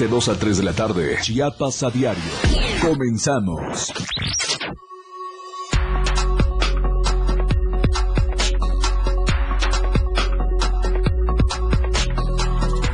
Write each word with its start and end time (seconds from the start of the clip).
de 0.00 0.08
2 0.08 0.28
a 0.30 0.34
3 0.38 0.56
de 0.56 0.62
la 0.62 0.72
tarde. 0.72 1.18
Chiapas 1.20 1.82
a 1.82 1.90
diario. 1.90 2.22
Comenzamos. 2.80 3.92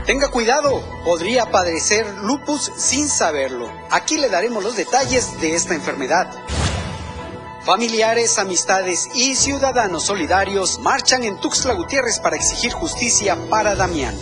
Tenga 0.04 0.28
cuidado, 0.32 0.82
podría 1.04 1.46
padecer 1.46 2.04
lupus 2.24 2.72
sin 2.76 3.08
saberlo. 3.08 3.70
Aquí 3.92 4.16
le 4.16 4.28
daremos 4.28 4.64
los 4.64 4.76
detalles 4.76 5.40
de 5.40 5.54
esta 5.54 5.74
enfermedad. 5.74 6.28
Familiares, 7.64 8.36
amistades 8.38 9.08
y 9.14 9.36
ciudadanos 9.36 10.04
solidarios 10.04 10.80
marchan 10.80 11.22
en 11.22 11.38
Tuxtla 11.38 11.74
Gutiérrez 11.74 12.18
para 12.18 12.34
exigir 12.34 12.72
justicia 12.72 13.38
para 13.48 13.76
Damián. 13.76 14.16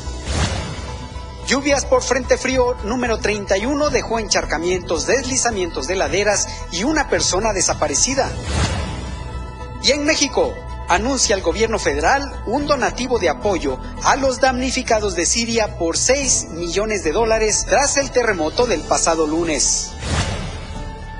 Lluvias 1.46 1.84
por 1.84 2.02
frente 2.02 2.38
frío 2.38 2.74
número 2.84 3.18
31 3.18 3.90
dejó 3.90 4.18
encharcamientos, 4.18 5.06
deslizamientos 5.06 5.86
de 5.86 5.96
laderas 5.96 6.48
y 6.72 6.84
una 6.84 7.10
persona 7.10 7.52
desaparecida. 7.52 8.30
Y 9.82 9.92
en 9.92 10.06
México, 10.06 10.54
anuncia 10.88 11.36
el 11.36 11.42
gobierno 11.42 11.78
federal 11.78 12.42
un 12.46 12.66
donativo 12.66 13.18
de 13.18 13.28
apoyo 13.28 13.78
a 14.04 14.16
los 14.16 14.40
damnificados 14.40 15.14
de 15.16 15.26
Siria 15.26 15.76
por 15.78 15.98
6 15.98 16.48
millones 16.52 17.04
de 17.04 17.12
dólares 17.12 17.66
tras 17.68 17.98
el 17.98 18.10
terremoto 18.10 18.66
del 18.66 18.80
pasado 18.80 19.26
lunes. 19.26 19.90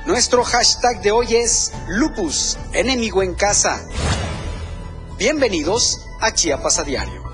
Nuestro 0.06 0.42
hashtag 0.42 1.02
de 1.02 1.12
hoy 1.12 1.36
es 1.36 1.70
Lupus, 1.86 2.56
enemigo 2.72 3.22
en 3.22 3.34
casa. 3.34 3.82
Bienvenidos 5.18 6.06
a 6.20 6.32
Chiapas 6.32 6.78
a 6.78 6.84
Diario. 6.84 7.33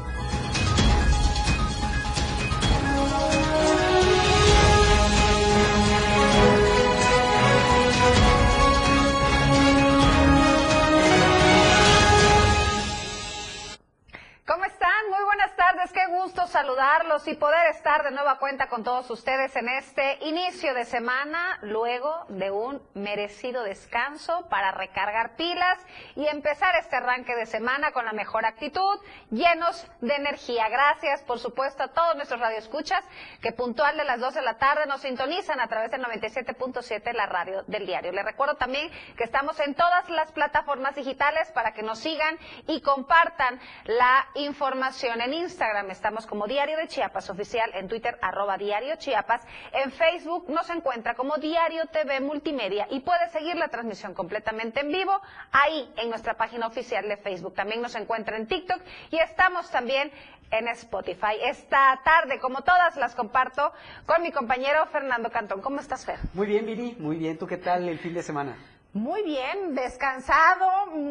Saludarlos 16.80 17.28
y 17.28 17.34
poder 17.34 17.66
estar 17.66 18.02
de 18.04 18.10
nueva 18.10 18.38
cuenta 18.38 18.68
con 18.68 18.82
todos 18.82 19.10
ustedes 19.10 19.54
en 19.54 19.68
este 19.68 20.16
inicio 20.22 20.72
de 20.72 20.86
semana, 20.86 21.58
luego 21.60 22.24
de 22.30 22.50
un 22.50 22.80
merecido 22.94 23.64
descanso 23.64 24.48
para 24.48 24.72
recargar 24.72 25.36
pilas 25.36 25.78
y 26.16 26.26
empezar 26.26 26.74
este 26.76 26.96
arranque 26.96 27.36
de 27.36 27.44
semana 27.44 27.92
con 27.92 28.06
la 28.06 28.12
mejor 28.12 28.46
actitud, 28.46 28.98
llenos 29.30 29.86
de 30.00 30.14
energía. 30.14 30.70
Gracias, 30.70 31.22
por 31.24 31.38
supuesto, 31.38 31.82
a 31.82 31.88
todos 31.88 32.16
nuestros 32.16 32.40
radioescuchas 32.40 33.04
que 33.42 33.52
puntual 33.52 33.98
de 33.98 34.04
las 34.04 34.18
2 34.18 34.32
de 34.32 34.42
la 34.42 34.56
tarde 34.56 34.86
nos 34.86 35.02
sintonizan 35.02 35.60
a 35.60 35.68
través 35.68 35.90
del 35.90 36.02
97.7 36.02 37.12
la 37.12 37.26
radio 37.26 37.62
del 37.66 37.84
diario. 37.84 38.10
Les 38.10 38.24
recuerdo 38.24 38.54
también 38.54 38.90
que 39.18 39.24
estamos 39.24 39.60
en 39.60 39.74
todas 39.74 40.08
las 40.08 40.32
plataformas 40.32 40.94
digitales 40.94 41.52
para 41.52 41.74
que 41.74 41.82
nos 41.82 41.98
sigan 41.98 42.38
y 42.66 42.80
compartan 42.80 43.60
la 43.84 44.26
información. 44.34 45.20
En 45.20 45.34
Instagram 45.34 45.90
estamos 45.90 46.26
como 46.26 46.46
Diario 46.46 46.69
de 46.76 46.88
Chiapas 46.88 47.30
Oficial, 47.30 47.70
en 47.74 47.88
Twitter 47.88 48.18
arroba 48.22 48.56
Diario 48.56 48.96
Chiapas, 48.96 49.42
en 49.72 49.92
Facebook 49.92 50.48
nos 50.48 50.68
encuentra 50.70 51.14
como 51.14 51.36
Diario 51.38 51.86
TV 51.86 52.20
Multimedia 52.20 52.86
y 52.90 53.00
puede 53.00 53.28
seguir 53.30 53.56
la 53.56 53.68
transmisión 53.68 54.14
completamente 54.14 54.80
en 54.80 54.88
vivo 54.88 55.20
ahí 55.52 55.92
en 55.96 56.10
nuestra 56.10 56.34
página 56.34 56.66
oficial 56.66 57.08
de 57.08 57.16
Facebook. 57.16 57.54
También 57.54 57.82
nos 57.82 57.94
encuentra 57.94 58.36
en 58.36 58.46
TikTok 58.46 58.80
y 59.10 59.18
estamos 59.18 59.70
también 59.70 60.10
en 60.50 60.68
Spotify. 60.68 61.36
Esta 61.42 62.00
tarde, 62.04 62.38
como 62.40 62.62
todas, 62.62 62.96
las 62.96 63.14
comparto 63.14 63.72
con 64.06 64.22
mi 64.22 64.32
compañero 64.32 64.86
Fernando 64.86 65.30
Cantón. 65.30 65.60
¿Cómo 65.60 65.80
estás, 65.80 66.04
Fer? 66.04 66.18
Muy 66.34 66.46
bien, 66.46 66.66
Viri. 66.66 66.96
Muy 66.98 67.16
bien. 67.16 67.38
¿Tú 67.38 67.46
qué 67.46 67.56
tal 67.56 67.88
el 67.88 67.98
fin 67.98 68.14
de 68.14 68.22
semana? 68.22 68.56
Muy 68.92 69.22
bien, 69.22 69.76
descansado, 69.76 70.66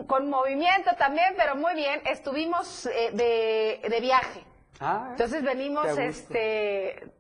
con 0.05 0.30
movimiento 0.30 0.91
también, 0.97 1.33
pero 1.37 1.55
muy 1.55 1.76
bien. 1.76 2.02
Estuvimos 2.05 2.86
eh, 2.87 3.11
de, 3.14 3.89
de 3.89 4.02
viaje. 4.02 4.43
Ah, 4.81 5.09
Entonces 5.11 5.43
venimos 5.43 5.85
este 5.97 7.11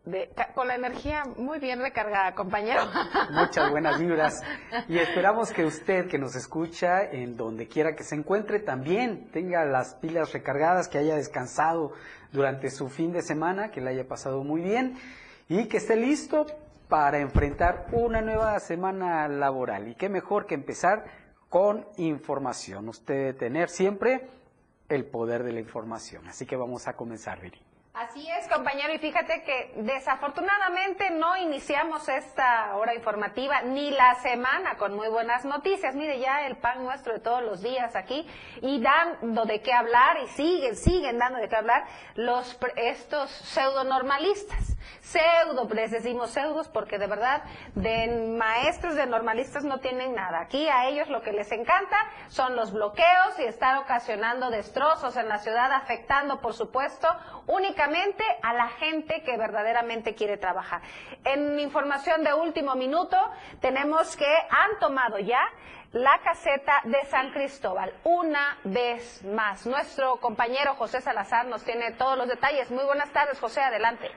con 0.55 0.69
la 0.69 0.75
energía 0.75 1.25
muy 1.35 1.59
bien 1.59 1.81
recargada, 1.81 2.33
compañero. 2.33 2.83
Muchas 3.31 3.69
buenas 3.69 3.99
vibras. 3.99 4.41
Y 4.87 4.97
esperamos 4.99 5.51
que 5.51 5.65
usted 5.65 6.07
que 6.07 6.17
nos 6.17 6.35
escucha, 6.35 7.03
en 7.03 7.35
donde 7.35 7.67
quiera 7.67 7.95
que 7.95 8.03
se 8.03 8.15
encuentre, 8.15 8.59
también 8.59 9.29
tenga 9.31 9.65
las 9.65 9.95
pilas 9.95 10.31
recargadas, 10.31 10.87
que 10.87 10.99
haya 10.99 11.15
descansado 11.15 11.91
durante 12.31 12.69
su 12.69 12.89
fin 12.89 13.11
de 13.11 13.21
semana, 13.21 13.71
que 13.71 13.81
le 13.81 13.89
haya 13.89 14.07
pasado 14.07 14.43
muy 14.45 14.61
bien 14.61 14.97
y 15.49 15.67
que 15.67 15.77
esté 15.77 15.97
listo 15.97 16.45
para 16.87 17.19
enfrentar 17.19 17.87
una 17.91 18.21
nueva 18.21 18.57
semana 18.61 19.27
laboral. 19.27 19.89
Y 19.89 19.95
qué 19.95 20.07
mejor 20.07 20.45
que 20.45 20.55
empezar 20.55 21.03
con 21.49 21.85
información. 21.97 22.87
Usted 22.87 23.15
debe 23.15 23.33
tener 23.33 23.69
siempre 23.69 24.29
el 24.89 25.05
poder 25.05 25.43
de 25.43 25.53
la 25.53 25.59
información. 25.59 26.27
Así 26.27 26.45
que 26.45 26.55
vamos 26.55 26.87
a 26.87 26.95
comenzar, 26.95 27.39
Viri. 27.39 27.59
Así 27.99 28.25
es, 28.31 28.47
compañero, 28.47 28.93
y 28.93 28.97
fíjate 28.97 29.43
que 29.43 29.73
desafortunadamente 29.75 31.09
no 31.09 31.35
iniciamos 31.35 32.07
esta 32.07 32.73
hora 32.77 32.95
informativa 32.95 33.61
ni 33.61 33.91
la 33.91 34.15
semana 34.21 34.77
con 34.77 34.95
muy 34.95 35.09
buenas 35.09 35.43
noticias. 35.43 35.95
Mire, 35.95 36.17
ya 36.17 36.47
el 36.47 36.55
pan 36.55 36.81
nuestro 36.85 37.11
de 37.11 37.19
todos 37.19 37.43
los 37.43 37.61
días 37.61 37.97
aquí 37.97 38.25
y 38.61 38.81
dando 38.81 39.43
de 39.43 39.61
qué 39.61 39.73
hablar 39.73 40.17
y 40.23 40.27
siguen, 40.29 40.77
siguen 40.77 41.19
dando 41.19 41.39
de 41.39 41.49
qué 41.49 41.57
hablar 41.57 41.83
los 42.15 42.57
estos 42.77 43.29
pseudo 43.31 43.83
normalistas. 43.83 44.77
Pseudo, 45.01 45.67
les 45.73 45.91
decimos 45.91 46.29
pseudos 46.29 46.69
porque 46.69 46.99
de 46.99 47.07
verdad 47.07 47.43
de 47.75 48.35
maestros 48.37 48.95
de 48.95 49.07
normalistas 49.07 49.63
no 49.65 49.79
tienen 49.79 50.15
nada. 50.15 50.39
Aquí 50.39 50.69
a 50.69 50.87
ellos 50.87 51.09
lo 51.09 51.21
que 51.21 51.33
les 51.33 51.51
encanta 51.51 51.97
son 52.29 52.55
los 52.55 52.71
bloqueos 52.71 53.39
y 53.39 53.43
estar 53.43 53.77
ocasionando 53.79 54.49
destrozos 54.51 55.17
en 55.17 55.27
la 55.27 55.39
ciudad, 55.39 55.71
afectando, 55.73 56.39
por 56.39 56.53
supuesto, 56.53 57.07
únicamente 57.47 57.88
a 58.43 58.53
la 58.53 58.67
gente 58.67 59.23
que 59.23 59.37
verdaderamente 59.37 60.13
quiere 60.13 60.37
trabajar. 60.37 60.81
En 61.25 61.59
información 61.59 62.23
de 62.23 62.33
último 62.33 62.75
minuto, 62.75 63.17
tenemos 63.61 64.15
que 64.15 64.25
han 64.25 64.79
tomado 64.79 65.17
ya 65.17 65.41
la 65.91 66.19
caseta 66.23 66.81
de 66.83 67.03
San 67.05 67.31
Cristóbal, 67.31 67.91
una 68.03 68.57
vez 68.63 69.23
más. 69.25 69.65
Nuestro 69.65 70.17
compañero 70.17 70.75
José 70.75 71.01
Salazar 71.01 71.47
nos 71.47 71.63
tiene 71.65 71.93
todos 71.93 72.17
los 72.17 72.27
detalles. 72.27 72.69
Muy 72.69 72.85
buenas 72.85 73.11
tardes, 73.11 73.39
José, 73.39 73.61
adelante. 73.61 74.07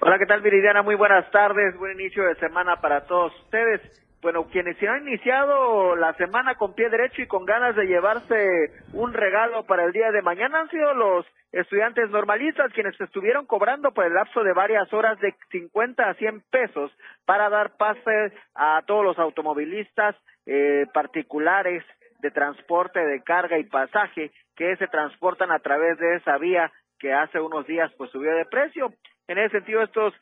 Hola, 0.00 0.18
¿qué 0.18 0.26
tal, 0.26 0.40
Viridiana? 0.40 0.82
Muy 0.82 0.94
buenas 0.94 1.28
tardes, 1.32 1.76
buen 1.76 1.98
inicio 1.98 2.24
de 2.24 2.36
semana 2.36 2.80
para 2.80 3.04
todos 3.06 3.32
ustedes 3.40 4.03
bueno, 4.24 4.46
quienes 4.50 4.78
se 4.78 4.88
han 4.88 5.06
iniciado 5.06 5.94
la 5.96 6.14
semana 6.14 6.54
con 6.54 6.74
pie 6.74 6.88
derecho 6.88 7.20
y 7.20 7.26
con 7.26 7.44
ganas 7.44 7.76
de 7.76 7.84
llevarse 7.84 8.72
un 8.94 9.12
regalo 9.12 9.66
para 9.66 9.84
el 9.84 9.92
día 9.92 10.10
de 10.12 10.22
mañana 10.22 10.60
han 10.60 10.70
sido 10.70 10.94
los 10.94 11.26
estudiantes 11.52 12.08
normalistas 12.08 12.72
quienes 12.72 12.98
estuvieron 12.98 13.44
cobrando 13.44 13.92
por 13.92 14.06
el 14.06 14.14
lapso 14.14 14.42
de 14.42 14.54
varias 14.54 14.90
horas 14.94 15.20
de 15.20 15.34
50 15.50 16.08
a 16.08 16.14
100 16.14 16.40
pesos 16.50 16.90
para 17.26 17.50
dar 17.50 17.76
pase 17.76 18.32
a 18.54 18.80
todos 18.86 19.04
los 19.04 19.18
automovilistas 19.18 20.16
eh, 20.46 20.86
particulares 20.94 21.84
de 22.20 22.30
transporte 22.30 23.00
de 23.00 23.22
carga 23.22 23.58
y 23.58 23.64
pasaje 23.64 24.30
que 24.56 24.74
se 24.76 24.86
transportan 24.86 25.52
a 25.52 25.58
través 25.58 25.98
de 25.98 26.16
esa 26.16 26.38
vía 26.38 26.72
que 26.98 27.12
hace 27.12 27.38
unos 27.40 27.66
días 27.66 27.92
pues 27.98 28.10
subió 28.10 28.34
de 28.34 28.46
precio. 28.46 28.94
En 29.28 29.36
ese 29.36 29.58
sentido 29.58 29.82
estos 29.82 30.14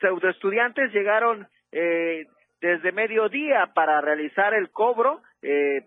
pseudo 0.00 0.28
estudiantes 0.28 0.92
llegaron 0.92 1.46
eh, 1.70 2.26
desde 2.64 2.92
mediodía 2.92 3.72
para 3.74 4.00
realizar 4.00 4.54
el 4.54 4.70
cobro. 4.70 5.20
Eh, 5.42 5.86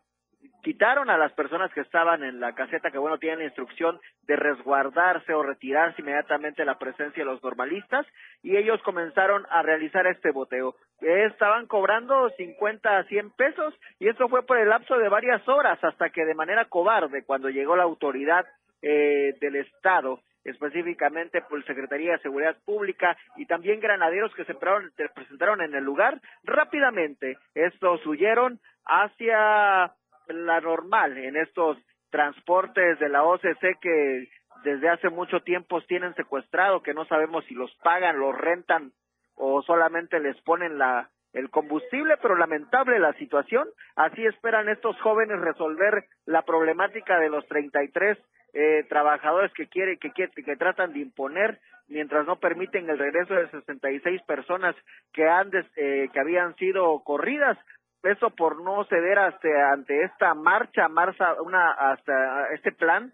quitaron 0.62 1.10
a 1.10 1.18
las 1.18 1.32
personas 1.34 1.74
que 1.74 1.82
estaban 1.82 2.24
en 2.24 2.40
la 2.40 2.54
caseta, 2.54 2.92
que 2.92 3.00
bueno, 3.00 3.18
tienen 3.18 3.40
la 3.40 3.46
instrucción 3.46 4.00
de 4.28 4.36
resguardarse 4.36 5.34
o 5.34 5.42
retirarse 5.42 6.04
inmediatamente 6.04 6.66
la 6.66 6.78
presencia 6.78 7.24
de 7.24 7.32
los 7.32 7.42
normalistas, 7.42 8.06
y 8.44 8.58
ellos 8.58 8.80
comenzaron 8.84 9.48
a 9.50 9.64
realizar 9.64 10.06
este 10.06 10.30
boteo. 10.30 10.76
Estaban 11.02 11.66
cobrando 11.66 12.30
50 12.38 12.96
a 12.96 13.04
100 13.06 13.32
pesos, 13.32 13.74
y 13.98 14.08
esto 14.08 14.30
fue 14.30 14.46
por 14.46 14.60
el 14.60 14.70
lapso 14.70 15.00
de 15.00 15.10
varias 15.10 15.48
horas, 15.48 15.84
hasta 15.84 16.12
que 16.12 16.26
de 16.26 16.36
manera 16.36 16.66
cobarde, 16.66 17.24
cuando 17.26 17.50
llegó 17.50 17.76
la 17.76 17.84
autoridad 17.84 18.46
eh, 18.84 19.34
del 19.42 19.56
Estado, 19.56 20.22
específicamente 20.50 21.42
por 21.42 21.64
Secretaría 21.66 22.14
de 22.14 22.20
Seguridad 22.20 22.58
Pública 22.66 23.18
y 23.36 23.46
también 23.46 23.80
granaderos 23.80 24.34
que 24.34 24.46
se 24.46 24.56
presentaron 24.56 25.62
en 25.62 25.76
el 25.76 25.84
lugar. 25.84 26.22
Rápidamente 26.44 27.38
estos 27.54 28.06
huyeron 28.06 28.60
hacia 28.86 29.94
la 30.28 30.62
normal 30.62 31.18
en 31.18 31.36
estos 31.36 31.78
transportes 32.10 33.00
de 33.00 33.10
la 33.10 33.24
OCC 33.24 33.80
que 33.82 34.30
desde 34.64 34.90
hace 34.90 35.10
mucho 35.10 35.42
tiempo 35.42 35.82
tienen 35.82 36.16
secuestrado, 36.16 36.82
que 36.82 36.94
no 36.94 37.06
sabemos 37.06 37.46
si 37.46 37.54
los 37.54 37.74
pagan, 37.84 38.20
los 38.20 38.36
rentan 38.36 38.92
o 39.36 39.62
solamente 39.62 40.20
les 40.20 40.40
ponen 40.42 40.78
la 40.78 41.10
el 41.34 41.50
combustible, 41.52 42.16
pero 42.22 42.36
lamentable 42.36 43.00
la 43.00 43.14
situación. 43.14 43.68
Así 43.96 44.26
esperan 44.26 44.70
estos 44.70 45.00
jóvenes 45.02 45.40
resolver 45.40 46.06
la 46.26 46.42
problemática 46.42 47.20
de 47.20 47.30
los 47.30 47.46
33 47.48 48.18
eh, 48.60 48.84
trabajadores 48.90 49.54
que 49.54 49.68
quieren, 49.68 50.00
que, 50.00 50.10
que, 50.10 50.30
que 50.30 50.56
tratan 50.56 50.92
de 50.92 51.00
imponer 51.00 51.60
mientras 51.88 52.26
no 52.26 52.40
permiten 52.40 52.90
el 52.90 52.98
regreso 52.98 53.36
de 53.36 53.52
66 53.52 54.24
personas 54.24 54.76
que 55.14 55.30
han 55.30 55.52
eh, 55.76 56.10
que 56.12 56.20
habían 56.20 56.56
sido 56.56 57.00
corridas. 57.04 57.56
Eso 58.02 58.32
por 58.32 58.60
no 58.64 58.84
ceder 58.86 59.20
hasta 59.20 59.72
ante 59.72 60.06
esta 60.06 60.34
marcha 60.34 60.88
marcha 60.88 61.40
una 61.40 61.70
hasta 61.72 62.52
este 62.56 62.72
plan 62.72 63.14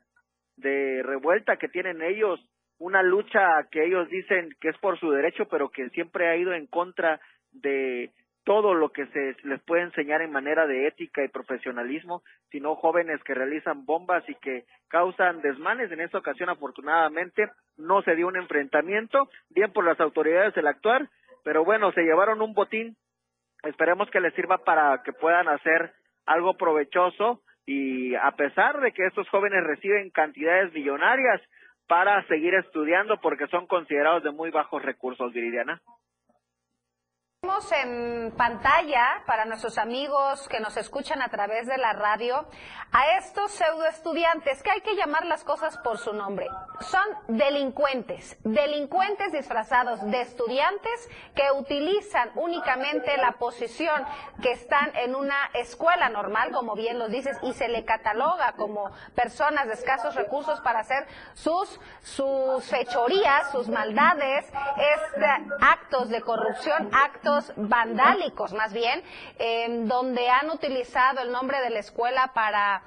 de 0.56 1.02
revuelta 1.04 1.58
que 1.58 1.68
tienen 1.68 2.02
ellos 2.02 2.40
una 2.78 3.04
lucha 3.04 3.68
que 3.70 3.84
ellos 3.84 4.08
dicen 4.10 4.56
que 4.62 4.70
es 4.70 4.78
por 4.78 4.98
su 4.98 5.12
derecho 5.12 5.46
pero 5.50 5.70
que 5.70 5.90
siempre 5.90 6.30
ha 6.30 6.38
ido 6.38 6.54
en 6.54 6.68
contra 6.68 7.20
de 7.52 8.12
todo 8.44 8.74
lo 8.74 8.90
que 8.90 9.06
se 9.08 9.36
les 9.44 9.62
puede 9.64 9.84
enseñar 9.84 10.22
en 10.22 10.32
manera 10.32 10.68
de 10.68 10.88
ética 10.88 11.24
y 11.24 11.30
profesionalismo, 11.30 12.24
sino 12.52 12.76
jóvenes 12.76 13.24
que 13.24 13.34
realizan 13.34 13.86
bombas 13.86 14.24
y 14.28 14.36
que 14.36 14.66
causan 14.90 15.42
desmanes. 15.42 15.92
En 15.92 16.02
esta 16.02 16.18
ocasión, 16.18 16.50
afortunadamente, 16.50 17.50
no 17.78 18.02
se 18.02 18.16
dio 18.16 18.28
un 18.28 18.36
enfrentamiento, 18.36 19.30
bien 19.50 19.72
por 19.72 19.86
las 19.86 20.00
autoridades 20.00 20.56
el 20.58 20.68
actuar, 20.68 21.10
pero 21.44 21.64
bueno, 21.64 21.92
se 21.94 22.04
llevaron 22.04 22.42
un 22.42 22.54
botín. 22.54 22.96
Esperemos 23.64 24.10
que 24.10 24.20
les 24.20 24.34
sirva 24.34 24.58
para 24.60 25.02
que 25.04 25.14
puedan 25.14 25.48
hacer 25.48 25.94
algo 26.26 26.56
provechoso 26.56 27.42
y 27.66 28.14
a 28.16 28.32
pesar 28.32 28.82
de 28.82 28.92
que 28.92 29.06
estos 29.06 29.28
jóvenes 29.30 29.64
reciben 29.64 30.10
cantidades 30.10 30.74
millonarias 30.74 31.42
para 31.88 32.26
seguir 32.28 32.56
estudiando 32.56 33.20
porque 33.22 33.48
son 33.48 33.68
considerados 33.68 34.24
de 34.24 34.32
muy 34.32 34.52
bajos 34.52 34.82
recursos, 34.82 35.32
Viridiana. 35.34 35.82
En 37.72 38.32
pantalla 38.38 39.22
para 39.26 39.44
nuestros 39.44 39.78
amigos 39.78 40.48
que 40.48 40.62
nos 40.62 40.78
escuchan 40.78 41.22
a 41.22 41.28
través 41.28 41.68
de 41.68 41.78
la 41.78 41.92
radio 41.92 42.48
a 42.94 43.18
estos 43.18 43.52
pseudo 43.52 43.86
estudiantes 43.86 44.64
que 44.64 44.72
hay 44.72 44.80
que 44.80 44.96
llamar 44.96 45.26
las 45.26 45.44
cosas 45.44 45.78
por 45.80 45.98
su 45.98 46.14
nombre. 46.14 46.48
Son 46.80 47.04
delincuentes, 47.28 48.38
delincuentes 48.44 49.34
disfrazados 49.34 50.00
de 50.10 50.22
estudiantes 50.22 51.10
que 51.36 51.52
utilizan 51.58 52.30
únicamente 52.36 53.18
la 53.18 53.34
posición 53.34 54.06
que 54.42 54.52
están 54.52 54.96
en 54.96 55.16
una 55.16 55.50
escuela 55.54 56.08
normal, 56.10 56.52
como 56.52 56.76
bien 56.76 56.98
los 56.98 57.12
dices, 57.12 57.38
y 57.42 57.54
se 57.54 57.68
le 57.68 57.84
cataloga 57.84 58.54
como 58.54 58.92
personas 59.16 59.68
de 59.68 59.74
escasos 59.74 60.16
recursos 60.16 60.62
para 60.62 60.80
hacer 60.80 61.08
sus, 61.34 61.80
sus 62.04 62.64
fechorías, 62.66 63.52
sus 63.52 63.68
maldades, 63.68 64.46
este, 64.46 65.28
actos 65.60 66.10
de 66.10 66.22
corrupción, 66.22 66.90
actos 66.94 67.33
vandálicos 67.56 68.54
más 68.54 68.74
bien, 68.74 69.04
donde 69.88 70.30
han 70.30 70.50
utilizado 70.50 71.22
el 71.22 71.32
nombre 71.32 71.62
de 71.62 71.70
la 71.70 71.80
escuela 71.80 72.32
para 72.34 72.84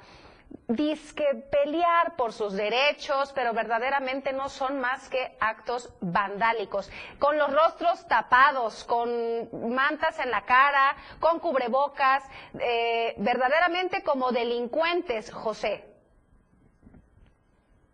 disque 0.67 1.45
pelear 1.49 2.15
por 2.17 2.33
sus 2.33 2.53
derechos, 2.53 3.31
pero 3.33 3.53
verdaderamente 3.53 4.33
no 4.33 4.49
son 4.49 4.79
más 4.79 5.09
que 5.09 5.35
actos 5.39 5.93
vandálicos, 6.01 6.91
con 7.19 7.37
los 7.37 7.53
rostros 7.53 8.05
tapados, 8.07 8.83
con 8.83 9.73
mantas 9.73 10.19
en 10.19 10.29
la 10.29 10.41
cara, 10.43 10.95
con 11.19 11.39
cubrebocas, 11.39 12.23
eh, 12.59 13.15
verdaderamente 13.17 14.03
como 14.03 14.31
delincuentes, 14.31 15.31
José. 15.31 15.85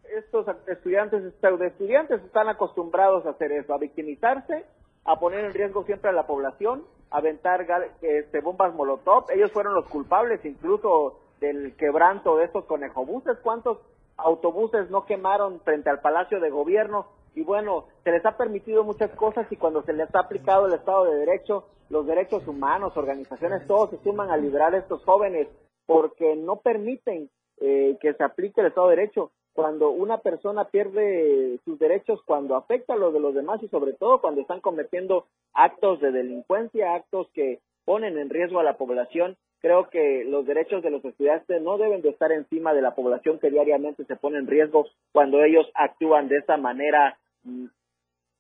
Estos 0.04 0.48
estudiantes, 0.68 1.24
estudiantes 1.24 2.24
están 2.24 2.48
acostumbrados 2.48 3.26
a 3.26 3.32
hacer 3.32 3.52
eso, 3.52 3.74
a 3.74 3.78
victimizarse 3.78 4.66
a 5.06 5.20
poner 5.20 5.46
en 5.46 5.54
riesgo 5.54 5.84
siempre 5.84 6.10
a 6.10 6.14
la 6.14 6.28
población, 6.28 6.84
a 7.10 7.18
aventar 7.18 7.66
este, 8.02 8.42
bombas 8.42 8.74
molotov. 8.74 9.26
Ellos 9.32 9.52
fueron 9.52 9.74
los 9.74 9.86
culpables 9.88 10.44
incluso 10.46 11.20
del 11.40 11.76
quebranto 11.76 12.38
de 12.38 12.46
estos 12.46 12.66
conejobuses. 12.66 13.38
¿Cuántos 13.44 13.80
autobuses 14.18 14.90
no 14.90 15.06
quemaron 15.06 15.60
frente 15.62 15.90
al 15.90 16.02
Palacio 16.02 16.40
de 16.40 16.50
Gobierno? 16.50 17.08
Y 17.36 17.44
bueno, 17.44 17.86
se 18.04 18.12
les 18.12 18.26
ha 18.26 18.38
permitido 18.38 18.84
muchas 18.84 19.12
cosas 19.12 19.52
y 19.52 19.58
cuando 19.58 19.82
se 19.84 19.94
les 19.94 20.14
ha 20.14 20.20
aplicado 20.20 20.68
el 20.68 20.74
Estado 20.74 21.06
de 21.06 21.18
Derecho, 21.18 21.66
los 21.90 22.06
derechos 22.06 22.48
humanos, 22.48 22.96
organizaciones, 22.96 23.68
todos 23.68 23.90
se 23.90 23.98
suman 24.04 24.30
a 24.30 24.38
liberar 24.38 24.74
a 24.74 24.78
estos 24.78 25.04
jóvenes 25.04 25.48
porque 25.86 26.36
no 26.36 26.58
permiten 26.58 27.30
eh, 27.60 27.98
que 28.00 28.14
se 28.14 28.24
aplique 28.24 28.62
el 28.62 28.68
Estado 28.68 28.90
de 28.90 28.96
Derecho 28.96 29.32
cuando 29.54 29.92
una 29.92 30.18
persona 30.18 30.66
pierde 30.66 31.60
sus 31.64 31.78
derechos, 31.80 32.22
cuando 32.26 32.56
afecta 32.56 32.94
a 32.94 32.98
los 32.98 33.14
de 33.14 33.20
los 33.20 33.36
demás 33.36 33.62
y 33.62 33.68
sobre 33.68 33.94
todo 33.94 34.20
cuando 34.20 34.42
están 34.42 34.62
cometiendo 34.62 35.28
actos 35.54 36.02
de 36.02 36.12
delincuencia, 36.12 36.96
actos 36.96 37.28
que 37.34 37.60
ponen 37.86 38.18
en 38.18 38.30
riesgo 38.30 38.60
a 38.60 38.64
la 38.64 38.78
población. 38.78 39.38
Creo 39.62 39.90
que 39.90 40.26
los 40.26 40.46
derechos 40.46 40.84
de 40.84 40.90
los 40.90 41.06
estudiantes 41.06 41.62
no 41.62 41.78
deben 41.78 42.02
de 42.02 42.10
estar 42.10 42.32
encima 42.32 42.74
de 42.74 42.82
la 42.82 42.96
población 42.96 43.40
que 43.40 43.50
diariamente 43.50 44.04
se 44.06 44.16
pone 44.16 44.40
en 44.40 44.48
riesgo 44.48 44.88
cuando 45.12 45.44
ellos 45.44 45.70
actúan 45.76 46.28
de 46.28 46.38
esa 46.38 46.58
manera. 46.58 47.18
Mm, 47.44 47.68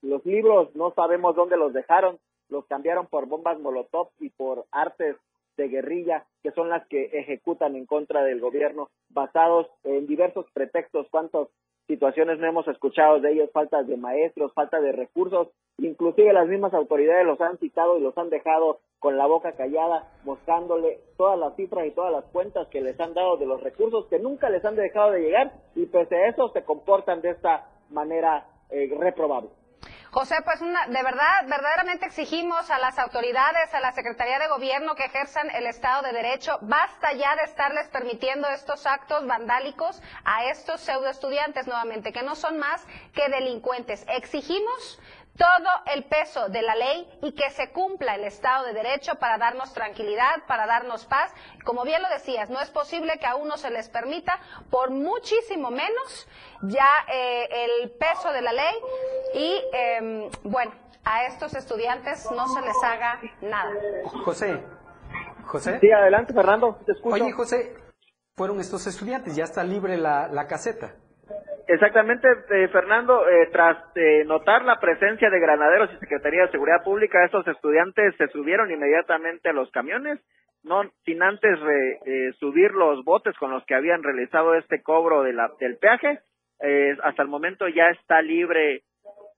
los 0.02 0.26
libros 0.26 0.76
no 0.76 0.92
sabemos 0.96 1.36
dónde 1.36 1.56
los 1.56 1.72
dejaron, 1.74 2.18
los 2.50 2.66
cambiaron 2.66 3.08
por 3.08 3.28
bombas 3.28 3.60
molotov 3.60 4.10
y 4.20 4.30
por 4.32 4.66
artes 4.72 5.16
de 5.58 5.68
guerrilla, 5.68 6.26
que 6.42 6.52
son 6.52 6.70
las 6.70 6.86
que 6.88 7.06
ejecutan 7.14 7.76
en 7.76 7.86
contra 7.86 8.24
del 8.24 8.40
gobierno, 8.40 8.90
basados 9.10 9.68
en 9.84 10.08
diversos 10.08 10.46
pretextos. 10.54 11.08
¿Cuántas 11.10 11.48
situaciones 11.88 12.40
no 12.40 12.48
hemos 12.48 12.68
escuchado 12.68 13.20
de 13.20 13.32
ellos? 13.32 13.52
Falta 13.52 13.84
de 13.84 13.98
maestros, 13.98 14.54
falta 14.54 14.80
de 14.80 14.92
recursos, 14.92 15.50
inclusive 15.78 16.34
las 16.34 16.48
mismas 16.48 16.74
autoridades 16.74 17.26
los 17.26 17.40
han 17.42 17.58
citado 17.58 17.98
y 17.98 18.02
los 18.02 18.18
han 18.18 18.30
dejado 18.30 18.80
con 19.00 19.18
la 19.18 19.26
boca 19.26 19.52
callada, 19.52 20.12
mostrándole 20.24 21.00
todas 21.18 21.38
las 21.38 21.56
cifras 21.56 21.86
y 21.88 21.92
todas 21.92 22.12
las 22.12 22.24
cuentas 22.26 22.68
que 22.70 22.82
les 22.82 23.00
han 23.00 23.14
dado 23.14 23.38
de 23.38 23.46
los 23.46 23.62
recursos 23.62 24.08
que 24.08 24.20
nunca 24.20 24.50
les 24.50 24.64
han 24.64 24.76
dejado 24.76 25.12
de 25.12 25.22
llegar 25.22 25.52
y 25.76 25.86
pese 25.88 26.16
a 26.16 26.28
eso 26.30 26.50
se 26.50 26.64
comportan 26.64 27.22
de 27.22 27.32
esta 27.32 27.70
manera 27.90 28.48
eh, 28.70 28.90
reprobable. 28.98 29.50
José, 30.14 30.36
pues 30.46 30.60
de 30.60 31.04
verdad, 31.04 31.48
verdaderamente 31.48 32.06
exigimos 32.06 32.70
a 32.70 32.78
las 32.78 33.00
autoridades, 33.00 33.74
a 33.74 33.80
la 33.80 33.94
Secretaría 33.94 34.38
de 34.38 34.48
Gobierno 34.48 34.94
que 34.94 35.06
ejerzan 35.06 35.50
el 35.50 35.66
Estado 35.66 36.04
de 36.04 36.14
Derecho. 36.14 36.60
Basta 36.62 37.14
ya 37.14 37.36
de 37.36 37.42
estarles 37.46 37.88
permitiendo 37.88 38.48
estos 38.50 38.86
actos 38.86 39.26
vandálicos 39.26 40.04
a 40.24 40.46
estos 40.52 40.82
pseudo 40.82 41.10
estudiantes 41.10 41.66
nuevamente, 41.66 42.14
que 42.14 42.22
no 42.22 42.36
son 42.36 42.60
más 42.60 42.86
que 43.16 43.28
delincuentes. 43.28 44.06
Exigimos 44.08 45.00
todo 45.38 45.70
el 45.94 46.04
peso 46.06 46.50
de 46.50 46.62
la 46.62 46.76
ley 46.76 47.10
y 47.24 47.34
que 47.34 47.50
se 47.52 47.72
cumpla 47.72 48.16
el 48.16 48.24
Estado 48.24 48.66
de 48.66 48.74
Derecho 48.74 49.16
para 49.16 49.38
darnos 49.38 49.74
tranquilidad, 49.74 50.46
para 50.48 50.68
darnos 50.68 51.06
paz. 51.06 51.34
Como 51.64 51.84
bien 51.84 52.02
lo 52.02 52.10
decías, 52.10 52.50
no 52.50 52.62
es 52.62 52.70
posible 52.70 53.18
que 53.20 53.26
a 53.26 53.36
uno 53.36 53.58
se 53.58 53.72
les 53.72 53.90
permita, 53.90 54.40
por 54.70 54.92
muchísimo 54.92 55.72
menos, 55.72 56.28
ya 56.62 56.88
eh, 57.12 57.48
el 57.82 57.92
peso 57.92 58.32
de 58.32 58.42
la 58.42 58.54
ley 58.54 58.76
y, 59.34 59.62
em, 59.74 60.30
bueno, 60.44 60.72
a 61.04 61.26
estos 61.26 61.54
estudiantes 61.56 62.30
no 62.32 62.48
se 62.48 62.62
les 62.62 62.84
haga 62.84 63.20
nada. 63.42 63.72
José, 64.24 64.64
José. 65.46 65.80
Sí, 65.80 65.92
adelante, 65.92 66.34
Fernando, 66.34 66.80
te 66.86 66.94
escucho. 66.94 67.16
Oye, 67.16 67.32
José, 67.34 67.76
fueron 68.36 68.60
estos 68.60 68.88
estudiantes, 68.88 69.36
ya 69.36 69.44
está 69.44 69.64
libre 69.64 69.98
la, 69.98 70.28
la 70.28 70.48
caseta. 70.48 70.96
Exactamente, 71.68 72.28
eh, 72.50 72.68
Fernando, 72.68 73.28
eh, 73.28 73.48
tras 73.52 73.78
eh, 73.96 74.26
notar 74.26 74.66
la 74.66 74.80
presencia 74.80 75.30
de 75.30 75.40
granaderos 75.40 75.92
y 75.94 75.98
Secretaría 75.98 76.44
de 76.44 76.52
Seguridad 76.52 76.84
Pública, 76.84 77.24
estos 77.24 77.48
estudiantes 77.48 78.16
se 78.18 78.28
subieron 78.28 78.70
inmediatamente 78.70 79.50
a 79.50 79.54
los 79.54 79.72
camiones, 79.72 80.20
no 80.64 80.84
sin 81.06 81.22
antes 81.24 81.60
subir 82.40 82.72
los 82.72 83.04
botes 83.04 83.36
con 83.38 83.52
los 83.52 83.66
que 83.66 83.76
habían 83.76 84.02
realizado 84.02 84.56
este 84.56 84.82
cobro 84.82 85.22
de 85.22 85.34
la, 85.34 85.52
del 85.60 85.78
peaje. 85.78 86.20
hasta 87.04 87.22
el 87.22 87.28
momento 87.28 87.68
ya 87.68 87.90
está 87.90 88.22
libre 88.22 88.84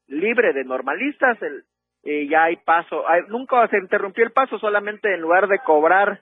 libre 0.08 0.54
de 0.54 0.64
normalistas, 0.64 1.40
el, 1.42 2.30
ya 2.30 2.44
hay 2.44 2.58
paso, 2.58 3.04
nunca 3.30 3.68
se 3.70 3.80
interrumpió 3.80 4.24
el 4.24 4.34
paso, 4.34 4.60
solamente 4.60 5.16
en 5.16 5.22
lugar 5.22 5.48
de 5.48 5.58
cobrar 5.66 6.22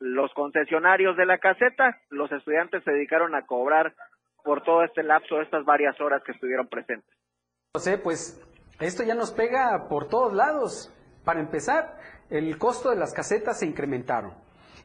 los 0.00 0.32
concesionarios 0.32 1.14
de 1.18 1.26
la 1.26 1.36
caseta, 1.36 1.98
los 2.08 2.32
estudiantes 2.32 2.82
se 2.84 2.90
dedicaron 2.90 3.34
a 3.34 3.44
cobrar 3.44 3.92
por 4.44 4.62
todo 4.62 4.84
este 4.84 5.02
lapso, 5.02 5.40
estas 5.40 5.64
varias 5.64 6.00
horas 6.00 6.22
que 6.24 6.32
estuvieron 6.32 6.68
presentes. 6.68 7.10
José, 7.74 7.98
pues 7.98 8.40
esto 8.78 9.02
ya 9.02 9.14
nos 9.14 9.32
pega 9.32 9.88
por 9.88 10.08
todos 10.08 10.32
lados. 10.32 10.94
Para 11.24 11.40
empezar, 11.40 11.96
el 12.30 12.56
costo 12.58 12.90
de 12.90 12.96
las 12.96 13.14
casetas 13.14 13.58
se 13.58 13.66
incrementaron. 13.66 14.34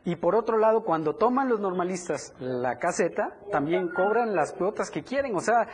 Y 0.06 0.16
por 0.16 0.36
otro 0.36 0.58
lado, 0.58 0.84
cuando 0.84 1.16
toman 1.16 1.50
los 1.50 1.60
normalistas 1.60 2.34
la 2.39 2.80
caseta, 2.80 3.36
también 3.51 3.89
cobran 3.89 4.34
las 4.34 4.54
cuotas 4.54 4.89
que 4.89 5.04
quieren. 5.04 5.36
O 5.36 5.42
sea, 5.42 5.68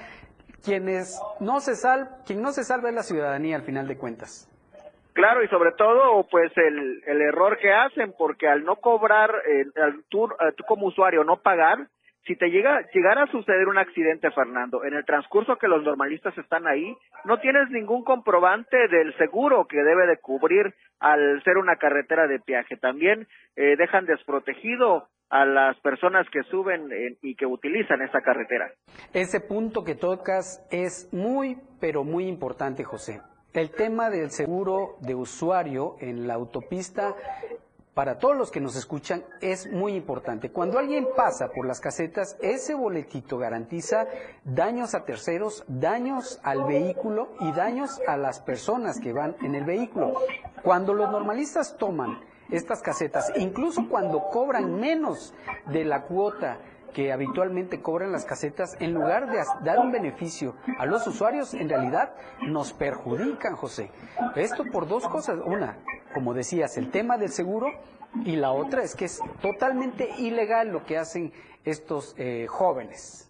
quienes 0.63 1.21
no 1.39 1.59
se 1.59 1.75
sal, 1.75 2.09
quien 2.25 2.41
no 2.41 2.51
se 2.51 2.63
salva 2.63 2.89
es 2.89 2.95
la 2.95 3.03
ciudadanía 3.03 3.55
al 3.55 3.61
final 3.61 3.87
de 3.87 3.97
cuentas. 3.97 4.51
Claro, 5.13 5.43
y 5.43 5.47
sobre 5.47 5.71
todo, 5.73 6.27
pues 6.29 6.51
el, 6.57 7.03
el 7.05 7.21
error 7.21 7.57
que 7.59 7.71
hacen, 7.71 8.13
porque 8.17 8.49
al 8.49 8.65
no 8.65 8.77
cobrar, 8.77 9.29
eh, 9.47 9.65
al 9.81 10.03
tú, 10.09 10.27
tú 10.57 10.63
como 10.67 10.87
usuario 10.87 11.23
no 11.23 11.37
pagar, 11.37 11.87
si 12.25 12.35
te 12.35 12.49
llega, 12.49 12.81
llegara 12.93 13.23
a 13.23 13.31
suceder 13.31 13.67
un 13.67 13.77
accidente, 13.77 14.31
Fernando, 14.31 14.83
en 14.83 14.95
el 14.95 15.05
transcurso 15.05 15.57
que 15.57 15.67
los 15.67 15.83
normalistas 15.83 16.35
están 16.37 16.67
ahí, 16.67 16.95
no 17.23 17.39
tienes 17.39 17.69
ningún 17.69 18.03
comprobante 18.03 18.87
del 18.87 19.15
seguro 19.17 19.65
que 19.67 19.83
debe 19.83 20.07
de 20.07 20.17
cubrir 20.17 20.73
al 20.99 21.43
ser 21.43 21.57
una 21.57 21.75
carretera 21.75 22.27
de 22.27 22.39
peaje. 22.39 22.77
También 22.77 23.27
eh, 23.55 23.75
dejan 23.77 24.05
desprotegido 24.05 25.07
a 25.29 25.45
las 25.45 25.79
personas 25.81 26.27
que 26.31 26.43
suben 26.43 26.89
y 27.21 27.35
que 27.35 27.45
utilizan 27.45 28.01
esta 28.01 28.21
carretera. 28.21 28.71
Ese 29.13 29.41
punto 29.41 29.83
que 29.83 29.95
tocas 29.95 30.65
es 30.71 31.09
muy, 31.11 31.57
pero 31.79 32.03
muy 32.03 32.27
importante, 32.27 32.83
José. 32.83 33.21
El 33.53 33.71
tema 33.71 34.09
del 34.09 34.31
seguro 34.31 34.97
de 35.01 35.15
usuario 35.15 35.95
en 35.99 36.27
la 36.27 36.33
autopista 36.33 37.15
para 37.95 38.19
todos 38.19 38.35
los 38.35 38.51
que 38.51 38.59
nos 38.59 38.75
escuchan 38.75 39.23
es 39.39 39.71
muy 39.71 39.95
importante. 39.95 40.51
Cuando 40.51 40.77
alguien 40.77 41.07
pasa 41.15 41.47
por 41.47 41.65
las 41.65 41.79
casetas, 41.79 42.37
ese 42.41 42.75
boletito 42.75 43.37
garantiza 43.37 44.05
daños 44.43 44.93
a 44.93 45.05
terceros, 45.05 45.63
daños 45.69 46.41
al 46.43 46.65
vehículo 46.65 47.29
y 47.39 47.53
daños 47.53 48.01
a 48.05 48.17
las 48.17 48.41
personas 48.41 48.99
que 48.99 49.13
van 49.13 49.37
en 49.41 49.55
el 49.55 49.63
vehículo. 49.63 50.13
Cuando 50.61 50.93
los 50.93 51.09
normalistas 51.09 51.77
toman 51.77 52.19
estas 52.51 52.81
casetas, 52.81 53.31
incluso 53.37 53.87
cuando 53.87 54.29
cobran 54.29 54.75
menos 54.77 55.33
de 55.67 55.85
la 55.85 56.03
cuota 56.03 56.59
que 56.95 57.11
habitualmente 57.11 57.81
cobran 57.81 58.13
las 58.13 58.25
casetas, 58.25 58.81
en 58.81 58.93
lugar 58.93 59.27
de 59.27 59.39
dar 59.65 59.79
un 59.79 59.91
beneficio 59.91 60.55
a 60.79 60.85
los 60.85 61.05
usuarios, 61.05 61.53
en 61.53 61.67
realidad 61.67 62.15
nos 62.47 62.71
perjudican, 62.71 63.55
José. 63.55 63.91
Esto 64.35 64.63
por 64.71 64.87
dos 64.87 65.05
cosas. 65.09 65.39
Una, 65.45 65.77
como 66.13 66.33
decías, 66.33 66.77
el 66.77 66.91
tema 66.91 67.17
del 67.17 67.29
seguro 67.29 67.67
y 68.23 68.37
la 68.37 68.51
otra 68.51 68.81
es 68.81 68.95
que 68.95 69.05
es 69.05 69.19
totalmente 69.41 70.09
ilegal 70.19 70.69
lo 70.69 70.85
que 70.85 70.97
hacen 70.97 71.33
estos 71.65 72.15
eh, 72.17 72.45
jóvenes. 72.47 73.29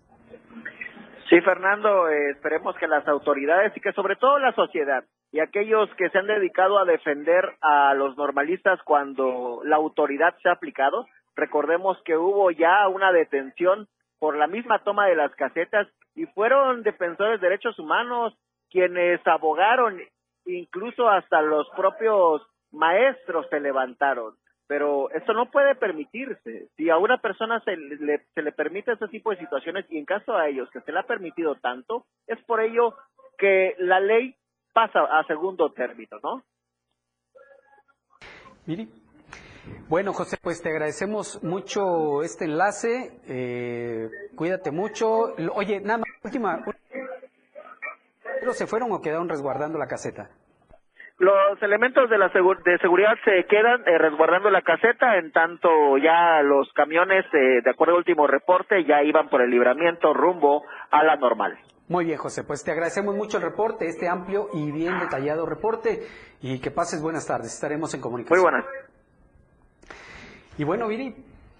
Sí, 1.28 1.42
Fernando, 1.42 2.08
eh, 2.08 2.30
esperemos 2.36 2.76
que 2.78 2.88
las 2.88 3.08
autoridades 3.08 3.76
y 3.76 3.82
que 3.82 3.94
sobre 3.94 4.16
todo 4.16 4.38
la 4.38 4.54
sociedad 4.54 5.04
y 5.32 5.40
aquellos 5.40 5.90
que 5.98 6.10
se 6.12 6.20
han 6.20 6.28
dedicado 6.28 6.78
a 6.78 6.86
defender 6.86 7.58
a 7.62 7.96
los 7.96 8.16
normalistas 8.16 8.80
cuando 8.86 9.62
la 9.64 9.78
autoridad 9.78 10.36
se 10.44 10.50
ha 10.50 10.54
aplicado, 10.54 11.08
Recordemos 11.36 12.02
que 12.04 12.18
hubo 12.18 12.52
ya 12.52 12.88
una 12.88 13.12
detención 13.12 13.88
por 14.20 14.38
la 14.38 14.48
misma 14.48 14.84
toma 14.84 15.08
de 15.08 15.16
las 15.16 15.34
casetas 15.36 15.88
y 16.16 16.26
fueron 16.28 16.84
defensores 16.84 17.42
de 17.42 17.48
derechos 17.48 17.78
humanos 17.78 18.34
quienes 18.70 19.26
abogaron, 19.28 20.00
incluso 20.46 21.10
hasta 21.10 21.42
los 21.42 21.70
propios 21.72 22.42
maestros 22.72 23.48
se 23.50 23.60
levantaron. 23.60 24.36
Pero 24.68 25.12
esto 25.12 25.34
no 25.34 25.52
puede 25.52 25.76
permitirse. 25.76 26.70
Si 26.76 26.90
a 26.90 26.98
una 26.98 27.20
persona 27.20 27.60
se 27.60 27.78
le, 27.78 28.26
se 28.34 28.42
le 28.42 28.52
permite 28.52 28.94
este 28.94 29.08
tipo 29.10 29.30
de 29.30 29.38
situaciones 29.38 29.86
y 29.90 30.00
en 30.00 30.06
caso 30.06 30.36
a 30.36 30.48
ellos 30.48 30.70
que 30.72 30.82
se 30.82 30.92
le 30.92 31.00
ha 31.00 31.04
permitido 31.04 31.56
tanto, 31.56 32.06
es 32.26 32.42
por 32.46 32.62
ello 32.62 32.96
que 33.38 33.76
la 33.78 34.00
ley 34.00 34.36
pasa 34.74 35.02
a 35.04 35.24
segundo 35.28 35.72
término, 35.72 36.20
¿no? 36.24 36.44
Bueno, 39.88 40.14
José, 40.14 40.38
pues 40.42 40.62
te 40.62 40.70
agradecemos 40.70 41.44
mucho 41.44 42.24
este 42.24 42.46
enlace. 42.46 43.20
Eh, 43.28 44.10
cuídate 44.36 44.72
mucho. 44.72 45.34
Oye, 45.54 45.80
nada 45.82 46.00
más, 46.00 46.08
última. 46.24 46.64
¿Se 48.52 48.68
fueron 48.68 48.92
o 48.92 49.02
quedaron 49.02 49.30
resguardando 49.30 49.78
la 49.78 49.88
caseta? 49.88 50.30
Los 51.18 51.62
elementos 51.62 52.10
de 52.10 52.18
la 52.18 52.28
de 52.28 52.78
seguridad 52.80 53.14
se 53.24 53.46
quedan 53.46 53.82
eh, 53.88 53.98
resguardando 53.98 54.50
la 54.50 54.62
caseta, 54.62 55.18
en 55.18 55.32
tanto 55.32 55.70
ya 55.98 56.42
los 56.42 56.72
camiones, 56.74 57.26
eh, 57.32 57.62
de 57.64 57.70
acuerdo 57.70 57.94
al 57.94 58.00
último 58.00 58.28
reporte, 58.28 58.84
ya 58.84 59.02
iban 59.02 59.30
por 59.30 59.42
el 59.42 59.50
libramiento 59.50 60.14
rumbo 60.14 60.64
a 60.92 61.04
la 61.04 61.16
normal. 61.16 61.58
Muy 61.88 62.04
bien, 62.04 62.18
José, 62.18 62.44
pues 62.44 62.66
te 62.66 62.72
agradecemos 62.72 63.16
mucho 63.16 63.38
el 63.38 63.44
reporte, 63.44 63.88
este 63.88 64.10
amplio 64.10 64.50
y 64.54 64.72
bien 64.72 65.00
detallado 65.00 65.46
reporte, 65.46 66.02
y 66.42 66.60
que 66.60 66.70
pases 66.70 67.02
buenas 67.02 67.26
tardes, 67.26 67.54
estaremos 67.54 67.94
en 67.94 68.02
comunicación. 68.02 68.42
Muy 68.42 68.52
buenas. 68.52 68.66
Y 70.58 70.64
bueno, 70.64 70.88
Viri, 70.88 71.16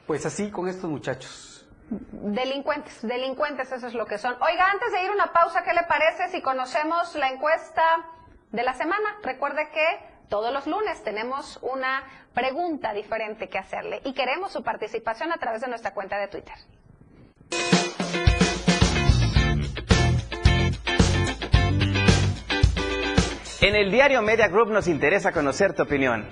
pues 0.08 0.26
así 0.26 0.52
con 0.52 0.68
estos 0.68 0.90
muchachos. 0.90 1.68
Delincuentes, 1.90 3.02
delincuentes, 3.02 3.72
eso 3.72 3.88
es 3.88 3.94
lo 3.94 4.06
que 4.06 4.18
son. 4.18 4.34
Oiga, 4.42 4.72
antes 4.72 4.92
de 4.92 5.04
ir 5.04 5.12
una 5.12 5.32
pausa, 5.32 5.64
¿qué 5.64 5.74
le 5.74 5.84
parece 5.84 6.30
si 6.30 6.42
conocemos 6.42 7.14
la 7.16 7.30
encuesta 7.30 7.84
de 8.52 8.64
la 8.64 8.74
semana? 8.74 9.18
Recuerde 9.22 9.70
que 9.72 9.86
todos 10.30 10.52
los 10.52 10.66
lunes 10.66 11.04
tenemos 11.04 11.60
una 11.62 12.04
pregunta 12.34 12.94
diferente 12.94 13.50
que 13.50 13.60
hacerle 13.60 14.02
y 14.04 14.14
queremos 14.14 14.52
su 14.52 14.64
participación 14.64 15.32
a 15.32 15.38
través 15.38 15.62
de 15.62 15.68
nuestra 15.68 15.94
cuenta 15.94 16.18
de 16.18 16.28
Twitter. 16.28 16.56
En 23.62 23.76
el 23.76 23.92
diario 23.92 24.22
Media 24.22 24.48
Group 24.48 24.70
nos 24.70 24.88
interesa 24.88 25.32
conocer 25.32 25.74
tu 25.74 25.84
opinión. 25.84 26.28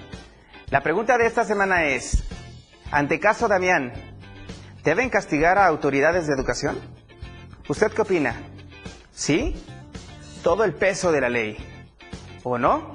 La 0.70 0.82
pregunta 0.82 1.17
de 1.17 1.25
esta 1.25 1.43
semana 1.43 1.86
es, 1.86 2.24
ante 2.93 3.19
caso 3.19 3.47
Damián, 3.47 3.91
¿deben 4.83 5.09
castigar 5.09 5.57
a 5.57 5.65
autoridades 5.65 6.27
de 6.27 6.33
educación? 6.35 6.79
¿Usted 7.67 7.91
qué 7.91 8.03
opina? 8.03 8.35
¿Sí? 9.12 9.55
Todo 10.43 10.63
el 10.63 10.75
peso 10.75 11.12
de 11.12 11.21
la 11.21 11.29
ley. 11.29 11.57
¿O 12.43 12.59
no? 12.59 12.93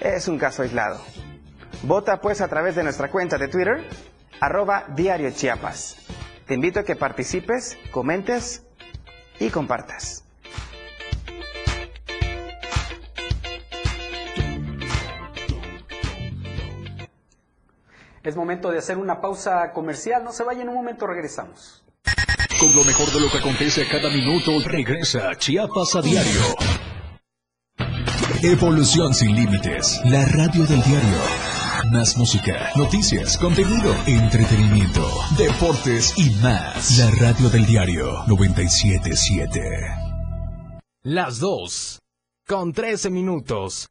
Es 0.00 0.28
un 0.28 0.38
caso 0.38 0.62
aislado. 0.62 1.00
Vota 1.82 2.20
pues 2.20 2.40
a 2.40 2.46
través 2.46 2.76
de 2.76 2.84
nuestra 2.84 3.10
cuenta 3.10 3.36
de 3.36 3.48
Twitter, 3.48 3.88
arroba 4.40 4.84
diario 4.94 5.32
Chiapas. 5.32 5.96
Te 6.46 6.54
invito 6.54 6.78
a 6.78 6.84
que 6.84 6.94
participes, 6.94 7.76
comentes 7.90 8.62
y 9.40 9.50
compartas. 9.50 10.25
Es 18.26 18.34
momento 18.34 18.72
de 18.72 18.78
hacer 18.78 18.98
una 18.98 19.20
pausa 19.20 19.70
comercial. 19.72 20.24
No 20.24 20.32
se 20.32 20.42
vaya, 20.42 20.62
en 20.62 20.68
un 20.68 20.74
momento 20.74 21.06
regresamos. 21.06 21.84
Con 22.58 22.74
lo 22.74 22.82
mejor 22.82 23.08
de 23.12 23.20
lo 23.20 23.30
que 23.30 23.38
acontece 23.38 23.82
a 23.82 23.88
cada 23.88 24.10
minuto, 24.10 24.50
regresa 24.64 25.36
Chiapas 25.36 25.94
a 25.94 26.02
diario. 26.02 26.40
Evolución 28.42 29.14
sin 29.14 29.32
límites. 29.36 30.00
La 30.06 30.24
radio 30.24 30.66
del 30.66 30.82
diario. 30.82 31.18
Más 31.92 32.16
música, 32.16 32.70
noticias, 32.74 33.38
contenido, 33.38 33.94
entretenimiento, 34.08 35.08
deportes 35.38 36.12
y 36.18 36.30
más. 36.42 36.98
La 36.98 37.12
radio 37.12 37.48
del 37.48 37.64
diario 37.64 38.24
977. 38.26 39.60
Las 41.04 41.38
dos. 41.38 42.00
Con 42.44 42.72
13 42.72 43.08
minutos. 43.10 43.88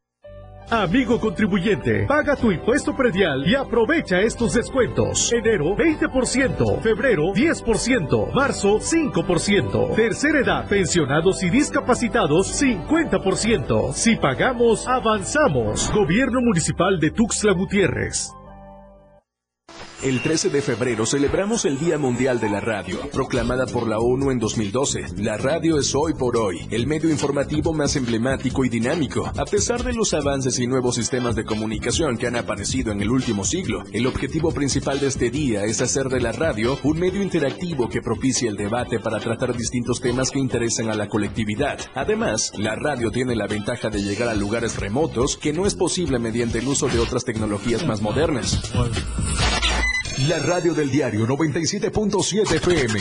Amigo 0.70 1.20
contribuyente, 1.20 2.08
paga 2.08 2.36
tu 2.36 2.52
impuesto 2.52 2.96
predial 2.96 3.48
y 3.48 3.54
aprovecha 3.54 4.20
estos 4.22 4.54
descuentos. 4.54 5.32
Enero 5.32 5.76
20%, 5.78 6.82
febrero 6.82 7.34
10%, 7.34 8.34
marzo 8.34 8.80
5%, 8.80 9.96
tercera 9.96 10.40
edad, 10.40 10.68
pensionados 10.68 11.44
y 11.44 11.52
discapacitados 11.52 12.60
50%. 12.60 13.94
Si 13.94 14.16
pagamos, 14.16 14.88
avanzamos. 14.88 15.92
Gobierno 15.94 16.42
Municipal 16.42 17.00
de 17.00 17.12
Tuxtla 17.12 17.54
Gutiérrez. 17.54 18.32
El 20.04 20.22
13 20.22 20.50
de 20.50 20.62
febrero 20.62 21.06
celebramos 21.06 21.64
el 21.64 21.80
Día 21.80 21.98
Mundial 21.98 22.40
de 22.40 22.50
la 22.50 22.60
Radio, 22.60 23.00
proclamada 23.12 23.66
por 23.66 23.88
la 23.88 23.98
ONU 23.98 24.30
en 24.30 24.40
2012. 24.40 25.06
La 25.18 25.38
radio 25.38 25.80
es 25.80 25.96
hoy 25.96 26.14
por 26.14 26.36
hoy 26.36 26.68
el 26.70 26.86
medio 26.86 27.10
informativo 27.10 27.74
más 27.74 27.96
emblemático 27.96 28.66
y 28.66 28.70
dinámico. 28.70 29.26
A 29.26 29.46
pesar 29.46 29.84
de 29.84 29.94
los 29.94 30.14
avances 30.14 30.60
y 30.60 30.68
nuevos 30.68 30.96
sistemas 30.96 31.36
de 31.36 31.46
comunicación 31.46 32.18
que 32.18 32.28
han 32.28 32.36
aparecido 32.36 32.92
en 32.92 33.02
el 33.02 33.10
último 33.10 33.46
siglo, 33.46 33.84
el 33.94 34.06
objetivo 34.06 34.52
principal 34.52 35.00
de 35.00 35.08
este 35.08 35.32
día 35.32 35.64
es 35.64 35.82
hacer 35.82 36.10
de 36.10 36.20
la 36.20 36.34
radio 36.34 36.78
un 36.84 37.00
medio 37.00 37.24
interactivo 37.24 37.88
que 37.88 38.02
propicie 38.02 38.50
el 38.50 38.58
debate 38.58 39.00
para 39.00 39.20
tratar 39.20 39.56
distintos 39.56 40.02
temas 40.02 40.30
que 40.30 40.40
interesan 40.40 40.90
a 40.90 40.96
la 40.96 41.08
colectividad. 41.08 41.80
Además, 41.96 42.52
la 42.58 42.76
radio 42.76 43.12
tiene 43.12 43.36
la 43.36 43.48
ventaja 43.48 43.90
de 43.90 44.04
llegar 44.04 44.28
a 44.28 44.36
lugares 44.36 44.76
remotos 44.78 45.38
que 45.38 45.54
no 45.54 45.66
es 45.66 45.74
posible 45.74 46.20
mediante 46.20 46.60
el 46.60 46.68
uso 46.68 46.90
de 46.90 47.00
otras 47.00 47.24
tecnologías 47.24 47.88
más 47.88 48.02
modernas. 48.02 48.62
La 50.20 50.40
radio 50.40 50.74
del 50.74 50.90
diario 50.90 51.26
97.7 51.28 52.56
FM. 52.56 53.00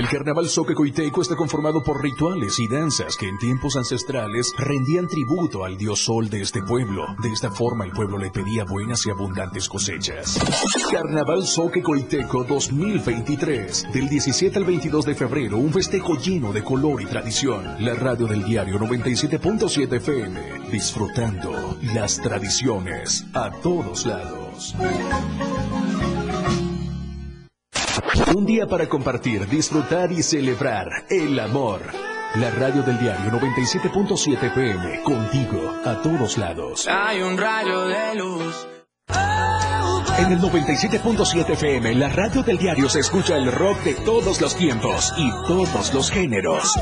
El 0.00 0.08
carnaval 0.08 0.46
Coiteco 0.74 1.20
está 1.20 1.36
conformado 1.36 1.82
por 1.82 2.02
rituales 2.02 2.58
y 2.58 2.66
danzas 2.66 3.18
que 3.18 3.28
en 3.28 3.36
tiempos 3.36 3.76
ancestrales 3.76 4.50
rendían 4.56 5.06
tributo 5.06 5.62
al 5.62 5.76
dios 5.76 6.02
sol 6.02 6.30
de 6.30 6.40
este 6.40 6.62
pueblo. 6.62 7.04
De 7.22 7.30
esta 7.30 7.50
forma 7.50 7.84
el 7.84 7.90
pueblo 7.90 8.16
le 8.16 8.30
pedía 8.30 8.64
buenas 8.64 9.04
y 9.04 9.10
abundantes 9.10 9.68
cosechas. 9.68 10.40
Carnaval 10.90 11.42
Coiteco 11.84 12.44
2023. 12.44 13.88
Del 13.92 14.08
17 14.08 14.56
al 14.56 14.64
22 14.64 15.04
de 15.04 15.14
febrero, 15.14 15.58
un 15.58 15.70
festejo 15.70 16.16
lleno 16.16 16.50
de 16.50 16.64
color 16.64 17.02
y 17.02 17.04
tradición. 17.04 17.84
La 17.84 17.92
radio 17.92 18.26
del 18.26 18.42
diario 18.42 18.78
97.7 18.78 19.96
FM. 19.96 20.70
Disfrutando 20.70 21.76
las 21.92 22.16
tradiciones 22.22 23.26
a 23.34 23.50
todos 23.50 24.06
lados. 24.06 24.74
Un 28.34 28.46
día 28.46 28.64
para 28.68 28.88
compartir, 28.88 29.48
disfrutar 29.48 30.12
y 30.12 30.22
celebrar 30.22 30.86
el 31.08 31.38
amor. 31.40 31.80
La 32.36 32.50
radio 32.52 32.80
del 32.82 32.96
diario 32.96 33.28
97.7 33.32 34.54
PM, 34.54 35.02
contigo 35.02 35.74
a 35.84 36.00
todos 36.00 36.38
lados. 36.38 36.86
Hay 36.88 37.22
un 37.22 37.36
rayo 37.36 37.88
de 37.88 38.14
luz 38.14 38.68
En 40.16 40.30
el 40.30 40.38
97.7 40.40 41.50
FM, 41.50 41.92
la 41.96 42.08
radio 42.08 42.44
del 42.44 42.56
diario 42.56 42.88
se 42.88 43.00
escucha 43.00 43.36
el 43.36 43.50
rock 43.50 43.82
de 43.82 43.94
todos 43.94 44.40
los 44.40 44.54
tiempos 44.54 45.12
y 45.16 45.28
todos 45.48 45.92
los 45.92 46.08
géneros. 46.12 46.78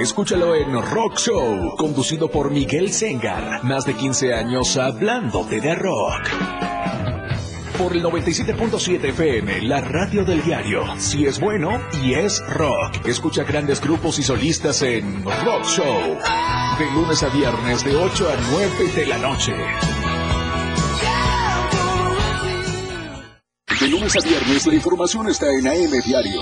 Escúchalo 0.00 0.54
en 0.54 0.82
Rock 0.82 1.16
Show, 1.18 1.76
conducido 1.78 2.30
por 2.30 2.50
Miguel 2.50 2.92
Sengar. 2.92 3.64
Más 3.64 3.86
de 3.86 3.94
15 3.94 4.34
años 4.34 4.76
hablándote 4.76 5.62
de 5.62 5.74
rock. 5.74 6.77
Por 7.78 7.96
el 7.96 8.02
97.7 8.02 9.04
FM, 9.10 9.62
la 9.62 9.80
radio 9.80 10.24
del 10.24 10.42
diario. 10.42 10.82
Si 10.98 11.24
es 11.24 11.38
bueno 11.38 11.80
y 12.02 12.12
es 12.14 12.44
rock. 12.48 13.06
Escucha 13.06 13.44
grandes 13.44 13.80
grupos 13.80 14.18
y 14.18 14.24
solistas 14.24 14.82
en 14.82 15.22
Rock 15.22 15.64
Show. 15.64 16.18
De 16.76 16.90
lunes 16.92 17.22
a 17.22 17.28
viernes, 17.28 17.84
de 17.84 17.94
8 17.94 18.28
a 18.28 18.36
9 18.50 18.92
de 18.96 19.06
la 19.06 19.18
noche. 19.18 19.52
De 23.80 23.88
lunes 23.88 24.16
a 24.16 24.28
viernes, 24.28 24.66
la 24.66 24.74
información 24.74 25.28
está 25.28 25.46
en 25.46 25.68
AM 25.68 26.00
Diario. 26.04 26.40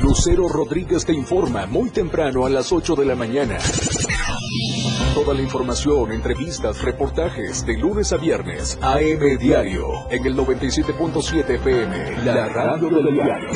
Lucero 0.00 0.48
Rodríguez 0.48 1.04
te 1.04 1.12
informa 1.12 1.66
muy 1.66 1.90
temprano 1.90 2.46
a 2.46 2.50
las 2.50 2.70
8 2.70 2.94
de 2.94 3.04
la 3.04 3.16
mañana. 3.16 3.58
Toda 5.14 5.34
la 5.34 5.42
información, 5.42 6.12
entrevistas, 6.12 6.82
reportajes 6.82 7.66
de 7.66 7.76
lunes 7.76 8.12
a 8.12 8.16
viernes, 8.16 8.78
AM 8.80 9.38
Diario, 9.38 10.08
en 10.08 10.24
el 10.24 10.36
97.7 10.36 11.50
FM, 11.56 12.24
la 12.24 12.48
radio 12.48 12.88
del 12.88 13.14
diario. 13.14 13.50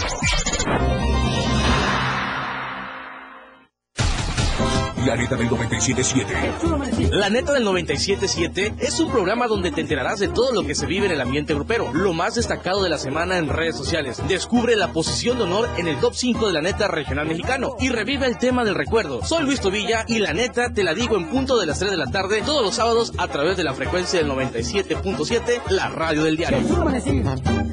La 5.04 5.16
neta 5.16 5.36
del 5.36 5.50
97.7. 5.50 7.10
La 7.10 7.28
neta 7.28 7.52
del 7.52 7.66
97.7 7.66 8.74
es 8.78 9.00
un 9.00 9.10
programa 9.10 9.46
donde 9.46 9.70
te 9.70 9.82
enterarás 9.82 10.18
de 10.18 10.28
todo 10.28 10.52
lo 10.52 10.66
que 10.66 10.74
se 10.74 10.86
vive 10.86 11.06
en 11.06 11.12
el 11.12 11.20
ambiente 11.20 11.52
grupero, 11.54 11.92
lo 11.92 12.14
más 12.14 12.36
destacado 12.36 12.82
de 12.82 12.88
la 12.88 12.98
semana 12.98 13.36
en 13.36 13.48
redes 13.48 13.76
sociales. 13.76 14.22
Descubre 14.28 14.76
la 14.76 14.92
posición 14.92 15.36
de 15.36 15.44
honor 15.44 15.68
en 15.76 15.88
el 15.88 15.98
top 16.00 16.14
5 16.14 16.46
de 16.46 16.52
la 16.54 16.62
neta 16.62 16.88
regional 16.88 17.26
mexicano 17.26 17.76
y 17.80 17.90
revive 17.90 18.26
el 18.26 18.38
tema 18.38 18.64
del 18.64 18.74
recuerdo. 18.74 19.22
Soy 19.24 19.44
Luis 19.44 19.60
Tobilla 19.60 20.04
y 20.08 20.20
la 20.20 20.32
neta 20.32 20.72
te 20.72 20.82
la 20.82 20.94
digo 20.94 21.16
en 21.16 21.28
punto 21.28 21.58
de 21.58 21.66
las 21.66 21.78
3 21.78 21.90
de 21.90 21.96
la 21.98 22.06
tarde 22.06 22.42
todos 22.42 22.64
los 22.64 22.74
sábados 22.74 23.12
a 23.18 23.28
través 23.28 23.56
de 23.56 23.64
la 23.64 23.74
frecuencia 23.74 24.20
del 24.20 24.30
97.7, 24.30 25.68
la 25.68 25.90
radio 25.90 26.24
del 26.24 26.36
diario. 26.36 26.58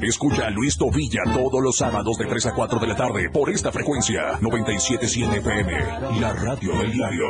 Escucha 0.02 0.46
a 0.46 0.50
Luis 0.50 0.76
Tobilla 0.76 1.22
todos 1.32 1.62
los 1.62 1.76
sábados 1.76 2.18
de 2.18 2.26
3 2.26 2.46
a 2.46 2.52
4 2.52 2.78
de 2.78 2.86
la 2.86 2.96
tarde 2.96 3.30
por 3.30 3.48
esta 3.50 3.72
frecuencia 3.72 4.38
97.7 4.40 5.38
FM, 5.38 6.20
la 6.20 6.32
radio 6.34 6.76
del 6.78 6.92
diario. 6.92 7.21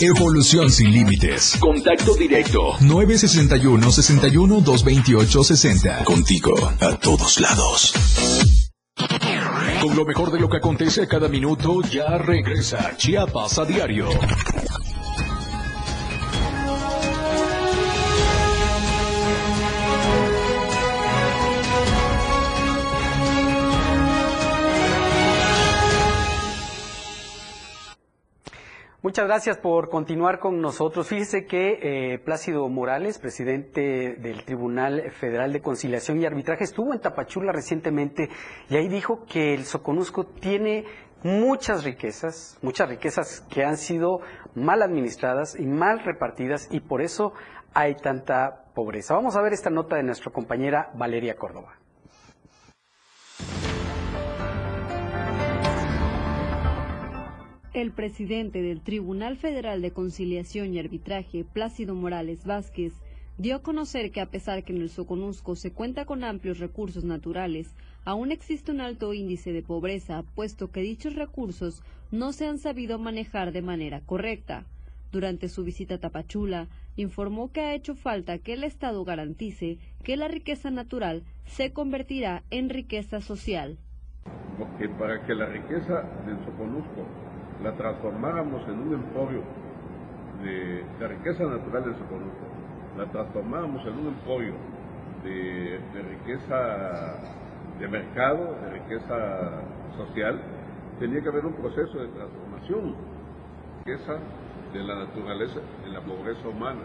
Evolución 0.00 0.70
sin 0.70 0.92
límites. 0.92 1.56
Contacto 1.58 2.14
directo. 2.14 2.76
961 2.80 3.90
61 3.90 4.60
228 4.60 5.44
60. 5.44 6.04
Contigo 6.04 6.54
a 6.80 6.96
todos 6.96 7.40
lados. 7.40 7.94
Con 9.80 9.96
lo 9.96 10.04
mejor 10.04 10.32
de 10.32 10.40
lo 10.40 10.48
que 10.48 10.56
acontece 10.56 11.02
a 11.02 11.06
cada 11.06 11.28
minuto, 11.28 11.82
ya 11.82 12.18
regresa 12.18 12.96
Chiapas 12.96 13.58
a 13.58 13.64
diario. 13.64 14.08
Muchas 29.08 29.26
gracias 29.26 29.56
por 29.56 29.88
continuar 29.88 30.38
con 30.38 30.60
nosotros. 30.60 31.08
Fíjese 31.08 31.46
que 31.46 31.78
eh, 32.12 32.18
Plácido 32.18 32.68
Morales, 32.68 33.18
presidente 33.18 34.16
del 34.16 34.44
Tribunal 34.44 35.10
Federal 35.12 35.50
de 35.50 35.62
Conciliación 35.62 36.20
y 36.20 36.26
Arbitraje, 36.26 36.64
estuvo 36.64 36.92
en 36.92 37.00
Tapachula 37.00 37.50
recientemente 37.50 38.28
y 38.68 38.76
ahí 38.76 38.86
dijo 38.86 39.24
que 39.24 39.54
el 39.54 39.64
Soconusco 39.64 40.26
tiene 40.26 40.84
muchas 41.22 41.84
riquezas, 41.84 42.58
muchas 42.60 42.90
riquezas 42.90 43.46
que 43.48 43.64
han 43.64 43.78
sido 43.78 44.20
mal 44.54 44.82
administradas 44.82 45.58
y 45.58 45.64
mal 45.64 46.00
repartidas 46.00 46.68
y 46.70 46.80
por 46.80 47.00
eso 47.00 47.32
hay 47.72 47.94
tanta 47.94 48.66
pobreza. 48.74 49.14
Vamos 49.14 49.36
a 49.36 49.40
ver 49.40 49.54
esta 49.54 49.70
nota 49.70 49.96
de 49.96 50.02
nuestra 50.02 50.30
compañera 50.30 50.90
Valeria 50.92 51.34
Córdoba. 51.34 51.77
El 57.78 57.92
presidente 57.92 58.60
del 58.60 58.80
Tribunal 58.80 59.36
Federal 59.36 59.82
de 59.82 59.92
Conciliación 59.92 60.74
y 60.74 60.80
Arbitraje, 60.80 61.44
Plácido 61.44 61.94
Morales 61.94 62.44
Vázquez, 62.44 62.92
dio 63.36 63.54
a 63.54 63.62
conocer 63.62 64.10
que 64.10 64.20
a 64.20 64.26
pesar 64.26 64.64
que 64.64 64.72
en 64.72 64.82
el 64.82 64.90
Soconusco 64.90 65.54
se 65.54 65.70
cuenta 65.70 66.04
con 66.04 66.24
amplios 66.24 66.58
recursos 66.58 67.04
naturales, 67.04 67.76
aún 68.04 68.32
existe 68.32 68.72
un 68.72 68.80
alto 68.80 69.14
índice 69.14 69.52
de 69.52 69.62
pobreza, 69.62 70.24
puesto 70.34 70.72
que 70.72 70.80
dichos 70.80 71.14
recursos 71.14 71.84
no 72.10 72.32
se 72.32 72.48
han 72.48 72.58
sabido 72.58 72.98
manejar 72.98 73.52
de 73.52 73.62
manera 73.62 74.00
correcta. 74.00 74.64
Durante 75.12 75.48
su 75.48 75.62
visita 75.62 75.94
a 75.94 75.98
Tapachula, 75.98 76.66
informó 76.96 77.52
que 77.52 77.60
ha 77.60 77.76
hecho 77.76 77.94
falta 77.94 78.38
que 78.38 78.54
el 78.54 78.64
Estado 78.64 79.04
garantice 79.04 79.78
que 80.02 80.16
la 80.16 80.26
riqueza 80.26 80.72
natural 80.72 81.22
se 81.46 81.72
convertirá 81.72 82.42
en 82.50 82.70
riqueza 82.70 83.20
social. 83.20 83.78
Porque 84.58 84.88
para 84.88 85.24
que 85.24 85.32
la 85.32 85.46
riqueza 85.46 86.02
del 86.26 86.44
Soconusco 86.44 87.06
la 87.62 87.72
transformáramos 87.72 88.62
en 88.68 88.78
un 88.78 88.94
emporio 88.94 89.42
de, 90.42 90.84
riqueza 91.08 91.44
natural 91.44 91.84
del 91.84 91.94
Soconusco, 91.94 92.46
la 92.96 93.06
transformáramos 93.06 93.84
en 93.86 93.98
un 93.98 94.06
emporio 94.08 94.54
de, 95.24 95.80
riqueza 95.92 97.16
de 97.78 97.88
mercado, 97.88 98.56
de 98.62 98.70
riqueza 98.70 99.62
social, 99.96 100.40
tenía 101.00 101.20
que 101.20 101.28
haber 101.28 101.46
un 101.46 101.54
proceso 101.54 101.98
de 101.98 102.08
transformación, 102.08 102.94
riqueza 103.84 104.18
de 104.72 104.82
la 104.82 105.06
naturaleza, 105.06 105.60
de 105.84 105.90
la 105.90 106.00
pobreza 106.00 106.48
humana, 106.48 106.82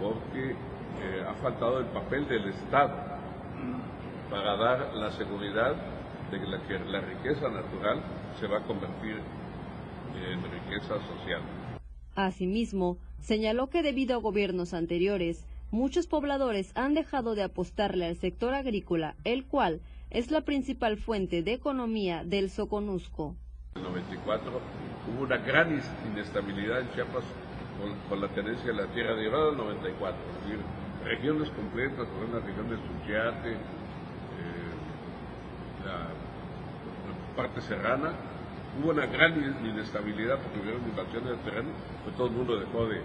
porque 0.00 0.50
eh, 0.50 1.24
ha 1.28 1.34
faltado 1.34 1.80
el 1.80 1.86
papel 1.86 2.26
del 2.28 2.48
Estado 2.48 2.94
para 4.30 4.56
dar 4.56 4.94
la 4.94 5.10
seguridad 5.12 5.74
de 6.30 6.38
que 6.38 6.46
la, 6.46 6.58
que 6.60 6.78
la 6.78 7.00
riqueza 7.00 7.48
natural 7.48 8.00
se 8.38 8.46
va 8.46 8.58
a 8.58 8.62
convertir 8.62 9.20
en 10.24 10.42
riqueza 10.42 10.94
social. 11.06 11.42
Asimismo, 12.14 12.98
señaló 13.20 13.68
que 13.68 13.82
debido 13.82 14.16
a 14.16 14.20
gobiernos 14.20 14.74
anteriores, 14.74 15.46
muchos 15.70 16.06
pobladores 16.06 16.72
han 16.74 16.94
dejado 16.94 17.34
de 17.34 17.44
apostarle 17.44 18.06
al 18.06 18.16
sector 18.16 18.54
agrícola, 18.54 19.14
el 19.24 19.44
cual 19.44 19.80
es 20.10 20.30
la 20.30 20.40
principal 20.40 20.96
fuente 20.96 21.42
de 21.42 21.52
economía 21.52 22.24
del 22.24 22.50
Soconusco. 22.50 23.36
En 23.74 23.82
el 23.82 23.88
94 23.88 24.60
hubo 25.08 25.24
una 25.24 25.36
gran 25.36 25.80
inestabilidad 26.10 26.80
en 26.80 26.90
Chiapas 26.92 27.24
con, 28.08 28.20
la 28.20 28.28
tenencia 28.28 28.66
de 28.66 28.74
la 28.74 28.86
tierra 28.88 29.14
de 29.14 29.26
el 29.26 29.56
94, 29.56 30.16
es 30.18 30.44
decir, 30.44 30.64
regiones 31.04 31.48
completas, 31.50 32.08
como 32.08 32.34
la 32.34 32.44
región 32.44 32.68
de 32.68 32.76
Suchiate, 32.76 33.52
eh, 33.52 33.56
la 35.84 36.08
parte 37.36 37.60
serrana, 37.60 38.12
hubo 38.80 38.90
una 38.90 39.06
gran 39.06 39.34
inestabilidad 39.64 40.38
porque 40.42 40.60
hubieron 40.60 40.82
invasiones 40.88 41.30
de 41.30 41.50
terreno, 41.50 41.70
pues 42.04 42.16
todo 42.16 42.28
el 42.28 42.34
mundo 42.34 42.58
dejó 42.58 42.86
de, 42.86 43.00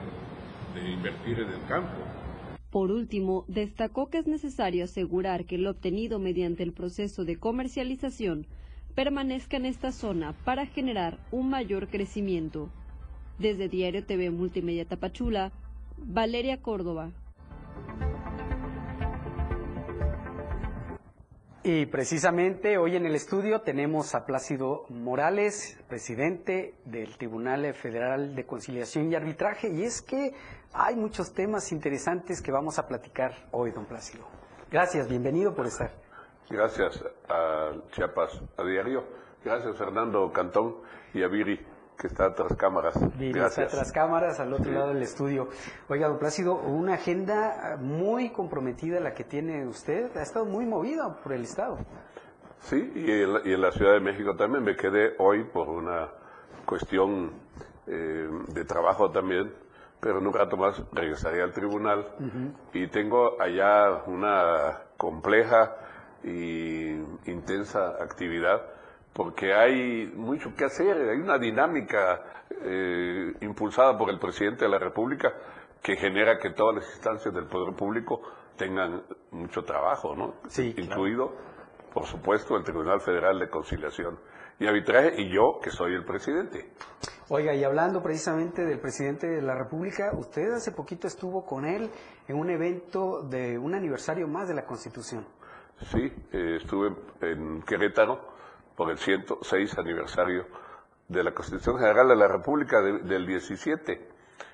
de 0.75 0.91
invertir 0.91 1.39
en 1.39 1.49
el 1.49 1.65
campo. 1.67 1.97
Por 2.69 2.91
último, 2.91 3.45
destacó 3.47 4.09
que 4.09 4.17
es 4.17 4.27
necesario 4.27 4.85
asegurar 4.85 5.45
que 5.45 5.59
lo 5.59 5.69
obtenido 5.71 6.17
mediante 6.19 6.63
el 6.63 6.73
proceso 6.73 7.23
de 7.23 7.37
comercialización 7.37 8.47
permanezca 8.95 9.57
en 9.57 9.65
esta 9.65 9.91
zona 9.91 10.33
para 10.43 10.65
generar 10.65 11.19
un 11.31 11.49
mayor 11.49 11.87
crecimiento. 11.87 12.69
Desde 13.39 13.69
Diario 13.69 14.03
TV 14.05 14.29
Multimedia 14.31 14.85
Tapachula, 14.85 15.51
Valeria 15.97 16.61
Córdoba. 16.61 17.11
Y 21.65 21.85
precisamente 21.85 22.77
hoy 22.77 22.97
en 22.97 23.05
el 23.05 23.15
estudio 23.15 23.61
tenemos 23.61 24.15
a 24.15 24.25
Plácido 24.25 24.85
Morales, 24.89 25.81
presidente 25.87 26.75
del 26.83 27.15
Tribunal 27.17 27.73
Federal 27.73 28.35
de 28.35 28.45
Conciliación 28.45 29.09
y 29.09 29.15
Arbitraje, 29.15 29.69
y 29.69 29.83
es 29.83 30.01
que 30.01 30.33
hay 30.73 30.97
muchos 30.97 31.33
temas 31.33 31.71
interesantes 31.71 32.41
que 32.41 32.51
vamos 32.51 32.79
a 32.79 32.85
platicar 32.85 33.47
hoy, 33.51 33.71
don 33.71 33.85
Plácido. 33.85 34.25
Gracias, 34.69 35.07
bienvenido 35.07 35.55
por 35.55 35.65
estar. 35.67 35.91
Gracias 36.49 37.01
a 37.29 37.71
Chiapas 37.93 38.41
a 38.57 38.63
diario, 38.65 39.05
gracias 39.45 39.77
Fernando 39.77 40.33
Cantón 40.33 40.75
y 41.13 41.23
a 41.23 41.29
Viri 41.29 41.65
que 41.97 42.07
está 42.07 42.33
tras 42.33 42.55
cámaras. 42.55 42.95
Está 43.19 43.67
tras 43.67 43.91
cámaras, 43.91 44.39
al 44.39 44.53
otro 44.53 44.71
lado 44.71 44.89
del 44.89 45.01
estudio. 45.01 45.49
Oiga, 45.89 46.07
don 46.07 46.19
Plácido, 46.19 46.55
una 46.55 46.95
agenda 46.95 47.77
muy 47.79 48.31
comprometida 48.31 48.99
la 48.99 49.13
que 49.13 49.23
tiene 49.23 49.65
usted, 49.67 50.15
ha 50.17 50.21
estado 50.21 50.45
muy 50.45 50.65
movida 50.65 51.15
por 51.21 51.33
el 51.33 51.43
Estado. 51.43 51.77
Sí, 52.61 52.91
y 52.95 53.11
en, 53.51 53.61
la, 53.61 53.71
Ciudad 53.71 53.93
de 53.93 53.99
México 53.99 54.35
también 54.35 54.63
me 54.63 54.75
quedé 54.75 55.15
hoy 55.19 55.43
por 55.43 55.69
una 55.69 56.09
cuestión 56.65 57.31
eh, 57.87 58.29
de 58.47 58.65
trabajo 58.65 59.11
también, 59.11 59.53
pero 59.99 60.19
en 60.19 60.27
un 60.27 60.33
rato 60.33 60.55
más 60.55 60.81
regresaré 60.93 61.41
al 61.41 61.51
tribunal 61.51 62.07
y 62.73 62.87
tengo 62.87 63.41
allá 63.41 64.03
una 64.05 64.81
compleja 64.97 65.75
y 66.23 66.91
intensa 67.25 68.01
actividad 68.01 68.61
porque 69.13 69.53
hay 69.53 70.11
mucho 70.15 70.55
que 70.55 70.65
hacer, 70.65 70.97
hay 71.09 71.17
una 71.17 71.37
dinámica 71.37 72.21
eh, 72.61 73.33
impulsada 73.41 73.97
por 73.97 74.09
el 74.09 74.19
presidente 74.19 74.65
de 74.65 74.71
la 74.71 74.79
República 74.79 75.33
que 75.81 75.95
genera 75.95 76.39
que 76.39 76.51
todas 76.51 76.75
las 76.75 76.89
instancias 76.93 77.33
del 77.33 77.45
poder 77.45 77.75
público 77.75 78.21
tengan 78.57 79.03
mucho 79.31 79.63
trabajo, 79.63 80.15
¿no? 80.15 80.35
Sí, 80.47 80.73
Incluido, 80.77 81.33
por 81.93 82.05
supuesto, 82.05 82.55
el 82.55 82.63
Tribunal 82.63 83.01
Federal 83.01 83.37
de 83.39 83.49
Conciliación 83.49 84.17
y 84.59 84.67
Arbitraje 84.67 85.21
y 85.21 85.33
yo, 85.33 85.59
que 85.61 85.69
soy 85.69 85.93
el 85.93 86.05
presidente. 86.05 86.71
Oiga, 87.29 87.53
y 87.53 87.63
hablando 87.63 88.01
precisamente 88.01 88.63
del 88.63 88.79
presidente 88.79 89.27
de 89.27 89.41
la 89.41 89.55
República, 89.55 90.11
usted 90.17 90.53
hace 90.53 90.71
poquito 90.71 91.07
estuvo 91.07 91.45
con 91.45 91.65
él 91.65 91.89
en 92.27 92.37
un 92.37 92.49
evento 92.49 93.23
de 93.23 93.57
un 93.57 93.73
aniversario 93.73 94.27
más 94.27 94.47
de 94.47 94.55
la 94.55 94.65
Constitución. 94.65 95.25
Sí, 95.91 96.13
eh, 96.31 96.57
estuve 96.61 96.95
en 97.21 97.61
Querétaro 97.63 98.32
por 98.75 98.89
el 98.89 98.97
106 98.97 99.77
aniversario 99.77 100.45
de 101.07 101.23
la 101.23 101.31
Constitución 101.33 101.77
General 101.79 102.07
de 102.07 102.15
la 102.15 102.27
República 102.27 102.81
de- 102.81 102.99
del 102.99 103.25
17. 103.27 104.07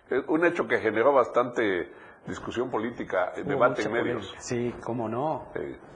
Eh, 0.09 0.23
un 0.27 0.45
hecho 0.45 0.67
que 0.67 0.79
generó 0.79 1.13
bastante 1.13 1.91
discusión 2.25 2.69
política, 2.69 3.31
eh, 3.35 3.41
Hubo 3.41 3.49
debate 3.51 3.83
en 3.83 3.91
medios. 3.93 4.25
polémica. 4.27 4.41
Sí, 4.41 4.75
cómo 4.83 5.07
no. 5.07 5.47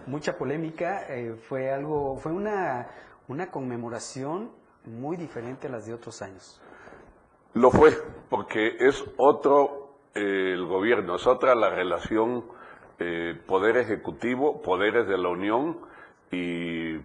Mucha 0.07 0.37
polémica. 0.37 1.05
eh, 1.09 1.35
fue 1.47 1.71
algo, 1.71 2.17
fue 2.17 2.31
una, 2.31 2.87
una 3.27 3.49
conmemoración 3.51 4.51
muy 4.85 5.17
diferente 5.17 5.67
a 5.67 5.71
las 5.71 5.85
de 5.85 5.93
otros 5.93 6.21
años. 6.21 6.61
Lo 7.53 7.69
fue, 7.71 7.91
porque 8.29 8.77
es 8.79 9.03
otro 9.17 9.79
eh, 10.15 10.51
el 10.53 10.65
gobierno, 10.65 11.15
es 11.15 11.25
otra 11.27 11.55
la 11.55 11.69
relación 11.69 12.45
eh, 12.99 13.39
poder 13.47 13.77
ejecutivo, 13.77 14.61
poderes 14.61 15.07
de 15.07 15.17
la 15.17 15.29
Unión 15.29 15.79
y 16.31 16.97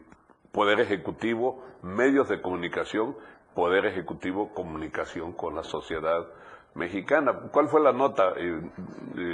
poder 0.59 0.81
ejecutivo, 0.81 1.63
medios 1.83 2.29
de 2.29 2.43
comunicación, 2.43 3.17
poder 3.55 3.87
ejecutivo, 3.87 4.53
comunicación 4.53 5.33
con 5.33 5.55
la 5.55 5.63
sociedad 5.63 6.27
mexicana. 6.75 7.33
¿Cuál 7.53 7.69
fue 7.69 7.81
la 7.81 7.93
nota 7.93 8.33
eh, 8.37 8.61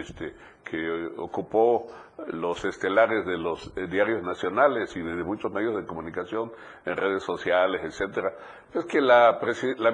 este, 0.02 0.34
que 0.62 1.06
ocupó 1.16 1.87
los 2.26 2.62
estelares 2.66 3.24
de 3.24 3.38
los 3.38 3.72
eh, 3.74 3.87
diarios 3.87 4.22
nacionales 4.22 4.94
y 4.96 5.00
de 5.00 5.24
muchos 5.24 5.50
medios 5.50 5.74
de 5.76 5.87
comunicación 5.87 6.52
en 6.84 6.94
redes 6.94 7.22
sociales, 7.22 7.80
etcétera? 7.82 8.34
Es 8.74 8.84
que 8.84 9.00
la, 9.00 9.40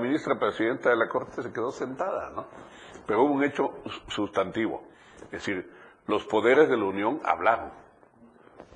ministra 0.01 0.37
presidenta 0.37 0.91
de 0.91 0.97
la 0.97 1.09
Corte 1.09 1.43
se 1.43 1.53
quedó 1.53 1.71
sentada, 1.71 2.31
¿no? 2.31 2.47
Pero 3.07 3.23
hubo 3.23 3.35
un 3.35 3.45
hecho 3.45 3.71
sustantivo. 4.09 4.83
Es 5.27 5.31
decir, 5.31 5.71
los 6.09 6.25
poderes 6.25 6.69
de 6.69 6.77
la 6.77 6.87
Unión 6.87 7.21
hablaron. 7.23 7.71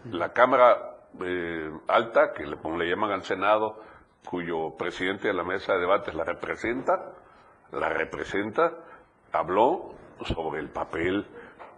La 0.05 0.33
Cámara 0.33 0.94
eh, 1.21 1.71
Alta, 1.89 2.33
que 2.33 2.47
le, 2.47 2.57
le 2.57 2.91
llaman 2.91 3.11
al 3.11 3.23
Senado, 3.23 3.81
cuyo 4.29 4.77
presidente 4.77 5.29
de 5.29 5.35
la 5.35 5.45
mesa 5.45 5.75
de 5.75 5.81
debates 5.81 6.15
la 6.15 6.25
representa, 6.25 7.13
la 7.73 7.89
representa, 7.89 8.73
habló 9.33 9.95
sobre 10.25 10.61
el 10.61 10.71
papel 10.71 11.27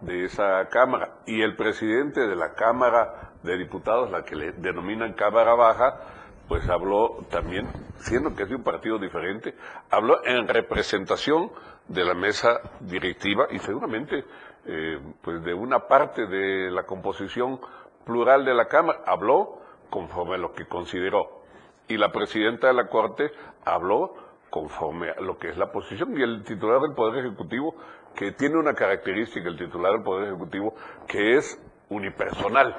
de 0.01 0.25
esa 0.25 0.67
Cámara. 0.69 1.19
Y 1.25 1.41
el 1.41 1.55
presidente 1.55 2.21
de 2.21 2.35
la 2.35 2.53
Cámara 2.53 3.31
de 3.43 3.57
Diputados, 3.57 4.11
la 4.11 4.23
que 4.23 4.35
le 4.35 4.51
denominan 4.53 5.13
Cámara 5.13 5.55
Baja, 5.55 5.99
pues 6.47 6.67
habló 6.69 7.25
también, 7.29 7.67
siendo 7.97 8.33
que 8.33 8.43
es 8.43 8.49
de 8.49 8.55
un 8.55 8.63
partido 8.63 8.97
diferente, 8.99 9.55
habló 9.89 10.23
en 10.25 10.47
representación 10.47 11.51
de 11.87 12.05
la 12.05 12.13
mesa 12.13 12.61
directiva 12.79 13.47
y 13.51 13.59
seguramente 13.59 14.23
eh, 14.65 14.99
pues 15.21 15.43
de 15.43 15.53
una 15.53 15.87
parte 15.87 16.25
de 16.25 16.71
la 16.71 16.83
composición 16.83 17.59
plural 18.07 18.43
de 18.45 18.55
la 18.55 18.67
Cámara, 18.67 19.01
habló 19.05 19.59
conforme 19.91 20.35
a 20.35 20.37
lo 20.39 20.53
que 20.53 20.65
consideró. 20.65 21.43
Y 21.87 21.97
la 21.97 22.11
presidenta 22.11 22.67
de 22.67 22.73
la 22.73 22.87
Corte 22.87 23.31
habló 23.63 24.15
conforme 24.49 25.11
a 25.11 25.21
lo 25.21 25.37
que 25.37 25.49
es 25.49 25.57
la 25.57 25.71
posición. 25.71 26.17
Y 26.17 26.23
el 26.23 26.43
titular 26.43 26.81
del 26.81 26.95
Poder 26.95 27.25
Ejecutivo, 27.25 27.75
que 28.15 28.31
tiene 28.31 28.57
una 28.57 28.73
característica, 28.73 29.47
el 29.47 29.57
titular 29.57 29.91
del 29.91 30.03
Poder 30.03 30.29
Ejecutivo, 30.29 30.73
que 31.07 31.37
es 31.37 31.61
unipersonal, 31.89 32.75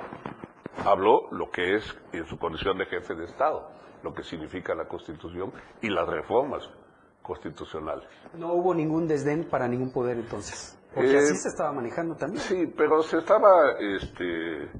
habló 0.84 1.28
lo 1.30 1.50
que 1.50 1.76
es 1.76 1.96
en 2.12 2.26
su 2.26 2.38
condición 2.38 2.78
de 2.78 2.86
jefe 2.86 3.14
de 3.14 3.26
Estado, 3.26 3.70
lo 4.02 4.12
que 4.12 4.22
significa 4.22 4.74
la 4.74 4.88
Constitución 4.88 5.52
y 5.80 5.88
las 5.88 6.08
reformas 6.08 6.68
constitucionales. 7.22 8.08
No 8.34 8.54
hubo 8.54 8.74
ningún 8.74 9.06
desdén 9.06 9.44
para 9.44 9.68
ningún 9.68 9.92
poder 9.92 10.16
entonces. 10.16 10.78
Porque 10.94 11.12
Eh, 11.12 11.18
así 11.18 11.36
se 11.36 11.48
estaba 11.48 11.72
manejando 11.72 12.16
también. 12.16 12.42
Sí, 12.42 12.72
pero 12.76 13.02
se 13.02 13.18
estaba, 13.18 13.72
este, 13.78 14.70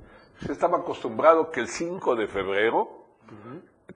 se 0.40 0.53
estaba 0.53 0.79
acostumbrado 0.79 1.51
que 1.51 1.61
el 1.61 1.68
5 1.68 2.16
de 2.16 2.27
febrero, 2.29 2.88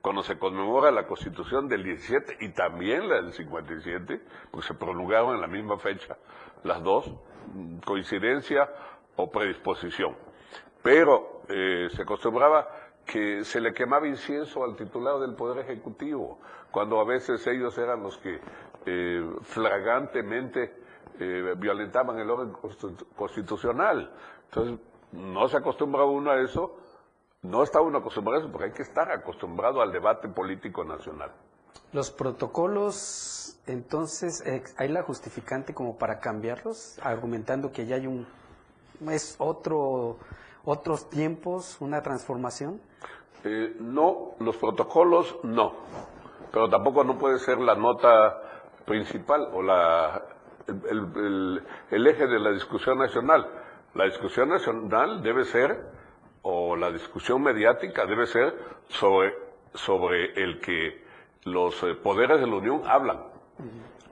cuando 0.01 0.23
se 0.23 0.37
conmemora 0.37 0.91
la 0.91 1.07
Constitución 1.07 1.67
del 1.67 1.83
17 1.83 2.37
y 2.41 2.49
también 2.49 3.07
la 3.07 3.15
del 3.15 3.31
57, 3.33 4.21
pues 4.51 4.65
se 4.65 4.73
prolongaron 4.73 5.35
en 5.35 5.41
la 5.41 5.47
misma 5.47 5.77
fecha 5.77 6.17
las 6.63 6.83
dos, 6.83 7.11
coincidencia 7.85 8.69
o 9.15 9.29
predisposición. 9.31 10.15
Pero 10.81 11.41
eh, 11.47 11.87
se 11.91 12.01
acostumbraba 12.01 12.67
que 13.05 13.43
se 13.43 13.59
le 13.61 13.73
quemaba 13.73 14.07
incienso 14.07 14.63
al 14.63 14.75
titular 14.75 15.19
del 15.19 15.35
Poder 15.35 15.59
Ejecutivo, 15.65 16.39
cuando 16.71 16.99
a 16.99 17.05
veces 17.05 17.45
ellos 17.47 17.77
eran 17.77 18.01
los 18.03 18.17
que 18.17 18.39
eh, 18.85 19.29
flagrantemente 19.43 20.73
eh, 21.19 21.53
violentaban 21.57 22.17
el 22.19 22.29
orden 22.29 22.53
constitu- 22.53 23.05
constitucional. 23.15 24.11
Entonces, 24.45 24.79
no 25.13 25.47
se 25.47 25.57
acostumbra 25.57 26.03
uno 26.03 26.31
a 26.31 26.41
eso, 26.41 26.75
no 27.43 27.63
está 27.63 27.81
uno 27.81 27.99
acostumbrado 27.99 28.37
a 28.37 28.41
eso, 28.43 28.51
porque 28.51 28.65
hay 28.67 28.73
que 28.73 28.81
estar 28.83 29.11
acostumbrado 29.11 29.81
al 29.81 29.91
debate 29.91 30.27
político 30.27 30.83
nacional. 30.83 31.31
Los 31.91 32.11
protocolos, 32.11 33.59
entonces, 33.67 34.41
eh, 34.45 34.63
¿hay 34.77 34.89
la 34.89 35.03
justificante 35.03 35.73
como 35.73 35.97
para 35.97 36.19
cambiarlos? 36.19 36.99
Argumentando 37.03 37.71
que 37.71 37.85
ya 37.85 37.95
hay 37.95 38.07
un, 38.07 38.27
es 39.09 39.35
otro, 39.39 40.17
otros 40.65 41.09
tiempos, 41.09 41.77
una 41.79 42.01
transformación. 42.01 42.81
Eh, 43.43 43.75
no, 43.79 44.31
los 44.39 44.55
protocolos 44.57 45.35
no, 45.43 45.73
pero 46.51 46.69
tampoco 46.69 47.03
no 47.03 47.17
puede 47.17 47.39
ser 47.39 47.59
la 47.59 47.75
nota 47.75 48.41
principal 48.85 49.49
o 49.53 49.61
la, 49.61 50.23
el, 50.67 50.81
el- 50.89 51.17
el- 51.17 51.63
el 51.91 52.07
eje 52.07 52.27
de 52.27 52.39
la 52.39 52.51
discusión 52.51 52.97
nacional. 52.97 53.47
La 53.95 54.05
discusión 54.05 54.49
nacional 54.49 55.21
debe 55.21 55.43
ser, 55.45 55.77
o 56.41 56.75
la 56.75 56.91
discusión 56.91 57.41
mediática 57.41 58.05
debe 58.05 58.25
ser 58.25 58.53
sobre, 58.87 59.33
sobre 59.73 60.33
el 60.43 60.59
que 60.59 61.03
los 61.45 61.81
eh, 61.83 61.95
poderes 61.95 62.39
de 62.39 62.47
la 62.47 62.55
Unión 62.55 62.81
hablan 62.85 63.19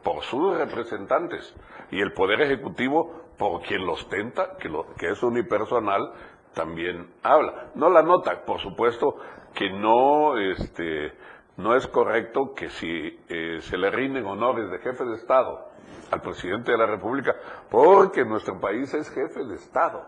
por 0.04 0.24
sus 0.24 0.58
representantes 0.58 1.56
y 1.92 2.00
el 2.02 2.14
Poder 2.14 2.42
Ejecutivo 2.42 3.22
por 3.38 3.62
quien 3.64 3.86
los 3.86 4.08
tenta, 4.08 4.56
que, 4.58 4.70
lo- 4.70 4.94
que 4.98 5.10
es 5.10 5.24
unipersonal, 5.24 6.12
también 6.54 7.10
habla. 7.24 7.72
No 7.76 7.90
la 7.90 8.04
nota, 8.04 8.44
por 8.46 8.60
supuesto 8.60 9.16
que 9.56 9.70
no, 9.72 10.38
este, 10.38 11.14
no 11.58 11.76
es 11.76 11.88
correcto 11.88 12.54
que 12.56 12.70
si 12.70 13.20
eh, 13.30 13.58
se 13.62 13.78
le 13.78 13.90
rinden 13.90 14.26
honores 14.26 14.70
de 14.70 14.80
jefe 14.80 15.04
de 15.06 15.16
Estado 15.16 15.71
al 16.12 16.22
presidente 16.22 16.72
de 16.72 16.78
la 16.78 16.86
República, 16.86 17.36
porque 17.70 18.26
nuestro 18.26 18.60
país 18.60 18.94
es 18.94 19.10
jefe 19.10 19.46
de 19.46 19.56
Estado. 19.56 20.06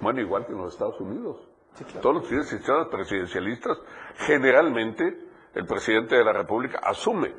Bueno, 0.00 0.20
igual 0.20 0.46
que 0.46 0.52
en 0.52 0.58
los 0.58 0.72
Estados 0.72 1.00
Unidos. 1.00 1.36
Todos 2.02 2.30
los 2.30 2.48
sistemas 2.48 2.88
presidencialistas, 2.88 3.78
generalmente 4.16 5.18
el 5.54 5.66
presidente 5.66 6.16
de 6.16 6.24
la 6.24 6.32
República 6.32 6.80
asume 6.82 7.32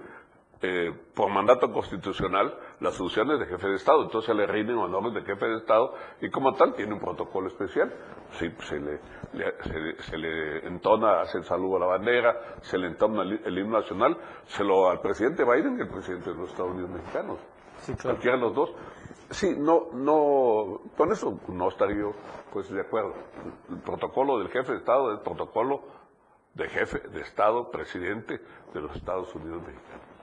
eh, 0.62 0.92
por 1.16 1.30
mandato 1.30 1.72
constitucional 1.72 2.54
las 2.82 2.98
funciones 2.98 3.40
de 3.40 3.46
jefe 3.46 3.68
de 3.68 3.76
Estado. 3.76 4.04
Entonces 4.04 4.36
le 4.36 4.46
rinden 4.46 4.78
honores 4.78 5.14
de 5.14 5.22
jefe 5.22 5.46
de 5.48 5.58
Estado 5.58 5.94
y 6.22 6.30
como 6.30 6.54
tal 6.56 6.74
tiene 6.74 6.94
un 6.94 7.00
protocolo 7.00 7.48
especial. 7.48 7.94
Sí, 8.32 8.52
se 8.60 8.80
le, 8.80 9.00
le- 9.34 9.54
se, 9.64 10.04
se 10.04 10.18
le 10.18 10.68
entona, 10.68 11.22
hace 11.22 11.38
el 11.40 11.44
saludo 11.46 11.78
a 11.78 11.80
la 11.80 11.86
bandera, 11.86 12.36
se 12.62 12.78
le 12.78 12.88
entona 12.88 13.24
el, 13.24 13.42
el 13.46 13.58
himno 13.58 13.80
nacional, 13.80 14.18
se 14.48 14.64
lo 14.64 14.90
al 14.90 15.00
presidente 15.02 15.44
Biden 15.44 15.78
y 15.78 15.82
al 15.82 15.90
presidente 15.90 16.30
de 16.32 16.36
los 16.36 16.50
Estados 16.50 16.72
Unidos 16.74 16.90
mexicanos. 16.92 17.40
Cualquiera 18.04 18.36
de 18.36 18.44
los 18.44 18.54
dos. 18.54 18.74
Sí, 19.32 19.56
no, 19.58 19.88
no, 19.94 20.82
con 20.98 21.12
eso 21.12 21.40
no 21.48 21.70
estaría 21.70 21.98
yo, 22.00 22.12
pues 22.52 22.70
de 22.70 22.82
acuerdo. 22.82 23.14
El 23.70 23.78
protocolo 23.80 24.40
del 24.40 24.50
jefe 24.50 24.72
de 24.74 24.80
Estado 24.80 25.12
es 25.14 25.20
el 25.20 25.24
protocolo 25.24 25.82
de 26.56 26.68
jefe 26.68 27.00
de 27.10 27.22
Estado, 27.22 27.70
presidente 27.72 28.42
de 28.74 28.82
los 28.82 28.94
Estados 28.96 29.34
Unidos 29.36 29.62
mexicanos. 29.62 30.19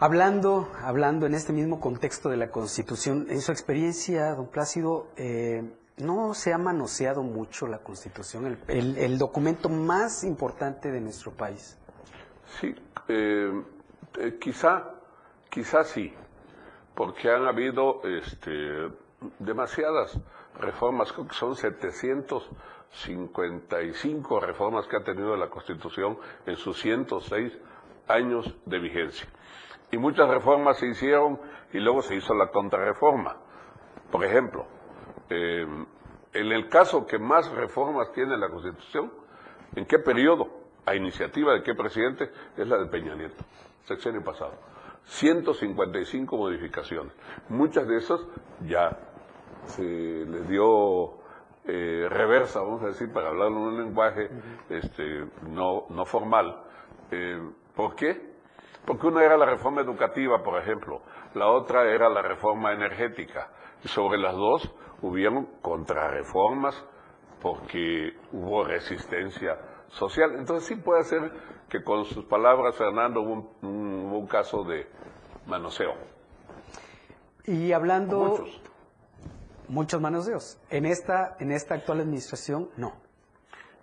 Hablando, 0.00 0.68
hablando 0.82 1.26
en 1.26 1.34
este 1.34 1.52
mismo 1.52 1.80
contexto 1.80 2.28
de 2.28 2.36
la 2.36 2.50
Constitución, 2.52 3.26
en 3.30 3.40
su 3.40 3.50
experiencia, 3.50 4.32
don 4.34 4.46
Plácido, 4.46 5.08
eh, 5.16 5.64
¿no 5.96 6.34
se 6.34 6.52
ha 6.52 6.58
manoseado 6.58 7.24
mucho 7.24 7.66
la 7.66 7.78
Constitución, 7.78 8.46
el, 8.68 8.96
el- 8.96 9.18
documento 9.18 9.68
más 9.68 10.22
importante 10.22 10.92
de 10.92 11.00
nuestro 11.00 11.32
país? 11.32 11.76
Sí, 12.60 12.76
eh, 13.08 13.60
eh, 14.20 14.38
quizá, 14.40 14.84
quizá 15.50 15.82
sí, 15.82 16.14
porque 16.94 17.28
han 17.32 17.46
habido 17.48 18.00
este, 18.04 18.92
demasiadas 19.40 20.16
reformas, 20.60 21.12
creo 21.12 21.26
que 21.26 21.34
son 21.34 21.56
755 21.56 24.38
reformas 24.40 24.86
que 24.86 24.94
ha 24.96 25.02
tenido 25.02 25.36
la 25.36 25.50
Constitución 25.50 26.16
en 26.46 26.56
sus 26.56 26.80
106 26.80 27.52
años 28.08 28.56
de 28.66 28.78
vigencia. 28.78 29.28
Y 29.90 29.98
muchas 29.98 30.28
reformas 30.28 30.78
se 30.78 30.86
hicieron 30.86 31.40
y 31.72 31.78
luego 31.78 32.02
se 32.02 32.14
hizo 32.14 32.34
la 32.34 32.50
contrarreforma. 32.50 33.36
Por 34.10 34.24
ejemplo, 34.24 34.66
eh, 35.30 35.66
en 36.32 36.52
el 36.52 36.68
caso 36.68 37.06
que 37.06 37.18
más 37.18 37.50
reformas 37.50 38.12
tiene 38.12 38.36
la 38.36 38.48
Constitución, 38.48 39.12
¿en 39.74 39.86
qué 39.86 39.98
periodo? 39.98 40.48
A 40.84 40.94
iniciativa 40.94 41.52
de 41.52 41.62
qué 41.62 41.74
presidente? 41.74 42.30
Es 42.56 42.66
la 42.66 42.78
de 42.78 42.86
Peña 42.86 43.14
Nieto, 43.14 43.44
sexenio 43.84 44.22
pasado. 44.22 44.54
155 45.04 46.36
modificaciones. 46.36 47.12
Muchas 47.48 47.88
de 47.88 47.96
esas 47.96 48.20
ya 48.66 48.98
se 49.66 49.82
le 49.82 50.42
dio 50.42 51.18
eh, 51.64 52.06
reversa, 52.08 52.60
vamos 52.60 52.82
a 52.82 52.86
decir, 52.86 53.12
para 53.12 53.28
hablar 53.28 53.48
en 53.48 53.56
un 53.56 53.76
lenguaje 53.78 54.30
este, 54.68 55.26
no, 55.48 55.86
no 55.90 56.04
formal. 56.04 56.62
Eh, 57.10 57.40
¿Por 57.78 57.94
qué? 57.94 58.20
Porque 58.84 59.06
una 59.06 59.24
era 59.24 59.36
la 59.36 59.46
reforma 59.46 59.82
educativa, 59.82 60.42
por 60.42 60.60
ejemplo, 60.60 61.00
la 61.34 61.46
otra 61.46 61.84
era 61.84 62.08
la 62.08 62.22
reforma 62.22 62.72
energética. 62.72 63.52
Y 63.84 63.86
sobre 63.86 64.18
las 64.18 64.34
dos 64.34 64.74
hubieron 65.00 65.46
contrarreformas 65.62 66.74
porque 67.40 68.16
hubo 68.32 68.64
resistencia 68.64 69.60
social. 69.90 70.34
Entonces 70.34 70.66
sí 70.66 70.74
puede 70.74 71.04
ser 71.04 71.30
que 71.68 71.84
con 71.84 72.04
sus 72.04 72.24
palabras, 72.24 72.74
Fernando, 72.74 73.20
hubo 73.20 73.54
un, 73.62 74.26
caso 74.26 74.64
de 74.64 74.88
manoseo. 75.46 75.94
Y 77.44 77.70
hablando... 77.70 78.18
Muchos. 78.18 78.62
Muchos 79.68 80.00
manoseos. 80.00 80.60
En 80.68 80.84
esta, 80.84 81.36
en 81.38 81.52
esta 81.52 81.76
actual 81.76 82.00
administración, 82.00 82.70
no. 82.76 83.07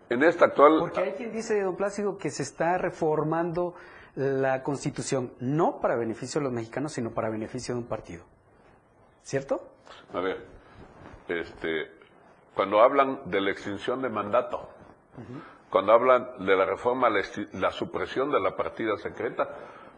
En 0.10 0.24
esta 0.24 0.46
actual... 0.46 0.80
Porque 0.80 1.00
hay 1.00 1.12
quien 1.14 1.32
dice, 1.32 1.62
don 1.62 1.76
Plácido, 1.76 2.18
que 2.18 2.30
se 2.30 2.44
está 2.44 2.78
reformando 2.78 3.76
la 4.16 4.64
Constitución, 4.64 5.34
no 5.40 5.80
para 5.82 5.96
beneficio 5.96 6.40
de 6.40 6.46
los 6.46 6.54
mexicanos, 6.54 6.94
sino 6.94 7.12
para 7.12 7.30
beneficio 7.30 7.74
de 7.76 7.82
un 7.82 7.88
partido. 7.88 8.24
¿Cierto? 9.24 9.62
A 10.14 10.20
ver, 10.20 10.46
este, 11.28 11.92
cuando 12.54 12.82
hablan 12.82 13.22
de 13.26 13.42
la 13.42 13.52
extinción 13.52 14.02
de 14.02 14.10
mandato, 14.10 14.70
cuando 15.70 15.94
hablan 15.94 16.46
de 16.46 16.56
la 16.56 16.66
reforma, 16.66 17.10
la, 17.10 17.72
supresión 17.72 18.32
de 18.32 18.40
la 18.40 18.56
partida 18.56 18.98
secreta, 18.98 19.50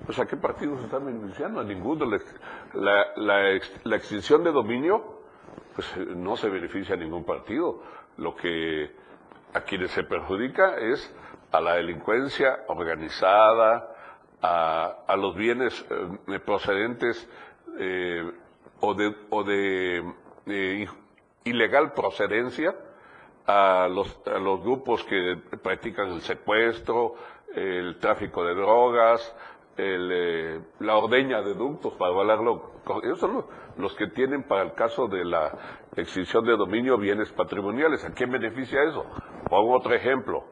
pues 0.05 0.17
¿a 0.19 0.25
qué 0.25 0.37
partidos 0.37 0.83
están 0.83 1.05
beneficiando? 1.05 1.59
A 1.59 1.63
ninguno. 1.63 2.05
La, 2.73 3.13
la, 3.15 3.95
extinción 3.95 4.43
de 4.43 4.51
dominio, 4.51 5.21
pues 5.75 5.97
no 6.15 6.35
se 6.37 6.49
beneficia 6.49 6.95
a 6.95 6.97
ningún 6.97 7.25
partido. 7.25 7.81
Lo 8.17 8.35
que 8.35 8.91
a 9.53 9.61
quienes 9.61 9.91
se 9.91 10.03
perjudica 10.03 10.77
es 10.77 11.13
a 11.51 11.61
la 11.61 11.75
delincuencia 11.75 12.59
organizada, 12.67 13.95
a, 14.41 15.15
los 15.17 15.35
bienes 15.35 15.85
eh, 16.27 16.39
procedentes 16.39 17.27
eh, 17.79 18.31
o 18.79 18.93
de, 18.93 19.15
o 19.29 19.43
de 19.43 20.13
eh, 20.45 20.87
ilegal 21.43 21.93
procedencia, 21.93 22.75
a 23.45 23.87
los, 23.89 24.19
a 24.27 24.39
los 24.39 24.61
grupos 24.61 25.03
que 25.05 25.37
practican 25.63 26.11
el 26.11 26.21
secuestro, 26.21 27.15
el 27.55 27.97
tráfico 27.97 28.43
de 28.43 28.53
drogas, 28.53 29.35
el, 29.77 30.61
la 30.79 30.97
ordeña 30.97 31.41
de 31.41 31.53
ductos, 31.53 31.93
para 31.93 32.13
hablarlo. 32.13 32.71
Esos 33.03 33.19
son 33.19 33.45
los, 33.77 33.95
que 33.95 34.07
tienen 34.07 34.43
para 34.43 34.63
el 34.63 34.73
caso 34.73 35.07
de 35.07 35.23
la 35.23 35.51
extinción 35.95 36.45
de 36.45 36.57
dominio 36.57 36.97
bienes 36.97 37.31
patrimoniales. 37.31 38.03
¿A 38.03 38.13
quién 38.13 38.31
beneficia 38.31 38.83
eso? 38.83 39.05
Pongo 39.49 39.77
otro 39.77 39.93
ejemplo. 39.93 40.43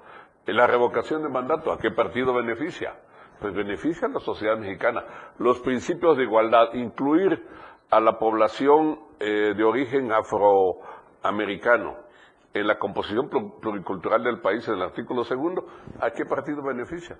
La 0.45 0.67
revocación 0.67 1.23
de 1.23 1.29
mandato, 1.29 1.71
¿a 1.71 1.79
qué 1.79 1.91
partido 1.91 2.33
beneficia? 2.33 2.95
Pues 3.39 3.53
beneficia 3.53 4.07
a 4.07 4.11
la 4.11 4.19
sociedad 4.19 4.57
mexicana. 4.57 5.03
Los 5.39 5.59
principios 5.59 6.17
de 6.17 6.23
igualdad, 6.23 6.73
incluir 6.73 7.45
a 7.89 7.99
la 7.99 8.17
población 8.19 8.99
eh, 9.19 9.53
de 9.55 9.63
origen 9.63 10.11
afroamericano 10.11 11.97
en 12.53 12.67
la 12.67 12.79
composición 12.79 13.29
pluricultural 13.59 14.23
del 14.23 14.39
país, 14.39 14.67
en 14.67 14.75
el 14.75 14.83
artículo 14.83 15.23
segundo, 15.25 15.65
¿a 15.99 16.11
qué 16.11 16.25
partido 16.25 16.63
beneficia? 16.63 17.17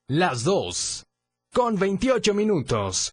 Las 0.07 0.45
dos. 0.45 1.05
Con 1.53 1.77
28 1.77 2.33
minutos. 2.33 3.13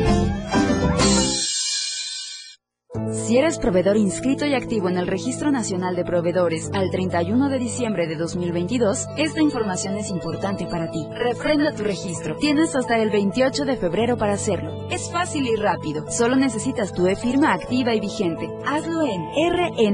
Si 3.31 3.37
eres 3.37 3.59
proveedor 3.59 3.95
inscrito 3.95 4.45
y 4.45 4.53
activo 4.53 4.89
en 4.89 4.97
el 4.97 5.07
Registro 5.07 5.53
Nacional 5.53 5.95
de 5.95 6.03
Proveedores 6.03 6.69
al 6.73 6.91
31 6.91 7.47
de 7.47 7.59
diciembre 7.59 8.05
de 8.05 8.17
2022, 8.17 9.07
esta 9.15 9.39
información 9.41 9.95
es 9.95 10.09
importante 10.09 10.65
para 10.65 10.91
ti. 10.91 11.07
Refrenda 11.17 11.71
tu 11.71 11.83
registro. 11.83 12.35
Tienes 12.35 12.75
hasta 12.75 12.97
el 12.97 13.09
28 13.09 13.63
de 13.63 13.77
febrero 13.77 14.17
para 14.17 14.33
hacerlo. 14.33 14.85
Es 14.89 15.09
fácil 15.09 15.47
y 15.47 15.55
rápido. 15.55 16.11
Solo 16.11 16.35
necesitas 16.35 16.91
tu 16.91 17.07
e-firma 17.07 17.53
activa 17.53 17.95
y 17.95 18.01
vigente. 18.01 18.49
Hazlo 18.65 19.03
en 19.03 19.21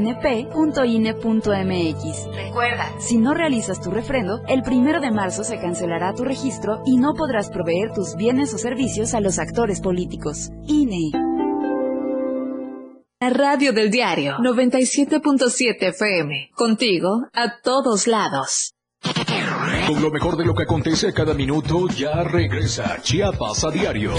rnp.ine.mx. 0.08 0.56
Recuerda, 2.36 2.92
si 2.98 3.18
no 3.20 3.36
realizas 3.36 3.80
tu 3.80 3.92
refrendo, 3.92 4.42
el 4.48 4.64
1 4.68 5.00
de 5.00 5.12
marzo 5.12 5.44
se 5.44 5.60
cancelará 5.60 6.12
tu 6.16 6.24
registro 6.24 6.82
y 6.88 6.98
no 6.98 7.14
podrás 7.14 7.52
proveer 7.52 7.94
tus 7.94 8.16
bienes 8.16 8.52
o 8.56 8.58
servicios 8.58 9.14
a 9.14 9.22
los 9.22 9.38
actores 9.38 9.80
políticos. 9.80 10.50
INE. 10.66 11.12
Radio 13.30 13.74
del 13.74 13.90
diario 13.90 14.38
97.7 14.38 15.90
FM. 15.90 16.52
Contigo 16.56 17.28
a 17.34 17.60
todos 17.62 18.08
lados. 18.08 18.74
Con 19.88 20.02
lo 20.02 20.12
mejor 20.12 20.38
de 20.38 20.46
lo 20.46 20.54
que 20.54 20.64
acontece 20.64 21.14
cada 21.14 21.34
minuto, 21.34 21.88
ya 21.90 22.24
regresa 22.24 22.98
Chiapas 23.02 23.64
a 23.64 23.72
diario. 23.72 24.14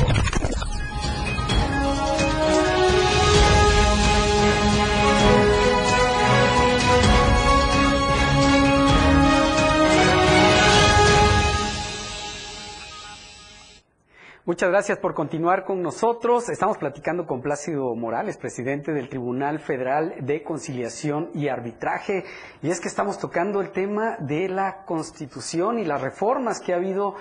Muchas 14.49 14.71
gracias 14.71 14.97
por 14.97 15.13
continuar 15.13 15.67
con 15.67 15.83
nosotros. 15.83 16.49
Estamos 16.49 16.79
platicando 16.79 17.27
con 17.27 17.43
Plácido 17.43 17.95
Morales, 17.95 18.39
presidente 18.39 18.95
del 18.95 19.11
Tribunal 19.11 19.59
Federal 19.59 20.15
de 20.21 20.43
Conciliación 20.43 21.29
y 21.35 21.49
Arbitraje. 21.49 22.25
Y 22.63 22.71
es 22.71 22.81
que 22.81 22.89
estamos 22.89 23.19
tocando 23.19 23.61
el 23.61 23.73
tema 23.73 24.17
de 24.21 24.49
la 24.49 24.87
Constitución 24.87 25.79
y 25.79 25.85
las 25.85 26.01
reformas 26.01 26.63
que 26.63 26.73
ha 26.73 26.77
habido 26.77 27.17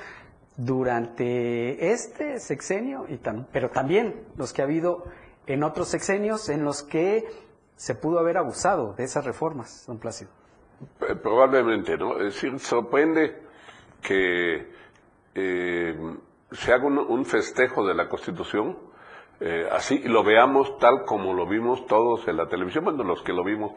durante 0.55 1.91
este 1.91 2.39
sexenio, 2.39 3.05
y 3.09 3.19
pero 3.51 3.71
también 3.71 4.23
los 4.37 4.53
que 4.53 4.61
ha 4.61 4.65
habido 4.65 5.03
en 5.47 5.63
otros 5.63 5.89
sexenios 5.89 6.47
en 6.47 6.63
los 6.63 6.81
que 6.81 7.25
se 7.75 7.93
pudo 7.93 8.19
haber 8.19 8.37
abusado 8.37 8.93
de 8.93 9.03
esas 9.03 9.25
reformas, 9.25 9.83
don 9.85 9.99
Plácido. 9.99 10.31
Eh, 11.01 11.15
probablemente, 11.21 11.97
¿no? 11.97 12.21
Es 12.21 12.35
decir, 12.35 12.57
sorprende 12.57 13.35
que 14.01 14.71
eh, 15.35 16.17
se 16.51 16.73
haga 16.73 16.85
un, 16.85 17.25
festejo 17.25 17.85
de 17.85 17.93
la 17.93 18.07
Constitución, 18.07 18.77
eh, 19.39 19.67
así, 19.71 19.99
lo 19.99 20.23
veamos 20.23 20.77
tal 20.79 21.03
como 21.05 21.33
lo 21.33 21.45
vimos 21.47 21.85
todos 21.85 22.27
en 22.27 22.37
la 22.37 22.47
televisión, 22.47 22.85
bueno, 22.85 23.03
los 23.03 23.21
que 23.21 23.33
lo 23.33 23.43
vimos, 23.43 23.73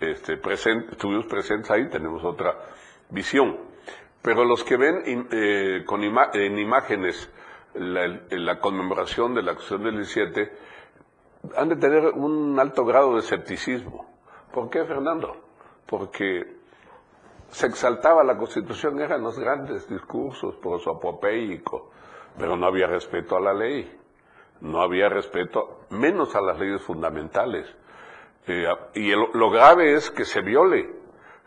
este, 0.00 0.34
estuvimos 0.34 1.26
presentes 1.26 1.70
ahí, 1.70 1.88
tenemos 1.88 2.24
otra 2.24 2.56
visión. 3.10 3.58
Pero 4.22 4.44
los 4.44 4.64
que 4.64 4.76
ven 4.76 5.28
eh, 5.30 5.82
con 5.84 6.02
en 6.02 6.58
imágenes 6.58 7.30
la, 7.74 8.58
conmemoración 8.60 9.34
de 9.34 9.42
la 9.42 9.52
Constitución 9.52 9.84
del 9.84 9.96
17, 9.96 10.52
han 11.56 11.68
de 11.68 11.76
tener 11.76 12.06
un 12.06 12.58
alto 12.58 12.84
grado 12.84 13.14
de 13.14 13.20
escepticismo. 13.20 14.06
¿Por 14.52 14.70
qué, 14.70 14.84
Fernando? 14.84 15.36
Porque 15.86 16.56
se 17.48 17.66
exaltaba 17.66 18.24
la 18.24 18.36
Constitución, 18.36 19.00
eran 19.00 19.22
los 19.22 19.38
grandes 19.38 19.88
discursos 19.88 20.56
por 20.56 20.80
su 20.80 20.90
apopéico, 20.90 21.90
pero 22.38 22.56
no 22.56 22.66
había 22.66 22.86
respeto 22.86 23.36
a 23.36 23.40
la 23.40 23.54
ley, 23.54 23.90
no 24.60 24.80
había 24.80 25.08
respeto, 25.08 25.86
menos 25.90 26.34
a 26.34 26.40
las 26.40 26.58
leyes 26.58 26.82
fundamentales. 26.82 27.66
Eh, 28.46 28.66
y 28.94 29.10
lo 29.10 29.50
grave 29.50 29.94
es 29.94 30.10
que 30.10 30.24
se 30.24 30.40
viole 30.42 30.90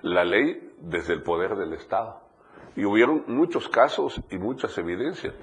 la 0.01 0.23
ley 0.23 0.73
desde 0.79 1.13
el 1.13 1.23
poder 1.23 1.55
del 1.55 1.73
Estado. 1.73 2.21
Y 2.75 2.85
hubieron 2.85 3.23
muchos 3.27 3.69
casos 3.69 4.21
y 4.29 4.37
muchas 4.37 4.77
evidencias. 4.77 5.33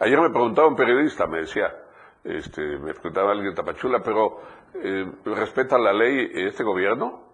Ayer 0.00 0.20
me 0.20 0.30
preguntaba 0.30 0.68
un 0.68 0.76
periodista, 0.76 1.26
me 1.26 1.40
decía, 1.40 1.74
este, 2.22 2.62
me 2.78 2.94
preguntaba 2.94 3.32
alguien 3.32 3.50
de 3.50 3.56
Tapachula, 3.56 4.00
pero 4.02 4.40
eh, 4.74 5.10
¿respeta 5.24 5.78
la 5.78 5.92
ley 5.92 6.30
este 6.34 6.62
gobierno? 6.62 7.24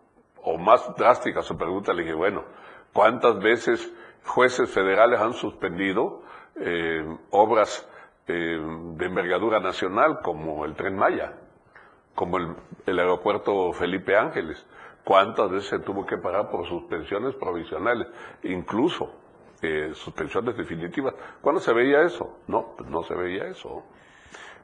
O 0.42 0.56
más 0.58 0.94
drástica 0.96 1.42
su 1.42 1.56
pregunta, 1.56 1.92
le 1.92 2.02
dije, 2.02 2.14
bueno, 2.14 2.44
¿cuántas 2.92 3.38
veces 3.38 3.92
jueces 4.24 4.70
federales 4.70 5.20
han 5.20 5.34
suspendido 5.34 6.22
eh, 6.56 7.04
obras 7.30 7.88
eh, 8.26 8.32
de 8.32 9.06
envergadura 9.06 9.60
nacional 9.60 10.20
como 10.22 10.64
el 10.64 10.74
Tren 10.74 10.96
Maya, 10.96 11.32
como 12.14 12.38
el, 12.38 12.98
aeropuerto 12.98 13.72
Felipe 13.72 14.16
Ángeles. 14.16 14.64
¿Cuántas 15.04 15.50
veces 15.50 15.68
se 15.68 15.78
tuvo 15.80 16.06
que 16.06 16.16
pagar 16.16 16.50
por 16.50 16.66
suspensiones 16.66 17.34
provisionales? 17.34 18.08
Incluso 18.44 19.12
eh, 19.60 19.90
suspensiones 19.94 20.56
definitivas. 20.56 21.14
¿Cuándo 21.42 21.60
se 21.60 21.72
veía 21.74 22.02
eso? 22.02 22.38
No, 22.46 22.74
pues 22.76 22.88
no 22.88 23.02
se 23.02 23.14
veía 23.14 23.46
eso. 23.46 23.82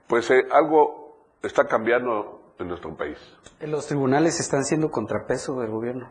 Pues 0.06 0.30
algo 0.50 1.26
está 1.42 1.66
cambiando 1.66 2.54
en 2.58 2.68
nuestro 2.68 2.94
país. 2.96 3.18
¿Los 3.60 3.86
tribunales 3.86 4.40
están 4.40 4.64
siendo 4.64 4.90
contrapeso 4.90 5.60
del 5.60 5.70
gobierno? 5.70 6.08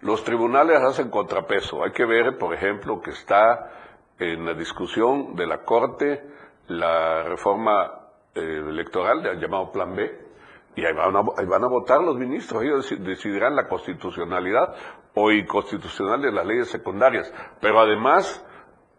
Los 0.00 0.24
tribunales 0.24 0.82
hacen 0.82 1.10
contrapeso. 1.10 1.82
Hay 1.82 1.92
que 1.92 2.04
ver, 2.04 2.38
por 2.38 2.54
ejemplo, 2.54 3.00
que 3.00 3.10
está 3.10 3.70
en 4.18 4.44
la 4.44 4.54
discusión 4.54 5.34
de 5.34 5.46
la 5.46 5.62
Corte 5.64 6.22
la 6.68 7.24
reforma 7.24 7.90
eh, 8.34 8.40
electoral, 8.40 9.24
el 9.26 9.40
llamado 9.40 9.70
Plan 9.70 9.94
B, 9.94 10.24
y 10.76 10.84
ahí 10.84 10.92
van, 10.92 11.14
a, 11.16 11.68
votar 11.68 12.00
los 12.00 12.16
ministros, 12.16 12.62
ellos 12.62 12.92
decidirán 12.98 13.54
la 13.54 13.68
constitucionalidad 13.68 14.74
o 15.14 15.30
inconstitucional 15.30 16.20
de 16.20 16.32
las 16.32 16.44
leyes 16.44 16.68
secundarias. 16.68 17.32
Pero 17.60 17.78
además, 17.78 18.44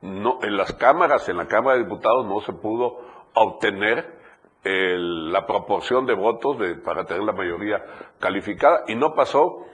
no, 0.01 0.39
en 0.41 0.55
las 0.55 0.71
cámaras, 0.73 1.27
en 1.27 1.35
la 1.35 1.47
Cámara 1.47 1.77
de 1.77 1.83
Diputados 1.83 2.25
no 2.25 2.39
se 2.41 2.53
pudo 2.53 3.01
obtener 3.33 4.15
la 4.63 5.45
proporción 5.45 6.05
de 6.05 6.15
votos 6.15 6.57
de, 6.57 6.75
para 6.75 7.05
tener 7.05 7.23
la 7.23 7.33
mayoría 7.33 7.83
calificada 8.19 8.83
y 8.87 8.95
no 8.95 9.13
pasó 9.13 9.65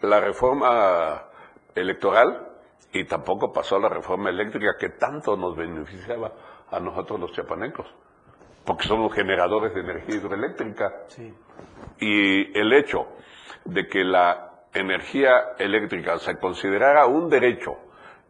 la 0.00 0.20
reforma 0.20 1.24
electoral 1.74 2.47
y 2.92 3.04
tampoco 3.04 3.52
pasó 3.52 3.78
la 3.78 3.88
reforma 3.88 4.30
eléctrica 4.30 4.76
que 4.78 4.90
tanto 4.90 5.36
nos 5.36 5.56
beneficiaba 5.56 6.32
a 6.70 6.80
nosotros 6.80 7.20
los 7.20 7.32
chiapanecos, 7.32 7.86
porque 8.64 8.86
somos 8.86 9.12
generadores 9.14 9.74
de 9.74 9.80
energía 9.80 10.16
hidroeléctrica. 10.16 10.92
Y 11.98 12.58
el 12.58 12.72
hecho 12.72 13.06
de 13.64 13.86
que 13.86 14.04
la 14.04 14.64
energía 14.72 15.54
eléctrica 15.58 16.18
se 16.18 16.38
considerara 16.38 17.06
un 17.06 17.28
derecho 17.28 17.76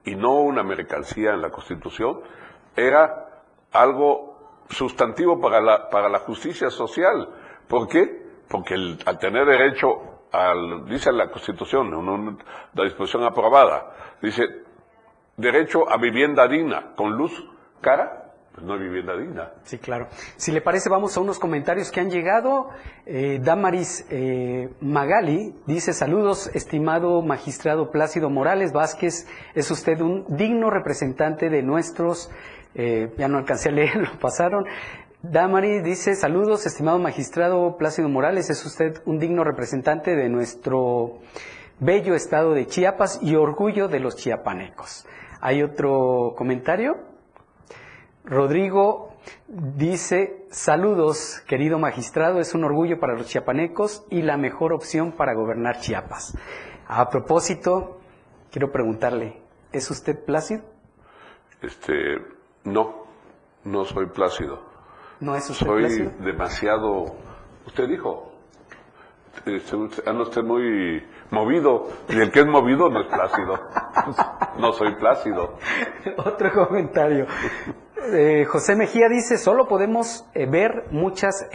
y 0.04 0.14
no 0.14 0.40
una 0.40 0.62
mercancía 0.62 1.32
en 1.32 1.42
la 1.42 1.50
Constitución, 1.50 2.20
era 2.76 3.42
algo 3.72 4.64
sustantivo 4.70 5.40
para 5.40 5.60
la, 5.60 5.90
para 5.90 6.08
la 6.08 6.20
justicia 6.20 6.70
social. 6.70 7.28
¿Por 7.68 7.88
qué? 7.88 8.26
Porque 8.48 8.74
al 9.04 9.18
tener 9.18 9.46
derecho 9.46 10.07
dice 10.86 11.12
la 11.12 11.30
Constitución, 11.30 12.36
la 12.74 12.84
disposición 12.84 13.24
aprobada, 13.24 14.16
dice 14.20 14.42
derecho 15.36 15.90
a 15.90 15.96
vivienda 15.96 16.46
digna, 16.48 16.94
con 16.96 17.16
luz 17.16 17.32
cara, 17.80 18.28
pues 18.52 18.66
no 18.66 18.74
hay 18.74 18.80
vivienda 18.80 19.16
digna. 19.16 19.52
Sí, 19.62 19.78
claro. 19.78 20.08
Si 20.36 20.50
le 20.50 20.60
parece, 20.60 20.88
vamos 20.90 21.16
a 21.16 21.20
unos 21.20 21.38
comentarios 21.38 21.92
que 21.92 22.00
han 22.00 22.10
llegado. 22.10 22.70
Eh, 23.06 23.38
Damaris 23.40 24.04
eh, 24.10 24.68
Magali 24.80 25.54
dice, 25.66 25.92
saludos, 25.92 26.50
estimado 26.54 27.22
magistrado 27.22 27.92
Plácido 27.92 28.30
Morales 28.30 28.72
Vázquez, 28.72 29.28
es 29.54 29.70
usted 29.70 30.00
un 30.00 30.24
digno 30.28 30.70
representante 30.70 31.50
de 31.50 31.62
nuestros, 31.62 32.32
eh, 32.74 33.14
ya 33.16 33.28
no 33.28 33.38
alcancé 33.38 33.68
a 33.68 33.72
leer, 33.72 33.96
lo 34.12 34.18
pasaron, 34.18 34.64
Damari 35.22 35.80
dice, 35.80 36.14
saludos, 36.14 36.64
estimado 36.64 37.00
magistrado 37.00 37.76
Plácido 37.76 38.08
Morales, 38.08 38.50
es 38.50 38.64
usted 38.64 39.02
un 39.04 39.18
digno 39.18 39.42
representante 39.42 40.14
de 40.14 40.28
nuestro 40.28 41.18
bello 41.80 42.14
estado 42.14 42.54
de 42.54 42.68
Chiapas 42.68 43.18
y 43.20 43.34
orgullo 43.34 43.88
de 43.88 43.98
los 43.98 44.14
chiapanecos. 44.14 45.08
¿Hay 45.40 45.64
otro 45.64 46.34
comentario? 46.36 46.98
Rodrigo 48.24 49.16
dice, 49.48 50.46
saludos, 50.50 51.42
querido 51.48 51.80
magistrado, 51.80 52.38
es 52.38 52.54
un 52.54 52.62
orgullo 52.62 53.00
para 53.00 53.14
los 53.14 53.26
chiapanecos 53.26 54.06
y 54.10 54.22
la 54.22 54.36
mejor 54.36 54.72
opción 54.72 55.10
para 55.10 55.34
gobernar 55.34 55.80
Chiapas. 55.80 56.38
A 56.86 57.10
propósito, 57.10 57.98
quiero 58.52 58.70
preguntarle, 58.70 59.42
¿es 59.72 59.90
usted 59.90 60.16
plácido? 60.24 60.62
Este, 61.60 62.18
no, 62.62 63.04
no 63.64 63.84
soy 63.84 64.06
plácido. 64.06 64.67
¿No 65.20 65.34
es 65.34 65.44
Soy 65.44 66.10
demasiado, 66.20 67.06
usted 67.66 67.88
dijo, 67.88 68.32
anda 70.06 70.22
usted 70.22 70.42
muy 70.42 71.02
movido, 71.30 71.88
y 72.08 72.18
el 72.20 72.30
que 72.30 72.40
es 72.40 72.46
movido 72.46 72.88
no 72.88 73.00
es 73.02 73.06
plácido. 73.08 73.58
no 74.58 74.72
soy 74.72 74.94
plácido. 74.96 75.54
Otro 76.18 76.52
comentario. 76.52 77.26
eh, 78.12 78.44
José 78.46 78.76
Mejía 78.76 79.08
dice, 79.08 79.38
solo 79.38 79.66
podemos 79.66 80.24
eh, 80.34 80.46
ver 80.48 80.84
muchas 80.90 81.48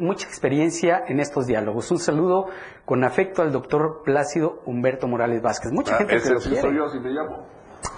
mucha 0.00 0.26
experiencia 0.26 1.02
en 1.06 1.20
estos 1.20 1.46
diálogos. 1.46 1.90
Un 1.90 1.98
saludo 1.98 2.46
con 2.84 3.04
afecto 3.04 3.42
al 3.42 3.52
doctor 3.52 4.02
Plácido 4.04 4.60
Humberto 4.66 5.06
Morales 5.08 5.40
Vázquez. 5.42 5.70
Mucha 5.72 5.94
Ah, 5.94 5.98
gente 5.98 6.16
ese 6.16 6.28
que 6.28 6.34
lo 6.34 6.40
sí 6.40 6.48
quiere. 6.50 6.62
soy 6.62 6.76
yo, 6.76 6.88
me 7.00 7.10
llamo. 7.10 7.46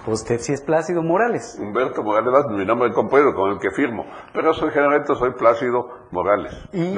Usted 0.07 0.39
sí 0.39 0.53
es 0.53 0.61
Plácido 0.61 1.03
Morales. 1.03 1.57
Humberto 1.59 2.03
Morales 2.03 2.31
Vázquez, 2.31 2.57
mi 2.57 2.65
nombre 2.65 2.89
de 2.89 2.95
compañero 2.95 3.35
con 3.35 3.51
el 3.51 3.59
que 3.59 3.69
firmo. 3.69 4.05
Pero 4.33 4.53
soy 4.53 4.71
generalmente 4.71 5.13
soy 5.15 5.31
Plácido 5.33 6.07
Morales. 6.09 6.53
¿Y, 6.73 6.95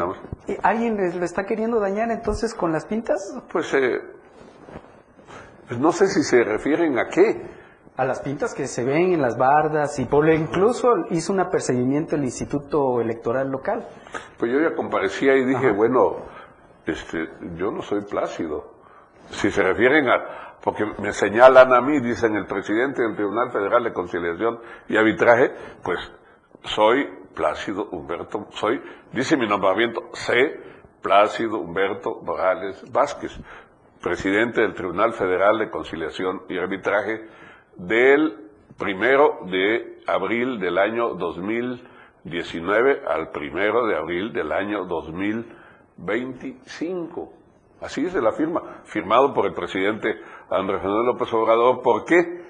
alguien 0.62 0.98
lo 1.20 1.26
está 1.26 1.46
queriendo 1.46 1.80
dañar 1.80 2.12
entonces 2.12 2.54
con 2.54 2.72
las 2.72 2.86
pintas? 2.86 3.38
Pues, 3.52 3.74
eh, 3.74 4.00
pues 5.68 5.80
no 5.80 5.92
sé 5.92 6.08
si 6.08 6.24
se 6.24 6.44
refieren 6.44 6.98
a 6.98 7.10
qué. 7.10 7.42
A 7.98 8.06
las 8.06 8.22
pintas 8.22 8.54
que 8.54 8.68
se 8.68 8.84
ven 8.84 9.14
en 9.14 9.22
las 9.22 9.38
bardas 9.38 10.00
y 10.00 10.06
por 10.06 10.28
incluso 10.30 10.88
hizo 11.12 11.34
un 11.34 11.42
apercibimiento 11.42 12.16
el 12.16 12.24
Instituto 12.24 13.02
Electoral 13.02 13.50
Local. 13.50 13.86
Pues 14.40 14.52
yo 14.52 14.60
ya 14.62 14.76
comparecía 14.76 15.36
y 15.36 15.46
dije, 15.46 15.72
bueno, 15.72 16.18
este, 16.86 17.30
yo 17.56 17.70
no 17.70 17.82
soy 17.82 18.02
Plácido. 18.02 18.72
Si 19.30 19.52
se 19.52 19.62
refieren 19.62 20.08
a, 20.10 20.53
porque 20.64 20.86
me 21.00 21.12
señalan 21.12 21.74
a 21.74 21.82
mí, 21.82 22.00
dicen 22.00 22.38
el 22.38 22.46
presidente 22.46 23.02
del 23.02 23.16
Tribunal 23.16 23.52
Federal 23.52 23.84
de 23.84 23.92
Conciliación 23.92 24.60
y 24.88 24.96
Arbitraje, 24.96 25.52
pues 25.84 26.00
soy 26.64 27.06
Plácido 27.36 27.90
Humberto, 27.92 28.48
soy, 28.52 28.82
dice 29.12 29.36
mi 29.36 29.46
nombramiento, 29.46 30.10
C. 30.14 30.72
Plácido 31.02 31.60
Humberto 31.60 32.22
Morales 32.24 32.82
Vázquez, 32.94 33.38
presidente 34.02 34.62
del 34.62 34.74
Tribunal 34.74 35.12
Federal 35.12 35.60
de 35.60 35.70
Conciliación 35.70 36.44
y 36.48 36.58
Arbitraje 36.58 37.28
del 37.76 38.50
primero 38.78 39.40
de 39.52 40.02
abril 40.08 40.62
del 40.62 40.78
año 40.78 41.16
2019 41.16 43.02
al 43.06 43.32
primero 43.32 43.86
de 43.86 43.98
abril 43.98 44.32
del 44.32 44.54
año 44.54 44.86
2025. 44.86 47.34
Así 47.82 48.02
dice 48.02 48.22
la 48.22 48.32
firma, 48.32 48.62
firmado 48.86 49.34
por 49.34 49.46
el 49.46 49.54
presidente 49.54 50.16
Andrés 50.54 50.84
Manuel 50.84 51.08
López 51.08 51.34
Obrador. 51.34 51.82
¿Por 51.82 52.06
qué? 52.06 52.44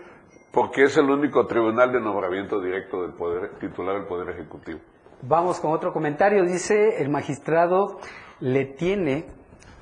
Porque 0.51 0.84
es 0.84 0.97
el 0.97 1.10
único 1.10 1.47
tribunal 1.47 1.91
de 1.93 2.01
nombramiento 2.01 2.60
directo 2.62 3.01
del 3.01 3.14
poder 3.14 3.58
titular 3.60 3.95
del 3.95 4.06
Poder 4.06 4.30
Ejecutivo. 4.30 4.80
Vamos 5.22 5.60
con 5.60 5.72
otro 5.72 5.93
comentario. 5.93 6.43
Dice 6.43 7.01
el 7.01 7.10
magistrado 7.10 7.99
le 8.41 8.66
tiene, 8.66 9.26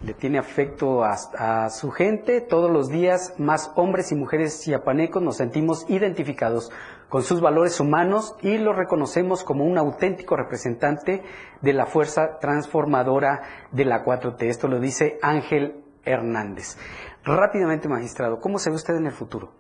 le 0.04 0.14
tiene 0.14 0.38
afecto 0.38 1.04
a, 1.04 1.16
a 1.38 1.70
su 1.72 1.90
gente. 1.90 2.42
Todos 2.42 2.70
los 2.70 2.90
días 2.90 3.34
más 3.40 3.72
hombres 3.76 4.12
y 4.12 4.16
mujeres 4.16 4.62
chiapanecos 4.64 5.22
nos 5.24 5.38
sentimos 5.38 5.90
identificados 5.90 6.72
con 7.10 7.24
sus 7.24 7.42
valores 7.42 7.80
humanos 7.80 8.36
y 8.42 8.60
lo 8.60 8.72
reconocemos 8.72 9.44
como 9.44 9.66
un 9.66 9.80
auténtico 9.80 10.38
representante 10.38 11.24
de 11.62 11.74
la 11.74 11.88
fuerza 11.88 12.38
transformadora 12.40 13.42
de 13.72 13.84
la 13.84 14.06
4T. 14.06 14.44
Esto 14.44 14.68
lo 14.68 14.80
dice 14.80 15.18
Ángel 15.24 15.84
Hernández. 16.06 16.78
Rápidamente, 17.24 17.88
magistrado, 17.88 18.40
¿cómo 18.40 18.58
se 18.58 18.70
ve 18.70 18.76
usted 18.76 18.96
en 18.96 19.06
el 19.06 19.12
futuro? 19.12 19.52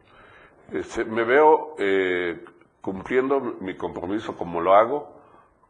Este, 0.72 1.06
me 1.06 1.24
veo 1.24 1.76
eh, 1.78 2.44
cumpliendo 2.82 3.40
mi 3.60 3.76
compromiso 3.76 4.36
como 4.36 4.62
lo 4.62 4.74
hago 4.74 5.22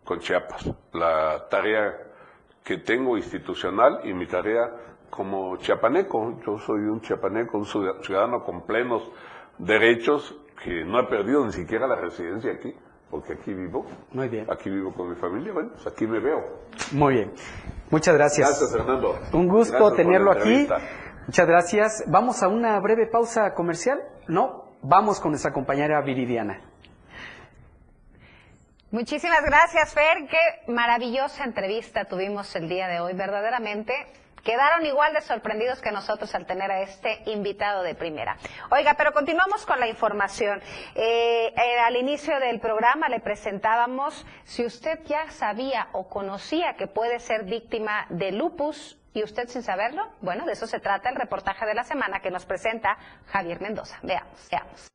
con 0.03 0.19
Chiapas, 0.19 0.69
la 0.93 1.47
tarea 1.49 1.97
que 2.63 2.77
tengo 2.77 3.17
institucional 3.17 4.01
y 4.03 4.13
mi 4.13 4.27
tarea 4.27 4.71
como 5.09 5.57
chiapaneco. 5.57 6.39
Yo 6.45 6.57
soy 6.59 6.81
un 6.81 7.01
chiapaneco, 7.01 7.57
un 7.57 7.65
ciudadano 7.65 8.43
con 8.43 8.61
plenos 8.61 9.11
derechos 9.57 10.35
que 10.63 10.85
no 10.85 10.99
he 10.99 11.03
perdido 11.05 11.45
ni 11.45 11.51
siquiera 11.51 11.87
la 11.87 11.95
residencia 11.95 12.51
aquí, 12.51 12.73
porque 13.09 13.33
aquí 13.33 13.53
vivo. 13.53 13.85
Muy 14.11 14.29
bien. 14.29 14.47
Aquí 14.49 14.69
vivo 14.69 14.93
con 14.93 15.09
mi 15.09 15.15
familia, 15.15 15.53
bueno, 15.53 15.71
pues 15.73 15.87
aquí 15.87 16.07
me 16.07 16.19
veo. 16.19 16.43
Muy 16.91 17.15
bien. 17.15 17.31
Muchas 17.89 18.15
gracias. 18.15 18.47
Gracias, 18.47 18.71
Fernando. 18.71 19.19
Un 19.33 19.47
gusto 19.47 19.77
Gracias 19.77 19.97
tenerlo 19.97 20.31
aquí. 20.31 20.67
Muchas 21.31 21.47
gracias. 21.47 22.03
Vamos 22.07 22.43
a 22.43 22.49
una 22.49 22.77
breve 22.81 23.07
pausa 23.07 23.53
comercial. 23.53 24.01
No, 24.27 24.65
vamos 24.81 25.21
con 25.21 25.31
nuestra 25.31 25.53
compañera 25.53 26.01
Viridiana. 26.01 26.59
Muchísimas 28.91 29.41
gracias, 29.45 29.93
Fer. 29.93 30.27
Qué 30.29 30.69
maravillosa 30.69 31.45
entrevista 31.45 32.03
tuvimos 32.03 32.53
el 32.57 32.67
día 32.67 32.89
de 32.89 32.99
hoy. 32.99 33.13
Verdaderamente 33.13 33.93
quedaron 34.43 34.85
igual 34.85 35.13
de 35.13 35.21
sorprendidos 35.21 35.79
que 35.79 35.93
nosotros 35.93 36.35
al 36.35 36.45
tener 36.45 36.69
a 36.69 36.81
este 36.81 37.21
invitado 37.27 37.81
de 37.81 37.95
primera. 37.95 38.35
Oiga, 38.69 38.95
pero 38.97 39.13
continuamos 39.13 39.65
con 39.65 39.79
la 39.79 39.87
información. 39.87 40.61
Eh, 40.95 41.53
eh, 41.55 41.79
al 41.79 41.95
inicio 41.95 42.41
del 42.41 42.59
programa 42.59 43.07
le 43.07 43.21
presentábamos 43.21 44.25
si 44.43 44.65
usted 44.65 44.99
ya 45.05 45.31
sabía 45.31 45.87
o 45.93 46.09
conocía 46.09 46.75
que 46.75 46.87
puede 46.87 47.19
ser 47.19 47.45
víctima 47.45 48.05
de 48.09 48.33
lupus. 48.33 49.00
¿Y 49.13 49.23
usted 49.23 49.49
sin 49.49 49.61
saberlo? 49.61 50.03
Bueno, 50.21 50.45
de 50.45 50.53
eso 50.53 50.67
se 50.67 50.79
trata 50.79 51.09
el 51.09 51.15
reportaje 51.15 51.65
de 51.65 51.73
la 51.73 51.83
semana 51.83 52.21
que 52.21 52.31
nos 52.31 52.45
presenta 52.45 52.97
Javier 53.27 53.59
Mendoza. 53.61 53.99
Veamos, 54.03 54.47
veamos. 54.49 54.87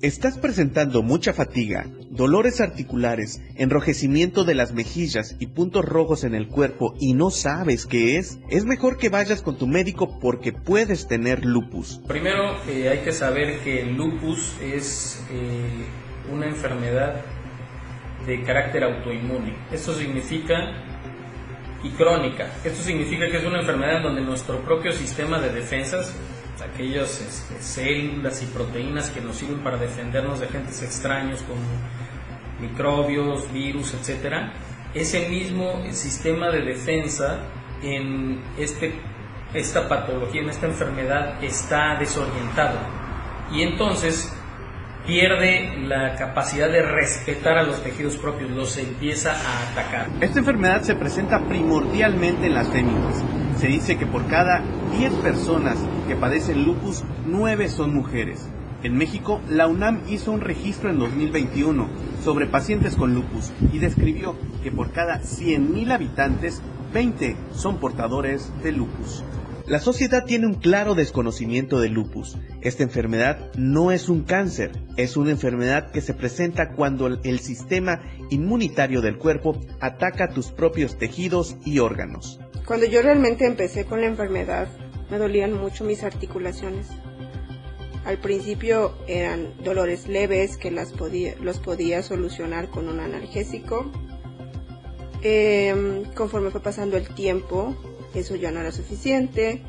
¿Estás 0.00 0.36
presentando 0.36 1.02
mucha 1.02 1.32
fatiga, 1.32 1.86
dolores 2.10 2.60
articulares, 2.60 3.40
enrojecimiento 3.56 4.44
de 4.44 4.54
las 4.54 4.74
mejillas 4.74 5.34
y 5.38 5.46
puntos 5.46 5.82
rojos 5.82 6.24
en 6.24 6.34
el 6.34 6.48
cuerpo 6.48 6.94
y 7.00 7.14
no 7.14 7.30
sabes 7.30 7.86
qué 7.86 8.18
es? 8.18 8.38
Es 8.50 8.66
mejor 8.66 8.98
que 8.98 9.08
vayas 9.08 9.40
con 9.40 9.56
tu 9.56 9.66
médico 9.66 10.18
porque 10.20 10.52
puedes 10.52 11.08
tener 11.08 11.46
lupus. 11.46 12.02
Primero 12.06 12.62
eh, 12.68 12.90
hay 12.90 12.98
que 12.98 13.12
saber 13.12 13.60
que 13.60 13.80
el 13.80 13.94
lupus 13.94 14.58
es 14.60 15.24
eh, 15.30 15.86
una 16.30 16.48
enfermedad 16.48 17.24
de 18.26 18.42
carácter 18.42 18.84
autoinmune. 18.84 19.54
Esto 19.70 19.94
significa 19.94 20.72
y 21.82 21.90
crónica. 21.90 22.50
Esto 22.64 22.82
significa 22.82 23.28
que 23.28 23.36
es 23.36 23.44
una 23.44 23.60
enfermedad 23.60 24.02
donde 24.02 24.22
nuestro 24.22 24.58
propio 24.60 24.92
sistema 24.92 25.38
de 25.38 25.50
defensas 25.50 26.16
aquellas 26.62 27.20
este, 27.20 27.60
células 27.60 28.42
y 28.42 28.46
proteínas 28.46 29.10
que 29.10 29.20
nos 29.20 29.36
sirven 29.36 29.58
para 29.58 29.76
defendernos 29.76 30.40
de 30.40 30.46
agentes 30.46 30.82
extraños 30.82 31.42
como 31.42 31.60
microbios, 32.60 33.52
virus, 33.52 33.94
etcétera, 33.94 34.52
ese 34.94 35.28
mismo 35.28 35.82
sistema 35.90 36.50
de 36.50 36.62
defensa 36.62 37.40
en 37.82 38.40
este, 38.58 38.94
esta 39.52 39.88
patología, 39.88 40.42
en 40.42 40.50
esta 40.50 40.66
enfermedad, 40.66 41.42
está 41.42 41.96
desorientado. 41.98 42.78
Y 43.52 43.62
entonces 43.62 44.32
pierde 45.06 45.76
la 45.86 46.14
capacidad 46.16 46.68
de 46.68 46.82
respetar 46.82 47.58
a 47.58 47.62
los 47.62 47.82
tejidos 47.82 48.16
propios, 48.16 48.50
los 48.50 48.76
empieza 48.78 49.32
a 49.32 49.70
atacar. 49.70 50.08
Esta 50.20 50.38
enfermedad 50.38 50.82
se 50.82 50.94
presenta 50.94 51.40
primordialmente 51.46 52.46
en 52.46 52.54
las 52.54 52.68
féminas. 52.68 53.22
Se 53.58 53.68
dice 53.68 53.96
que 53.98 54.06
por 54.06 54.26
cada 54.26 54.62
10 54.98 55.12
personas 55.14 55.78
que 56.08 56.16
padecen 56.16 56.64
lupus, 56.64 57.04
9 57.26 57.68
son 57.68 57.94
mujeres. 57.94 58.48
En 58.82 58.96
México, 58.96 59.40
la 59.48 59.66
UNAM 59.66 60.00
hizo 60.08 60.30
un 60.30 60.42
registro 60.42 60.90
en 60.90 60.98
2021 60.98 61.88
sobre 62.22 62.46
pacientes 62.46 62.96
con 62.96 63.14
lupus 63.14 63.50
y 63.72 63.78
describió 63.78 64.36
que 64.62 64.70
por 64.70 64.92
cada 64.92 65.20
100.000 65.20 65.92
habitantes, 65.92 66.60
20 66.92 67.36
son 67.52 67.78
portadores 67.78 68.52
de 68.62 68.72
lupus. 68.72 69.24
La 69.66 69.80
sociedad 69.80 70.26
tiene 70.26 70.46
un 70.46 70.54
claro 70.54 70.94
desconocimiento 70.94 71.80
del 71.80 71.94
lupus. 71.94 72.36
Esta 72.60 72.82
enfermedad 72.82 73.50
no 73.56 73.92
es 73.92 74.10
un 74.10 74.22
cáncer, 74.22 74.72
es 74.98 75.16
una 75.16 75.30
enfermedad 75.30 75.90
que 75.90 76.02
se 76.02 76.12
presenta 76.12 76.72
cuando 76.72 77.06
el 77.06 77.40
sistema 77.40 78.02
inmunitario 78.28 79.00
del 79.00 79.16
cuerpo 79.16 79.58
ataca 79.80 80.28
tus 80.28 80.48
propios 80.48 80.98
tejidos 80.98 81.56
y 81.64 81.78
órganos. 81.78 82.38
Cuando 82.66 82.84
yo 82.84 83.00
realmente 83.00 83.46
empecé 83.46 83.86
con 83.86 84.02
la 84.02 84.06
enfermedad, 84.06 84.68
me 85.10 85.16
dolían 85.16 85.54
mucho 85.54 85.82
mis 85.84 86.02
articulaciones. 86.04 86.88
Al 88.04 88.18
principio 88.18 88.92
eran 89.08 89.54
dolores 89.64 90.08
leves 90.08 90.58
que 90.58 90.70
las 90.70 90.92
podía, 90.92 91.36
los 91.40 91.58
podía 91.58 92.02
solucionar 92.02 92.68
con 92.68 92.86
un 92.86 93.00
analgésico. 93.00 93.90
Eh, 95.22 96.02
conforme 96.14 96.50
fue 96.50 96.60
pasando 96.60 96.98
el 96.98 97.08
tiempo, 97.08 97.74
eso 98.14 98.36
ya 98.36 98.50
no 98.50 98.60
era 98.60 98.72
suficiente 98.72 99.62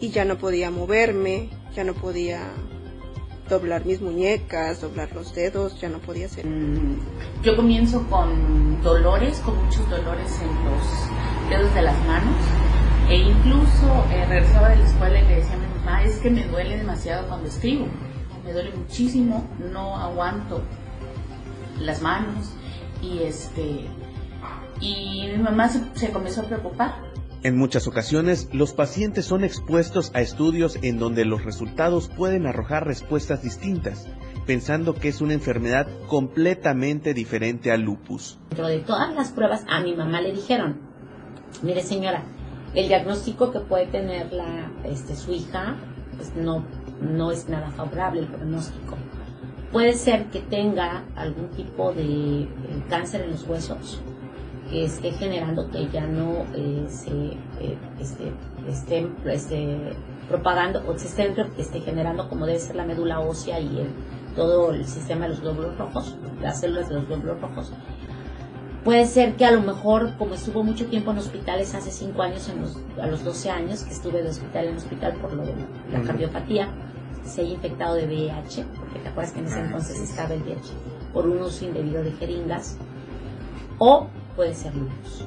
y 0.00 0.10
ya 0.10 0.24
no 0.24 0.38
podía 0.38 0.70
moverme, 0.70 1.50
ya 1.74 1.84
no 1.84 1.94
podía 1.94 2.40
doblar 3.48 3.84
mis 3.86 4.00
muñecas, 4.00 4.80
doblar 4.80 5.12
los 5.14 5.34
dedos, 5.34 5.80
ya 5.80 5.88
no 5.88 5.98
podía 5.98 6.26
hacer. 6.26 6.46
Yo 7.42 7.56
comienzo 7.56 8.04
con 8.08 8.82
dolores, 8.82 9.38
con 9.40 9.64
muchos 9.64 9.88
dolores 9.88 10.32
en 10.40 10.48
los 10.64 11.50
dedos 11.50 11.74
de 11.74 11.82
las 11.82 12.06
manos 12.06 12.36
e 13.08 13.16
incluso 13.16 14.04
eh, 14.10 14.26
regresaba 14.26 14.70
de 14.70 14.76
la 14.76 14.84
escuela 14.84 15.20
y 15.20 15.28
le 15.28 15.36
decía 15.36 15.54
a 15.54 15.58
mi 15.58 15.66
mamá, 15.78 16.04
es 16.04 16.16
que 16.16 16.30
me 16.30 16.44
duele 16.44 16.76
demasiado 16.76 17.28
cuando 17.28 17.48
escribo, 17.48 17.86
me 18.44 18.52
duele 18.52 18.72
muchísimo, 18.72 19.48
no 19.72 19.96
aguanto 19.96 20.62
las 21.78 22.02
manos 22.02 22.52
y 23.00 23.22
este 23.22 23.86
y 24.80 25.28
mi 25.36 25.42
mamá 25.42 25.68
se 25.68 26.10
comenzó 26.10 26.42
a 26.42 26.44
preocupar 26.44 27.05
En 27.46 27.56
muchas 27.56 27.86
ocasiones, 27.86 28.48
los 28.52 28.72
pacientes 28.72 29.24
son 29.24 29.44
expuestos 29.44 30.10
a 30.14 30.20
estudios 30.20 30.80
en 30.82 30.98
donde 30.98 31.24
los 31.24 31.44
resultados 31.44 32.08
pueden 32.08 32.44
arrojar 32.44 32.84
respuestas 32.84 33.40
distintas, 33.40 34.08
pensando 34.46 34.94
que 34.94 35.06
es 35.06 35.20
una 35.20 35.34
enfermedad 35.34 35.86
completamente 36.08 37.14
diferente 37.14 37.70
al 37.70 37.82
lupus. 37.82 38.40
Dentro 38.48 38.66
de 38.66 38.80
todas 38.80 39.14
las 39.14 39.30
pruebas, 39.30 39.64
a 39.68 39.80
mi 39.80 39.94
mamá 39.94 40.20
le 40.22 40.32
dijeron, 40.32 40.80
mire 41.62 41.84
señora, 41.84 42.24
el 42.74 42.88
diagnóstico 42.88 43.52
que 43.52 43.60
puede 43.60 43.86
tener 43.86 44.32
la, 44.32 44.72
este, 44.82 45.14
su 45.14 45.32
hija 45.32 45.76
pues 46.16 46.34
no, 46.34 46.64
no 47.00 47.30
es 47.30 47.48
nada 47.48 47.70
favorable 47.70 48.22
el 48.22 48.26
pronóstico. 48.26 48.96
Puede 49.70 49.92
ser 49.92 50.30
que 50.30 50.40
tenga 50.40 51.04
algún 51.14 51.50
tipo 51.50 51.92
de 51.92 52.42
eh, 52.42 52.48
cáncer 52.88 53.20
en 53.20 53.30
los 53.30 53.46
huesos 53.46 54.00
que 54.70 54.84
esté 54.84 55.12
generando 55.12 55.70
que 55.70 55.88
ya 55.88 56.06
no 56.06 56.44
eh, 56.54 56.84
se 56.88 57.10
eh, 57.10 57.78
esté, 58.00 58.32
esté, 58.68 59.08
esté, 59.26 59.78
propagando 60.28 60.82
o 60.88 60.98
se 60.98 61.06
esté, 61.06 61.34
esté, 61.58 61.80
generando 61.80 62.28
como 62.28 62.46
debe 62.46 62.58
ser 62.58 62.76
la 62.76 62.84
médula 62.84 63.20
ósea 63.20 63.60
y 63.60 63.78
el, 63.78 63.88
todo 64.34 64.72
el 64.72 64.84
sistema 64.86 65.22
de 65.22 65.30
los 65.30 65.40
glóbulos 65.40 65.78
rojos, 65.78 66.16
las 66.42 66.60
células 66.60 66.88
de 66.88 66.96
los 66.96 67.06
glóbulos 67.06 67.40
rojos. 67.40 67.72
Puede 68.84 69.06
ser 69.06 69.34
que 69.34 69.44
a 69.44 69.50
lo 69.50 69.62
mejor, 69.62 70.16
como 70.16 70.34
estuvo 70.34 70.62
mucho 70.62 70.86
tiempo 70.86 71.10
en 71.10 71.18
hospitales 71.18 71.74
hace 71.74 71.90
5 71.90 72.22
años, 72.22 72.48
en 72.48 72.60
los, 72.60 72.78
a 73.00 73.06
los 73.08 73.24
12 73.24 73.50
años 73.50 73.82
que 73.82 73.92
estuve 73.92 74.22
de 74.22 74.28
hospital 74.28 74.66
en 74.66 74.76
hospital 74.76 75.14
por 75.14 75.32
lo 75.32 75.44
de 75.44 75.54
la 75.92 76.02
cardiopatía, 76.02 76.68
se 77.24 77.40
haya 77.40 77.54
infectado 77.54 77.96
de 77.96 78.06
VIH, 78.06 78.64
porque 78.78 79.00
te 79.00 79.08
acuerdas 79.08 79.32
que 79.32 79.40
en 79.40 79.46
ese 79.46 79.60
entonces 79.60 80.00
estaba 80.00 80.34
el 80.34 80.42
VIH, 80.42 80.72
por 81.12 81.26
un 81.26 81.42
uso 81.42 81.64
indebido 81.64 82.02
de 82.04 82.12
jeringas, 82.12 82.78
o 83.78 84.06
puede 84.36 84.54
ser 84.54 84.74
lupus. 84.76 85.24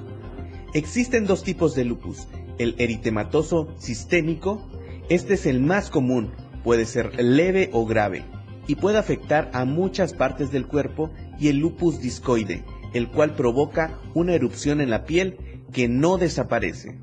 Existen 0.73 1.25
dos 1.25 1.43
tipos 1.43 1.75
de 1.75 1.83
lupus, 1.83 2.27
el 2.59 2.75
eritematoso 2.77 3.73
sistémico, 3.79 4.69
este 5.09 5.33
es 5.33 5.47
el 5.47 5.59
más 5.59 5.89
común, 5.89 6.31
puede 6.63 6.85
ser 6.85 7.21
leve 7.21 7.69
o 7.73 7.85
grave, 7.85 8.23
y 8.67 8.75
puede 8.75 8.99
afectar 8.99 9.49
a 9.53 9.65
muchas 9.65 10.13
partes 10.13 10.51
del 10.51 10.67
cuerpo, 10.67 11.09
y 11.39 11.47
el 11.47 11.57
lupus 11.57 11.99
discoide, 11.99 12.63
el 12.93 13.09
cual 13.09 13.35
provoca 13.35 13.99
una 14.13 14.35
erupción 14.35 14.79
en 14.79 14.91
la 14.91 15.05
piel 15.05 15.37
que 15.73 15.87
no 15.87 16.17
desaparece. 16.17 16.99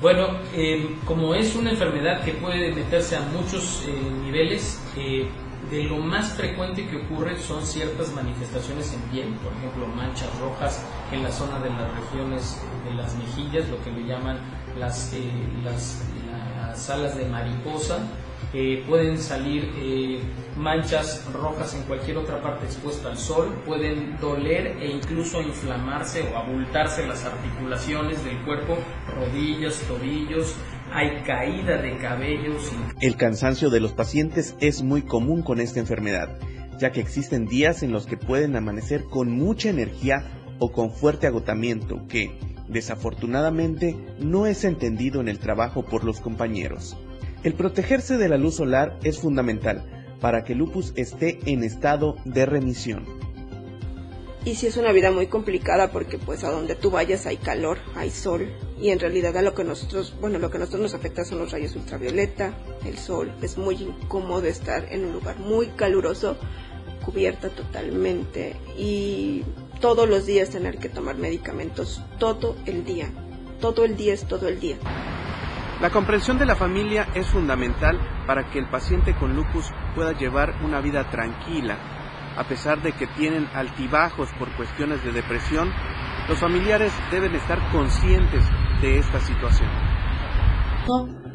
Bueno, 0.00 0.28
eh, 0.54 0.96
como 1.06 1.34
es 1.34 1.56
una 1.56 1.70
enfermedad 1.70 2.22
que 2.24 2.32
puede 2.32 2.72
meterse 2.72 3.16
a 3.16 3.20
muchos 3.20 3.84
eh, 3.88 3.92
niveles, 4.24 4.80
eh, 4.96 5.26
de 5.70 5.84
lo 5.84 5.98
más 5.98 6.32
frecuente 6.32 6.86
que 6.86 6.96
ocurre 6.96 7.38
son 7.38 7.64
ciertas 7.64 8.12
manifestaciones 8.12 8.92
en 8.94 9.00
piel, 9.10 9.34
por 9.42 9.52
ejemplo 9.52 9.86
manchas 9.86 10.28
rojas 10.40 10.84
en 11.12 11.22
la 11.22 11.30
zona 11.30 11.58
de 11.60 11.70
las 11.70 11.94
regiones 11.94 12.60
de 12.84 12.94
las 12.94 13.14
mejillas, 13.16 13.68
lo 13.68 13.82
que 13.82 13.90
le 13.90 14.06
llaman 14.06 14.38
las, 14.78 15.12
las, 15.64 16.02
las 16.68 16.90
alas 16.90 17.16
de 17.16 17.26
mariposa, 17.26 17.98
pueden 18.86 19.18
salir 19.18 19.70
eh, 19.76 20.20
manchas 20.56 21.26
rojas 21.32 21.74
en 21.74 21.82
cualquier 21.82 22.16
otra 22.16 22.40
parte 22.40 22.64
expuesta 22.64 23.08
al 23.08 23.18
sol, 23.18 23.54
pueden 23.66 24.18
doler 24.20 24.78
e 24.80 24.90
incluso 24.90 25.42
inflamarse 25.42 26.22
o 26.32 26.36
abultarse 26.36 27.06
las 27.06 27.24
articulaciones 27.24 28.24
del 28.24 28.38
cuerpo, 28.44 28.78
rodillas, 29.14 29.78
tobillos, 29.86 30.54
hay 30.92 31.22
caída 31.22 31.80
de 31.80 31.96
cabellos. 31.98 32.72
El 33.00 33.16
cansancio 33.16 33.70
de 33.70 33.80
los 33.80 33.92
pacientes 33.92 34.56
es 34.60 34.82
muy 34.82 35.02
común 35.02 35.42
con 35.42 35.60
esta 35.60 35.80
enfermedad, 35.80 36.38
ya 36.78 36.92
que 36.92 37.00
existen 37.00 37.46
días 37.46 37.82
en 37.82 37.92
los 37.92 38.06
que 38.06 38.16
pueden 38.16 38.56
amanecer 38.56 39.04
con 39.04 39.30
mucha 39.30 39.70
energía 39.70 40.24
o 40.58 40.72
con 40.72 40.90
fuerte 40.90 41.26
agotamiento 41.26 42.06
que, 42.08 42.38
desafortunadamente, 42.68 43.96
no 44.18 44.46
es 44.46 44.64
entendido 44.64 45.20
en 45.20 45.28
el 45.28 45.38
trabajo 45.38 45.84
por 45.84 46.04
los 46.04 46.20
compañeros. 46.20 46.96
El 47.44 47.54
protegerse 47.54 48.18
de 48.18 48.28
la 48.28 48.36
luz 48.36 48.56
solar 48.56 48.98
es 49.04 49.20
fundamental 49.20 49.84
para 50.20 50.42
que 50.42 50.52
el 50.52 50.58
lupus 50.58 50.92
esté 50.96 51.38
en 51.46 51.62
estado 51.62 52.16
de 52.24 52.46
remisión. 52.46 53.04
Y 54.48 54.54
si 54.54 54.66
es 54.66 54.78
una 54.78 54.92
vida 54.92 55.10
muy 55.10 55.26
complicada 55.26 55.92
porque 55.92 56.16
pues 56.16 56.42
a 56.42 56.50
donde 56.50 56.74
tú 56.74 56.90
vayas 56.90 57.26
hay 57.26 57.36
calor, 57.36 57.76
hay 57.94 58.08
sol 58.10 58.50
y 58.80 58.88
en 58.88 58.98
realidad 58.98 59.36
a 59.36 59.42
lo 59.42 59.52
que 59.52 59.62
nosotros, 59.62 60.14
bueno, 60.22 60.38
lo 60.38 60.50
que 60.50 60.56
a 60.56 60.60
nosotros 60.60 60.80
nos 60.80 60.94
afecta 60.94 61.22
son 61.22 61.40
los 61.40 61.52
rayos 61.52 61.76
ultravioleta, 61.76 62.54
el 62.86 62.96
sol, 62.96 63.30
es 63.42 63.58
muy 63.58 63.74
incómodo 63.74 64.46
estar 64.46 64.90
en 64.90 65.04
un 65.04 65.12
lugar 65.12 65.38
muy 65.38 65.66
caluroso, 65.66 66.38
cubierta 67.04 67.50
totalmente 67.50 68.56
y 68.78 69.44
todos 69.82 70.08
los 70.08 70.24
días 70.24 70.48
tener 70.48 70.78
que 70.78 70.88
tomar 70.88 71.16
medicamentos 71.16 72.02
todo 72.18 72.56
el 72.64 72.86
día. 72.86 73.12
Todo 73.60 73.84
el 73.84 73.98
día 73.98 74.14
es 74.14 74.24
todo 74.24 74.48
el 74.48 74.58
día. 74.58 74.78
La 75.82 75.90
comprensión 75.90 76.38
de 76.38 76.46
la 76.46 76.56
familia 76.56 77.10
es 77.14 77.26
fundamental 77.26 78.00
para 78.26 78.50
que 78.50 78.60
el 78.60 78.70
paciente 78.70 79.14
con 79.14 79.36
lupus 79.36 79.70
pueda 79.94 80.16
llevar 80.16 80.54
una 80.64 80.80
vida 80.80 81.10
tranquila. 81.10 81.97
A 82.38 82.44
pesar 82.44 82.80
de 82.82 82.92
que 82.92 83.08
tienen 83.08 83.48
altibajos 83.52 84.28
por 84.38 84.48
cuestiones 84.56 85.02
de 85.02 85.10
depresión, 85.10 85.72
los 86.28 86.38
familiares 86.38 86.92
deben 87.10 87.34
estar 87.34 87.58
conscientes 87.72 88.44
de 88.80 88.98
esta 88.98 89.18
situación. 89.18 89.68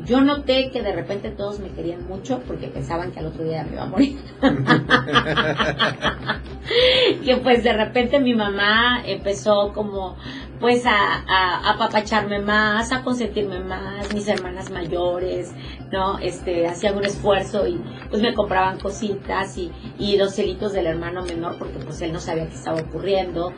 Yo 0.06 0.22
noté 0.22 0.72
que 0.72 0.82
de 0.82 0.94
repente 0.94 1.32
todos 1.32 1.60
me 1.60 1.70
querían 1.70 2.08
mucho 2.08 2.42
porque 2.48 2.68
pensaban 2.68 3.12
que 3.12 3.20
al 3.20 3.26
otro 3.28 3.44
día 3.44 3.64
me 3.64 3.74
iba 3.74 3.84
a 3.84 3.88
morir. 3.88 4.18
que 7.24 7.38
pues 7.38 7.64
de 7.64 7.74
repente 7.74 8.20
mi 8.20 8.34
mamá 8.34 9.04
empezó 9.06 9.72
como 9.74 10.18
pues 10.64 10.86
a, 10.86 11.72
apapacharme 11.74 12.40
más, 12.40 12.94
a 12.94 13.04
consentirme 13.04 13.60
más, 13.60 14.14
mis 14.14 14.26
hermanas 14.30 14.72
mayores, 14.72 15.52
¿no? 15.92 16.20
Este, 16.20 16.66
hacían 16.66 16.96
un 16.96 17.04
esfuerzo 17.04 17.68
y 17.68 17.84
pues 18.10 18.22
me 18.22 18.34
compraban 18.34 18.80
cositas 18.80 19.58
y, 19.58 19.74
y 20.00 20.16
los 20.16 20.36
celitos 20.36 20.72
del 20.72 20.88
hermano 20.88 21.22
menor 21.22 21.58
porque 21.60 21.80
pues 21.80 22.00
él 22.00 22.14
no 22.14 22.22
sabía 22.22 22.48
qué 22.48 22.56
estaba 22.56 22.80
ocurriendo. 22.80 23.52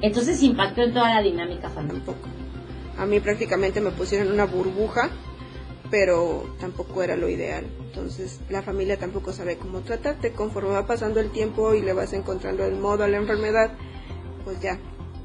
Entonces 0.00 0.42
impactó 0.42 0.82
en 0.82 0.94
toda 0.94 1.14
la 1.14 1.22
dinámica 1.22 1.70
familiar. 1.70 2.16
A 2.98 3.06
mí 3.06 3.20
prácticamente 3.20 3.80
me 3.80 3.92
pusieron 3.92 4.32
una 4.32 4.46
burbuja 4.46 5.10
pero 5.92 6.44
tampoco 6.58 7.04
era 7.04 7.14
lo 7.14 7.28
ideal. 7.28 7.66
Entonces 7.86 8.40
la 8.50 8.62
familia 8.62 8.96
tampoco 8.98 9.32
sabe 9.32 9.58
cómo 9.58 9.82
tratarte. 9.82 10.32
Conforme 10.32 10.70
va 10.70 10.88
pasando 10.88 11.20
el 11.20 11.30
tiempo 11.30 11.74
y 11.74 11.82
le 11.82 11.92
vas 11.92 12.12
encontrando 12.14 12.64
el 12.64 12.74
modo 12.74 13.04
a 13.04 13.08
la 13.08 13.18
enfermedad, 13.18 13.70
pues 14.44 14.60
ya 14.60 14.80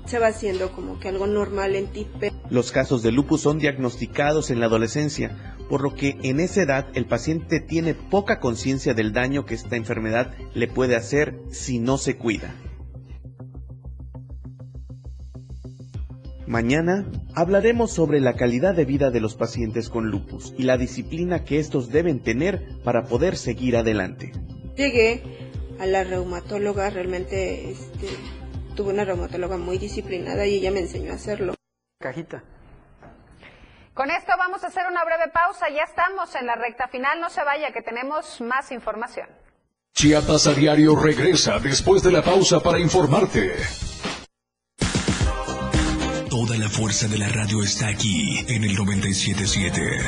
se 0.06 0.20
va 0.20 0.28
haciendo 0.28 0.72
como 0.72 1.00
que 1.00 1.10
algo 1.10 1.28
normal 1.28 1.76
en 1.76 1.88
ti. 1.88 2.08
Los 2.50 2.72
casos 2.72 3.04
de 3.04 3.12
lupus 3.12 3.42
son 3.42 3.60
diagnosticados 3.60 4.52
en 4.52 4.60
la 4.60 4.66
adolescencia, 4.68 5.56
por 5.70 5.82
lo 5.82 5.96
que 5.96 6.18
en 6.24 6.40
esa 6.40 6.64
edad 6.64 6.88
el 6.94 7.06
paciente 7.06 7.60
tiene 7.60 7.94
poca 7.94 8.40
conciencia 8.40 8.94
del 8.94 9.14
daño 9.14 9.46
que 9.46 9.56
esta 9.56 9.76
enfermedad 9.76 10.34
le 10.54 10.68
puede 10.68 10.96
hacer 10.96 11.40
si 11.52 11.80
no 11.80 11.98
se 11.98 12.18
cuida. 12.18 12.54
Mañana 16.46 17.10
hablaremos 17.34 17.92
sobre 17.92 18.20
la 18.20 18.34
calidad 18.34 18.76
de 18.76 18.86
vida 18.86 19.10
de 19.10 19.22
los 19.22 19.36
pacientes 19.36 19.90
con 19.90 20.12
lupus 20.12 20.54
y 20.58 20.64
la 20.64 20.78
disciplina 20.78 21.46
que 21.46 21.58
estos 21.58 21.90
deben 21.90 22.20
tener 22.20 22.68
para 22.84 23.06
poder 23.06 23.38
seguir 23.38 23.78
adelante. 23.78 24.34
Llegué 24.76 25.24
a 25.80 25.86
la 25.86 26.04
reumatóloga, 26.04 26.90
realmente 26.90 27.72
este, 27.72 28.08
tuve 28.74 28.94
una 28.94 29.06
reumatóloga 29.06 29.58
muy 29.58 29.78
disciplinada 29.78 30.46
y 30.46 30.56
ella 30.56 30.72
me 30.72 30.82
enseñó 30.82 31.12
a 31.12 31.16
hacerlo. 31.16 31.54
Cajita. 32.00 32.44
Con 33.94 34.10
esto 34.10 34.32
vamos 34.38 34.64
a 34.64 34.68
hacer 34.68 34.88
una 34.90 35.06
breve 35.06 35.30
pausa, 35.32 35.70
ya 35.70 35.84
estamos 35.84 36.34
en 36.36 36.48
la 36.48 36.56
recta 36.56 36.88
final, 36.88 37.22
no 37.22 37.30
se 37.30 37.44
vaya 37.44 37.72
que 37.72 37.82
tenemos 37.82 38.42
más 38.42 38.72
información. 38.72 39.28
Chiapas 39.94 40.48
a 40.48 40.54
diario 40.54 40.96
regresa 40.96 41.60
después 41.60 42.02
de 42.02 42.12
la 42.12 42.24
pausa 42.24 42.60
para 42.60 42.80
informarte. 42.80 43.54
Toda 46.30 46.58
la 46.58 46.68
fuerza 46.68 47.08
de 47.08 47.20
la 47.20 47.30
radio 47.30 47.62
está 47.62 47.90
aquí 47.90 48.40
en 48.48 48.64
el 48.64 48.74
977. 48.74 50.00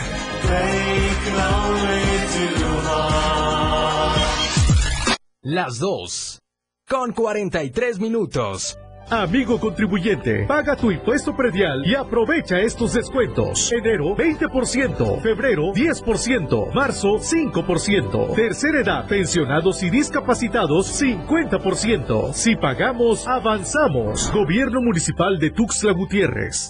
Las 5.44 5.78
dos. 5.78 6.40
Con 6.88 7.14
43 7.14 8.00
minutos. 8.00 8.78
Amigo 9.10 9.60
contribuyente, 9.60 10.46
paga 10.46 10.76
tu 10.76 10.92
impuesto 10.92 11.36
predial 11.36 11.84
y 11.84 11.96
aprovecha 11.96 12.60
estos 12.60 12.94
descuentos. 12.94 13.72
Enero 13.72 14.16
20%, 14.16 15.20
febrero 15.20 15.74
10%, 15.74 16.74
marzo 16.76 17.18
5%, 17.18 18.36
tercera 18.36 18.82
edad, 18.82 19.08
pensionados 19.08 19.82
y 19.82 19.90
discapacitados 19.90 21.02
50%. 21.02 22.34
Si 22.34 22.56
pagamos, 22.56 23.28
avanzamos. 23.28 24.32
Gobierno 24.32 24.80
Municipal 24.80 25.40
de 25.40 25.50
Tuxtla 25.50 25.92
Gutiérrez. 25.92 26.70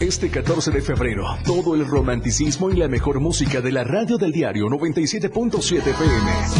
Este 0.00 0.30
14 0.30 0.72
de 0.72 0.80
febrero, 0.80 1.26
todo 1.44 1.76
el 1.76 1.86
romanticismo 1.86 2.70
y 2.70 2.76
la 2.76 2.88
mejor 2.88 3.20
música 3.20 3.60
de 3.60 3.70
la 3.70 3.84
radio 3.84 4.18
del 4.18 4.32
diario 4.32 4.66
97.7 4.66 5.82
PM 5.84 6.59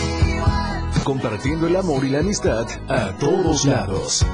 compartiendo 1.05 1.67
el 1.67 1.77
amor 1.77 2.05
y 2.05 2.11
la 2.11 2.21
amistad 2.21 2.67
a 2.89 3.17
todos 3.19 3.65
lados. 3.65 4.27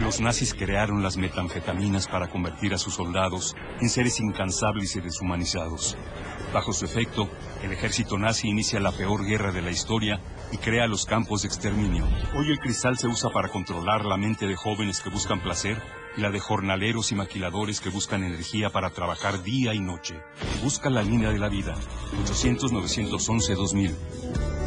Los 0.00 0.20
nazis 0.20 0.54
crearon 0.54 1.02
las 1.02 1.16
metanfetaminas 1.16 2.08
para 2.08 2.28
convertir 2.28 2.74
a 2.74 2.78
sus 2.78 2.94
soldados 2.94 3.54
en 3.80 3.88
seres 3.88 4.18
incansables 4.20 4.96
y 4.96 5.00
deshumanizados. 5.00 5.96
Bajo 6.52 6.72
su 6.72 6.84
efecto, 6.84 7.28
el 7.62 7.72
ejército 7.72 8.18
nazi 8.18 8.48
inicia 8.48 8.80
la 8.80 8.92
peor 8.92 9.24
guerra 9.24 9.52
de 9.52 9.62
la 9.62 9.70
historia 9.70 10.20
y 10.50 10.56
crea 10.56 10.88
los 10.88 11.06
campos 11.06 11.42
de 11.42 11.48
exterminio. 11.48 12.04
Hoy 12.34 12.50
el 12.50 12.58
cristal 12.58 12.98
se 12.98 13.06
usa 13.06 13.30
para 13.30 13.48
controlar 13.48 14.04
la 14.04 14.16
mente 14.16 14.46
de 14.46 14.56
jóvenes 14.56 15.00
que 15.00 15.10
buscan 15.10 15.40
placer 15.40 15.80
y 16.16 16.20
la 16.20 16.30
de 16.30 16.40
jornaleros 16.40 17.12
y 17.12 17.14
maquiladores 17.14 17.80
que 17.80 17.90
buscan 17.90 18.24
energía 18.24 18.70
para 18.70 18.90
trabajar 18.90 19.42
día 19.42 19.74
y 19.74 19.80
noche. 19.80 20.20
Busca 20.62 20.90
la 20.90 21.02
línea 21.02 21.30
de 21.30 21.38
la 21.38 21.48
vida. 21.48 21.74
800-911-2000. 22.24 23.94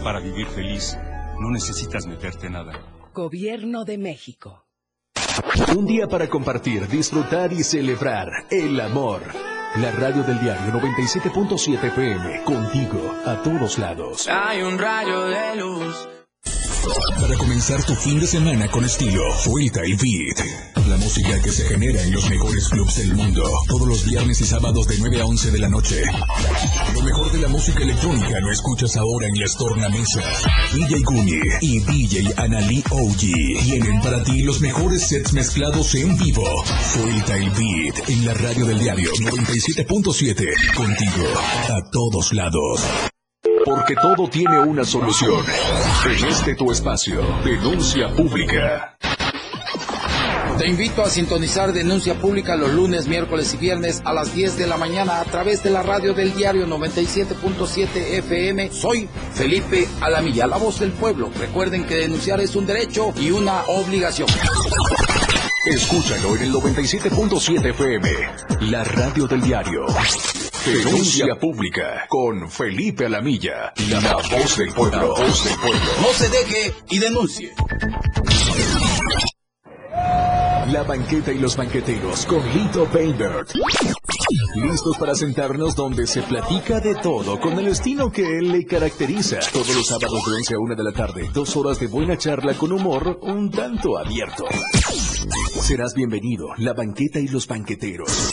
Para 0.04 0.20
vivir 0.20 0.48
feliz, 0.48 0.98
no 1.40 1.50
necesitas 1.52 2.06
meterte 2.06 2.50
nada. 2.50 2.74
Gobierno 3.14 3.86
de 3.86 3.98
México. 3.98 4.66
Un 5.76 5.86
día 5.86 6.08
para 6.08 6.30
compartir, 6.30 6.88
disfrutar 6.88 7.52
y 7.54 7.64
celebrar 7.64 8.28
el 8.52 8.80
amor. 8.80 9.22
La 9.78 9.92
radio 9.92 10.22
del 10.24 10.40
diario 10.40 10.72
97.7 10.72 11.84
FM, 11.86 12.44
contigo 12.44 13.16
a 13.26 13.42
todos 13.42 13.80
lados. 13.80 14.28
Hay 14.28 14.62
un 14.62 14.78
rayo 14.78 15.26
de 15.26 15.56
luz. 15.56 16.08
Para 17.20 17.36
comenzar 17.38 17.84
tu 17.84 17.96
fin 17.96 18.20
de 18.20 18.28
semana 18.28 18.68
con 18.68 18.84
estilo, 18.86 19.24
Vuelta 19.48 19.82
y 19.86 19.94
Beat. 19.94 20.83
Música 21.04 21.42
que 21.42 21.52
se 21.52 21.66
genera 21.66 22.02
en 22.02 22.14
los 22.14 22.30
mejores 22.30 22.70
clubs 22.70 22.96
del 22.96 23.14
mundo. 23.14 23.44
Todos 23.68 23.88
los 23.88 24.06
viernes 24.06 24.40
y 24.40 24.46
sábados 24.46 24.88
de 24.88 24.96
9 25.00 25.22
a 25.22 25.26
11 25.26 25.52
de 25.52 25.60
la 25.60 25.68
noche. 25.68 26.02
Lo 26.94 27.02
mejor 27.02 27.30
de 27.32 27.40
la 27.40 27.50
música 27.50 27.84
electrónica 27.84 28.40
lo 28.40 28.52
escuchas 28.52 28.96
ahora 28.96 29.28
en 29.28 29.38
las 29.38 29.56
tornamesas. 29.58 30.44
DJ 30.74 31.02
Gumi 31.04 31.40
y 31.62 31.80
DJ 31.80 32.34
Anali 32.38 32.84
OG 32.90 33.20
tienen 33.64 34.02
para 34.02 34.24
ti 34.24 34.44
los 34.44 34.62
mejores 34.62 35.06
sets 35.06 35.34
mezclados 35.34 35.94
en 35.96 36.18
vivo. 36.18 36.44
Vuelta 37.02 37.38
y 37.38 37.50
Beat 37.50 38.10
en 38.10 38.26
la 38.26 38.34
radio 38.36 38.66
del 38.66 38.80
diario 38.80 39.12
97.7. 39.12 40.74
Contigo 40.74 41.28
a 41.70 41.82
todos 41.92 42.32
lados. 42.32 42.82
Porque 43.66 43.96
todo 43.96 44.30
tiene 44.30 44.60
una 44.60 44.86
solución. 44.86 45.44
En 46.06 46.28
este 46.28 46.56
tu 46.56 46.72
espacio, 46.72 47.22
denuncia 47.44 48.14
pública. 48.16 48.98
Te 50.58 50.68
invito 50.68 51.02
a 51.02 51.10
sintonizar 51.10 51.74
Denuncia 51.74 52.14
Pública 52.16 52.56
los 52.56 52.72
lunes, 52.72 53.08
miércoles 53.08 53.54
y 53.54 53.58
viernes 53.58 54.02
a 54.06 54.14
las 54.14 54.36
10 54.36 54.58
de 54.58 54.68
la 54.68 54.78
mañana 54.78 55.20
a 55.20 55.26
través 55.26 55.64
de 55.64 55.72
la 55.72 55.82
radio 55.82 56.14
del 56.14 56.34
diario 56.36 56.68
97.7 56.68 57.90
FM. 57.96 58.72
Soy 58.72 59.10
Felipe 59.34 59.88
Alamilla, 60.00 60.46
la 60.48 60.58
voz 60.58 60.80
del 60.80 60.92
pueblo. 60.92 61.32
Recuerden 61.40 61.86
que 61.86 61.96
denunciar 61.96 62.40
es 62.40 62.56
un 62.56 62.68
derecho 62.68 63.14
y 63.20 63.32
una 63.32 63.64
obligación. 63.68 64.30
Escúchalo 65.66 66.36
en 66.36 66.44
el 66.44 66.54
97.7 66.54 67.70
FM, 67.70 68.10
la 68.72 68.84
radio 68.84 69.28
del 69.28 69.42
diario. 69.42 69.86
Denuncia 70.66 71.36
pública 71.36 72.06
con 72.08 72.50
Felipe 72.50 73.08
Alamilla, 73.08 73.74
la 73.90 74.00
voz 74.16 74.58
del 74.58 74.72
pueblo. 74.72 75.16
voz 75.16 75.44
del 75.44 75.56
pueblo. 75.56 75.92
No 76.02 76.08
se 76.14 76.30
deje 76.30 76.74
y 76.90 77.00
denuncie. 77.00 77.54
La 80.72 80.84
banqueta 80.84 81.32
y 81.32 81.40
los 81.40 81.58
banqueteros 81.58 82.26
con 82.26 82.42
Lito 82.54 82.88
Bainbert. 82.94 83.50
Listos 84.56 84.98
para 84.98 85.14
sentarnos 85.14 85.76
donde 85.76 86.08
se 86.08 86.22
platica 86.22 86.80
de 86.80 86.96
todo 86.96 87.40
con 87.40 87.60
el 87.60 87.68
estilo 87.68 88.12
que 88.12 88.38
él 88.38 88.52
le 88.52 88.66
caracteriza. 88.66 89.40
Todos 89.52 89.76
los 89.76 89.88
sábados 89.88 90.26
de 90.26 90.36
11 90.36 90.54
a 90.54 90.60
1 90.60 90.76
de 90.76 90.84
la 90.84 90.92
tarde, 90.94 91.30
dos 91.34 91.56
horas 91.58 91.80
de 91.80 91.88
buena 91.88 92.18
charla 92.18 92.54
con 92.54 92.72
humor 92.72 93.20
un 93.24 93.52
tanto 93.52 93.98
abierto. 93.98 94.46
Serás 95.62 95.94
bienvenido, 95.94 96.48
la 96.58 96.74
banqueta 96.74 97.20
y 97.20 97.28
los 97.28 97.48
banqueteros. 97.48 98.32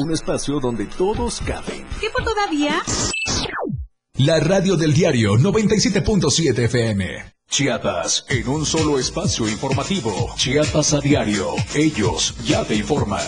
Un 0.00 0.12
espacio 0.12 0.60
donde 0.60 0.86
todos 0.86 1.40
caben. 1.40 1.86
¿Tiempo 1.98 2.22
todavía? 2.22 2.82
La 4.18 4.38
radio 4.40 4.76
del 4.76 4.92
diario 4.92 5.34
97.7 5.36 6.58
FM. 6.64 7.39
Chiapas, 7.50 8.24
en 8.28 8.46
un 8.48 8.64
solo 8.64 8.96
espacio 8.96 9.48
informativo. 9.48 10.32
Chiapas 10.36 10.94
a 10.94 11.00
diario. 11.00 11.56
Ellos 11.74 12.32
ya 12.44 12.62
te 12.64 12.76
informan. 12.76 13.20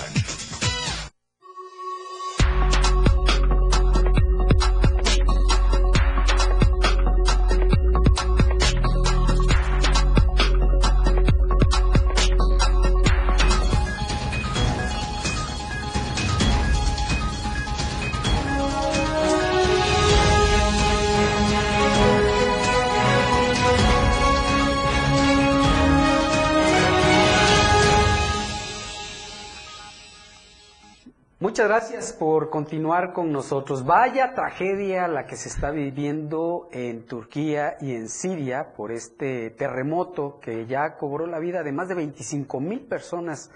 Muchas 31.53 31.69
gracias 31.69 32.13
por 32.15 32.49
continuar 32.49 33.13
con 33.13 33.31
nosotros. 33.31 33.85
Vaya 33.85 34.33
tragedia 34.33 35.07
la 35.07 35.27
que 35.27 35.37
se 35.37 35.51
está 35.51 35.71
viviendo 35.71 36.71
en 36.73 37.05
Turquía 37.05 37.77
y 37.79 37.95
en 37.95 38.09
Siria 38.09 38.73
por 38.73 38.91
este 38.91 39.51
terremoto 39.51 40.41
que 40.41 40.65
ya 40.65 40.97
cobró 40.97 41.27
la 41.27 41.39
vida 41.41 41.63
de 41.63 41.71
más 41.71 41.89
de 41.89 41.95
25 41.97 42.59
mil 42.59 42.81
personas 42.81 43.51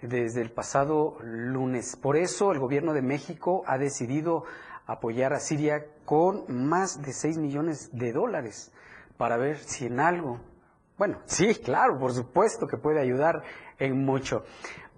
desde 0.00 0.40
el 0.40 0.50
pasado 0.50 1.18
lunes. 1.20 1.96
Por 1.96 2.16
eso 2.16 2.52
el 2.52 2.58
gobierno 2.58 2.94
de 2.94 3.02
México 3.02 3.64
ha 3.66 3.76
decidido 3.76 4.44
apoyar 4.86 5.34
a 5.34 5.38
Siria 5.38 5.84
con 6.06 6.46
más 6.48 7.02
de 7.02 7.12
6 7.12 7.36
millones 7.36 7.90
de 7.92 8.14
dólares 8.14 8.72
para 9.18 9.36
ver 9.36 9.58
si 9.58 9.84
en 9.84 10.00
algo, 10.00 10.40
bueno, 10.96 11.18
sí, 11.26 11.54
claro, 11.56 11.98
por 11.98 12.14
supuesto 12.14 12.66
que 12.66 12.78
puede 12.78 12.98
ayudar 12.98 13.42
en 13.78 14.06
mucho. 14.06 14.44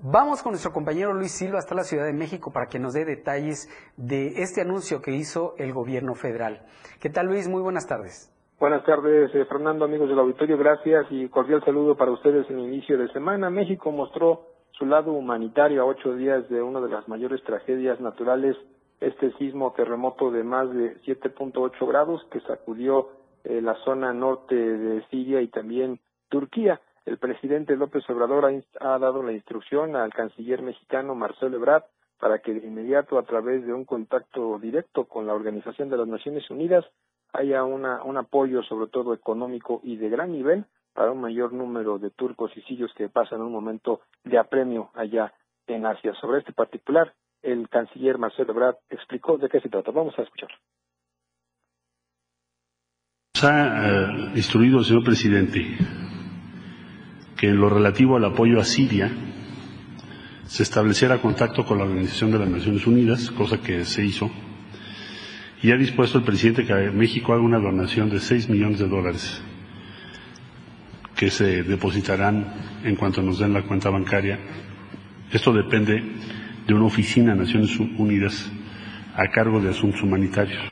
Vamos 0.00 0.44
con 0.44 0.52
nuestro 0.52 0.72
compañero 0.72 1.12
Luis 1.12 1.32
Silva 1.32 1.58
hasta 1.58 1.74
la 1.74 1.82
Ciudad 1.82 2.06
de 2.06 2.12
México 2.12 2.52
para 2.52 2.66
que 2.66 2.78
nos 2.78 2.92
dé 2.94 3.04
detalles 3.04 3.68
de 3.96 4.42
este 4.42 4.60
anuncio 4.60 5.02
que 5.02 5.10
hizo 5.10 5.54
el 5.58 5.72
gobierno 5.72 6.14
federal. 6.14 6.62
¿Qué 7.00 7.10
tal 7.10 7.26
Luis? 7.26 7.48
Muy 7.48 7.62
buenas 7.62 7.88
tardes. 7.88 8.32
Buenas 8.60 8.84
tardes, 8.84 9.34
eh, 9.34 9.44
Fernando, 9.46 9.84
amigos 9.84 10.08
del 10.08 10.20
auditorio, 10.20 10.56
gracias 10.56 11.06
y 11.10 11.28
cordial 11.28 11.64
saludo 11.64 11.96
para 11.96 12.12
ustedes 12.12 12.48
en 12.48 12.60
el 12.60 12.66
inicio 12.66 12.96
de 12.96 13.08
semana. 13.12 13.50
México 13.50 13.90
mostró 13.90 14.42
su 14.70 14.86
lado 14.86 15.10
humanitario 15.10 15.82
a 15.82 15.86
ocho 15.86 16.14
días 16.14 16.48
de 16.48 16.62
una 16.62 16.80
de 16.80 16.90
las 16.90 17.08
mayores 17.08 17.42
tragedias 17.42 18.00
naturales, 18.00 18.56
este 19.00 19.32
sismo 19.32 19.72
terremoto 19.72 20.30
de 20.30 20.44
más 20.44 20.72
de 20.72 20.96
7.8 21.02 21.88
grados 21.88 22.24
que 22.30 22.38
sacudió 22.42 23.08
eh, 23.42 23.60
la 23.60 23.74
zona 23.84 24.12
norte 24.12 24.54
de 24.54 25.04
Siria 25.08 25.40
y 25.40 25.48
también 25.48 25.98
Turquía. 26.28 26.80
El 27.08 27.16
presidente 27.16 27.74
López 27.74 28.04
Obrador 28.10 28.44
ha, 28.80 28.98
dado 28.98 29.22
la 29.22 29.32
instrucción 29.32 29.96
al 29.96 30.12
canciller 30.12 30.60
mexicano 30.60 31.14
Marcelo 31.14 31.56
Ebrard 31.56 31.84
para 32.20 32.40
que 32.40 32.52
de 32.52 32.66
inmediato, 32.66 33.18
a 33.18 33.22
través 33.22 33.64
de 33.64 33.72
un 33.72 33.86
contacto 33.86 34.58
directo 34.58 35.06
con 35.06 35.26
la 35.26 35.32
Organización 35.32 35.88
de 35.88 35.96
las 35.96 36.06
Naciones 36.06 36.50
Unidas, 36.50 36.84
haya 37.32 37.64
una, 37.64 38.02
un 38.04 38.18
apoyo, 38.18 38.62
sobre 38.62 38.90
todo 38.90 39.14
económico 39.14 39.80
y 39.82 39.96
de 39.96 40.10
gran 40.10 40.32
nivel, 40.32 40.66
para 40.92 41.10
un 41.10 41.22
mayor 41.22 41.54
número 41.54 41.98
de 41.98 42.10
turcos 42.10 42.54
y 42.54 42.60
sirios 42.62 42.92
que 42.94 43.08
pasan 43.08 43.40
un 43.40 43.52
momento 43.52 44.02
de 44.24 44.36
apremio 44.36 44.90
allá 44.92 45.32
en 45.66 45.86
Asia. 45.86 46.12
Sobre 46.20 46.40
este 46.40 46.52
particular, 46.52 47.14
el 47.40 47.70
canciller 47.70 48.18
Marcelo 48.18 48.52
Ebrard 48.52 48.76
explicó 48.90 49.38
de 49.38 49.48
qué 49.48 49.60
se 49.60 49.70
trata. 49.70 49.92
Vamos 49.92 50.12
a 50.18 50.22
escuchar. 50.22 50.50
Ha 53.42 53.88
eh, 53.88 54.32
instruido 54.34 54.82
señor 54.82 55.04
presidente 55.04 55.78
que 57.38 57.48
en 57.48 57.56
lo 57.60 57.70
relativo 57.70 58.16
al 58.16 58.24
apoyo 58.24 58.60
a 58.60 58.64
Siria 58.64 59.10
se 60.44 60.62
estableciera 60.62 61.22
contacto 61.22 61.64
con 61.64 61.78
la 61.78 61.84
Organización 61.84 62.32
de 62.32 62.38
las 62.40 62.48
Naciones 62.48 62.86
Unidas, 62.86 63.30
cosa 63.30 63.62
que 63.62 63.84
se 63.84 64.04
hizo, 64.04 64.30
y 65.62 65.70
ha 65.70 65.76
dispuesto 65.76 66.18
el 66.18 66.24
presidente 66.24 66.66
que 66.66 66.74
México 66.90 67.32
haga 67.32 67.42
una 67.42 67.58
donación 67.58 68.10
de 68.10 68.18
6 68.18 68.48
millones 68.48 68.80
de 68.80 68.88
dólares 68.88 69.42
que 71.16 71.30
se 71.30 71.62
depositarán 71.62 72.46
en 72.84 72.96
cuanto 72.96 73.22
nos 73.22 73.38
den 73.38 73.52
la 73.52 73.62
cuenta 73.62 73.90
bancaria. 73.90 74.38
Esto 75.32 75.52
depende 75.52 76.02
de 76.66 76.74
una 76.74 76.86
oficina 76.86 77.34
de 77.34 77.40
Naciones 77.40 77.78
Unidas 77.78 78.50
a 79.16 79.28
cargo 79.30 79.60
de 79.60 79.70
asuntos 79.70 80.02
humanitarios. 80.02 80.70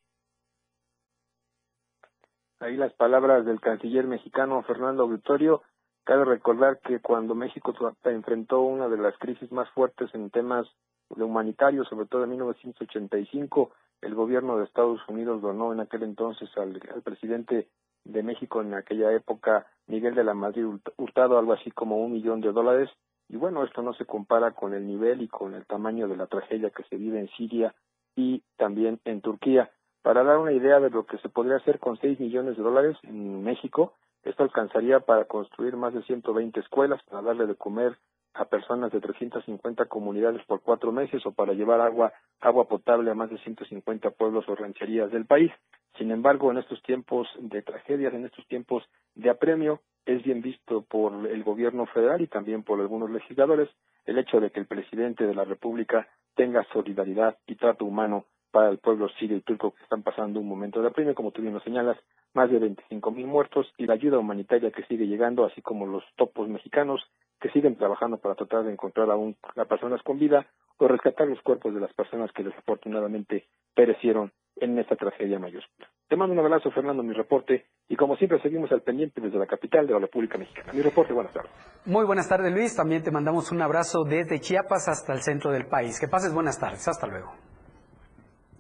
Ahí 2.60 2.76
las 2.76 2.92
palabras 2.94 3.44
del 3.44 3.60
canciller 3.60 4.06
mexicano 4.06 4.62
Fernando 4.62 5.02
Auditorio. 5.02 5.62
Cabe 6.06 6.24
recordar 6.24 6.78
que 6.78 7.00
cuando 7.00 7.34
México 7.34 7.74
enfrentó 8.04 8.60
una 8.60 8.88
de 8.88 8.96
las 8.96 9.18
crisis 9.18 9.50
más 9.50 9.68
fuertes 9.70 10.08
en 10.14 10.30
temas 10.30 10.64
humanitarios, 11.10 11.88
sobre 11.88 12.06
todo 12.06 12.22
en 12.22 12.30
1985, 12.30 13.72
el 14.02 14.14
gobierno 14.14 14.56
de 14.56 14.66
Estados 14.66 15.00
Unidos 15.08 15.42
donó 15.42 15.72
en 15.72 15.80
aquel 15.80 16.04
entonces 16.04 16.48
al, 16.56 16.80
al 16.94 17.02
presidente 17.02 17.68
de 18.04 18.22
México 18.22 18.60
en 18.60 18.74
aquella 18.74 19.12
época, 19.12 19.66
Miguel 19.88 20.14
de 20.14 20.22
la 20.22 20.34
Madrid 20.34 20.66
Hurtado, 20.96 21.38
algo 21.38 21.54
así 21.54 21.72
como 21.72 21.98
un 21.98 22.12
millón 22.12 22.40
de 22.40 22.52
dólares 22.52 22.88
y 23.28 23.36
bueno, 23.36 23.64
esto 23.64 23.82
no 23.82 23.92
se 23.94 24.04
compara 24.04 24.52
con 24.52 24.74
el 24.74 24.86
nivel 24.86 25.22
y 25.22 25.26
con 25.26 25.54
el 25.54 25.66
tamaño 25.66 26.06
de 26.06 26.16
la 26.16 26.28
tragedia 26.28 26.70
que 26.70 26.84
se 26.84 26.96
vive 26.96 27.18
en 27.18 27.28
Siria 27.30 27.74
y 28.14 28.44
también 28.56 29.00
en 29.04 29.22
Turquía. 29.22 29.72
Para 30.02 30.22
dar 30.22 30.38
una 30.38 30.52
idea 30.52 30.78
de 30.78 30.90
lo 30.90 31.04
que 31.04 31.18
se 31.18 31.28
podría 31.28 31.56
hacer 31.56 31.80
con 31.80 31.98
6 31.98 32.20
millones 32.20 32.56
de 32.56 32.62
dólares 32.62 32.96
en 33.02 33.42
México, 33.42 33.94
esto 34.26 34.42
alcanzaría 34.42 35.00
para 35.00 35.24
construir 35.24 35.76
más 35.76 35.94
de 35.94 36.02
120 36.02 36.60
escuelas, 36.60 37.02
para 37.04 37.22
darle 37.22 37.46
de 37.46 37.54
comer 37.54 37.96
a 38.34 38.44
personas 38.44 38.92
de 38.92 39.00
350 39.00 39.86
comunidades 39.86 40.44
por 40.46 40.60
cuatro 40.60 40.92
meses 40.92 41.24
o 41.24 41.32
para 41.32 41.54
llevar 41.54 41.80
agua, 41.80 42.12
agua 42.40 42.68
potable 42.68 43.10
a 43.10 43.14
más 43.14 43.30
de 43.30 43.38
150 43.38 44.10
pueblos 44.10 44.46
o 44.48 44.54
rancherías 44.54 45.10
del 45.10 45.26
país. 45.26 45.50
Sin 45.96 46.10
embargo, 46.10 46.50
en 46.50 46.58
estos 46.58 46.82
tiempos 46.82 47.26
de 47.38 47.62
tragedias, 47.62 48.12
en 48.12 48.26
estos 48.26 48.46
tiempos 48.48 48.82
de 49.14 49.30
apremio, 49.30 49.80
es 50.04 50.22
bien 50.22 50.42
visto 50.42 50.82
por 50.82 51.26
el 51.26 51.42
gobierno 51.42 51.86
federal 51.86 52.20
y 52.20 52.26
también 52.26 52.62
por 52.62 52.80
algunos 52.80 53.10
legisladores 53.10 53.70
el 54.04 54.18
hecho 54.18 54.40
de 54.40 54.50
que 54.50 54.60
el 54.60 54.66
presidente 54.66 55.26
de 55.26 55.34
la 55.34 55.44
República 55.44 56.08
tenga 56.34 56.64
solidaridad 56.72 57.38
y 57.46 57.56
trato 57.56 57.84
humano 57.84 58.26
para 58.50 58.68
el 58.68 58.78
pueblo 58.78 59.08
sirio 59.18 59.36
y 59.36 59.40
turco 59.40 59.74
que 59.74 59.82
están 59.82 60.02
pasando 60.02 60.40
un 60.40 60.48
momento 60.48 60.80
de 60.80 60.88
apremio, 60.88 61.14
como 61.14 61.32
tú 61.32 61.42
bien 61.42 61.54
lo 61.54 61.60
señalas, 61.60 61.98
más 62.36 62.50
de 62.50 62.58
25 62.58 63.10
mil 63.10 63.26
muertos 63.26 63.66
y 63.78 63.86
la 63.86 63.94
ayuda 63.94 64.18
humanitaria 64.18 64.70
que 64.70 64.84
sigue 64.84 65.06
llegando, 65.06 65.46
así 65.46 65.62
como 65.62 65.86
los 65.86 66.04
topos 66.16 66.48
mexicanos 66.48 67.00
que 67.40 67.50
siguen 67.50 67.76
trabajando 67.76 68.18
para 68.18 68.34
tratar 68.34 68.64
de 68.64 68.72
encontrar 68.72 69.10
aún 69.10 69.36
a 69.56 69.64
personas 69.64 70.02
con 70.02 70.18
vida 70.18 70.46
o 70.78 70.86
rescatar 70.86 71.26
los 71.26 71.40
cuerpos 71.40 71.74
de 71.74 71.80
las 71.80 71.92
personas 71.94 72.30
que 72.32 72.44
desafortunadamente 72.44 73.46
perecieron 73.74 74.32
en 74.56 74.78
esta 74.78 74.96
tragedia 74.96 75.38
mayúscula. 75.38 75.88
Te 76.08 76.16
mando 76.16 76.34
un 76.34 76.38
abrazo, 76.38 76.70
Fernando, 76.70 77.02
mi 77.02 77.14
reporte, 77.14 77.66
y 77.88 77.96
como 77.96 78.16
siempre 78.16 78.40
seguimos 78.40 78.70
al 78.70 78.82
pendiente 78.82 79.20
desde 79.20 79.38
la 79.38 79.46
capital 79.46 79.86
de 79.86 79.94
la 79.94 79.98
República 80.00 80.38
Mexicana. 80.38 80.72
Mi 80.72 80.82
reporte, 80.82 81.12
buenas 81.12 81.32
tardes. 81.32 81.50
Muy 81.86 82.04
buenas 82.04 82.28
tardes, 82.28 82.52
Luis. 82.52 82.76
También 82.76 83.02
te 83.02 83.10
mandamos 83.10 83.50
un 83.50 83.62
abrazo 83.62 84.04
desde 84.04 84.40
Chiapas 84.40 84.88
hasta 84.88 85.12
el 85.14 85.20
centro 85.22 85.50
del 85.50 85.66
país. 85.66 85.98
Que 85.98 86.08
pases 86.08 86.32
buenas 86.32 86.58
tardes. 86.58 86.86
Hasta 86.86 87.06
luego. 87.06 87.55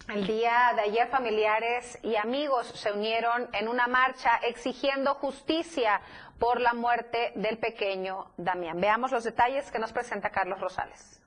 El 0.08 0.26
día 0.26 0.72
de 0.76 0.82
ayer 0.82 1.08
familiares 1.08 1.98
y 2.02 2.16
amigos 2.16 2.66
se 2.68 2.92
unieron 2.92 3.48
en 3.52 3.68
una 3.68 3.86
marcha 3.86 4.36
exigiendo 4.46 5.14
justicia 5.14 6.00
por 6.38 6.60
la 6.60 6.74
muerte 6.74 7.32
del 7.34 7.58
pequeño 7.58 8.30
Damián. 8.36 8.80
Veamos 8.80 9.10
los 9.10 9.24
detalles 9.24 9.70
que 9.70 9.78
nos 9.78 9.92
presenta 9.92 10.30
Carlos 10.30 10.60
Rosales. 10.60 11.20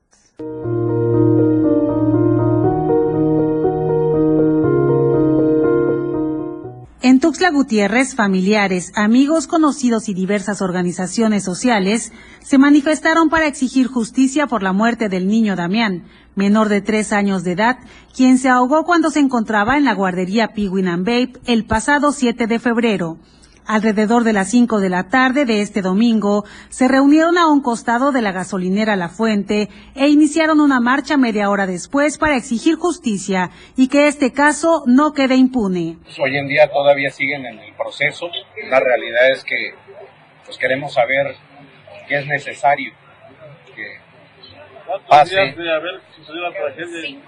En 7.02 7.22
Tuxtla 7.22 7.50
Gutiérrez, 7.50 8.14
familiares, 8.14 8.92
amigos, 8.94 9.48
conocidos 9.48 10.10
y 10.10 10.14
diversas 10.14 10.62
organizaciones 10.62 11.46
sociales 11.46 12.12
se 12.42 12.58
manifestaron 12.58 13.30
para 13.30 13.48
exigir 13.48 13.88
justicia 13.88 14.48
por 14.48 14.64
la 14.64 14.74
muerte 14.74 15.08
del 15.08 15.26
niño 15.26 15.56
Damián, 15.56 16.04
menor 16.36 16.68
de 16.68 16.82
tres 16.82 17.14
años 17.14 17.46
de 17.46 17.54
edad, 17.54 17.78
quien 18.14 18.38
se 18.38 18.50
ahogó 18.50 18.84
cuando 18.84 19.12
se 19.12 19.22
encontraba 19.22 19.78
en 19.78 19.86
la 19.86 19.94
guardería 19.94 20.50
Piguin 20.50 20.90
and 20.90 21.06
Babe 21.06 21.34
el 21.46 21.64
pasado 21.64 22.12
7 22.12 22.48
de 22.48 22.60
febrero. 22.60 23.18
Alrededor 23.70 24.24
de 24.24 24.34
las 24.34 24.50
5 24.50 24.80
de 24.80 24.90
la 24.90 25.10
tarde 25.10 25.46
de 25.46 25.62
este 25.62 25.84
domingo, 25.84 26.44
se 26.70 26.88
reunieron 26.88 27.38
a 27.38 27.46
un 27.46 27.62
costado 27.62 28.12
de 28.12 28.24
la 28.24 28.32
gasolinera 28.32 28.96
La 28.96 29.10
Fuente 29.10 29.70
e 29.94 30.08
iniciaron 30.08 30.60
una 30.60 30.80
marcha 30.80 31.18
media 31.18 31.52
hora 31.52 31.68
después 31.68 32.18
para 32.18 32.36
exigir 32.36 32.78
justicia 32.78 33.52
y 33.78 33.88
que 33.88 34.08
este 34.08 34.34
caso 34.34 34.82
no 34.88 35.14
quede 35.14 35.36
impune. 35.36 35.98
Pues 36.04 36.18
hoy 36.18 36.36
en 36.36 36.48
día 36.48 36.68
todavía 36.72 37.12
siguen 37.12 37.46
en 37.46 37.60
el 37.60 37.76
proceso. 37.76 38.32
La 38.72 38.80
realidad 38.80 39.30
es 39.30 39.44
que 39.44 39.76
pues 40.46 40.58
queremos 40.58 40.92
saber 40.92 41.36
qué 42.08 42.18
es 42.18 42.26
necesario 42.26 42.92
que 43.76 44.00
pase. 45.08 45.36
días 45.36 45.56
de 45.56 45.72
haber 45.72 46.02
sucedido 46.16 46.50
la 46.50 46.58
tragedia? 46.58 47.20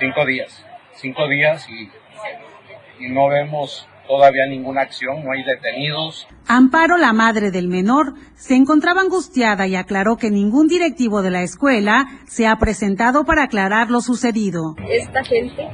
Cinco 0.00 0.26
días. 0.26 0.66
Cinco 0.94 1.28
días 1.28 1.64
y, 1.70 3.04
y 3.04 3.08
no 3.12 3.28
vemos 3.28 3.86
todavía 4.08 4.46
ninguna 4.46 4.80
acción, 4.80 5.22
no 5.22 5.32
hay 5.32 5.44
detenidos. 5.44 6.26
Amparo, 6.46 6.96
la 6.96 7.12
madre 7.12 7.50
del 7.50 7.68
menor, 7.68 8.14
se 8.34 8.56
encontraba 8.56 9.02
angustiada 9.02 9.66
y 9.66 9.76
aclaró 9.76 10.16
que 10.16 10.30
ningún 10.30 10.66
directivo 10.66 11.22
de 11.22 11.30
la 11.30 11.42
escuela 11.42 12.06
se 12.26 12.46
ha 12.46 12.56
presentado 12.56 13.24
para 13.24 13.44
aclarar 13.44 13.90
lo 13.90 14.00
sucedido. 14.00 14.74
Esta 14.88 15.22
gente 15.22 15.68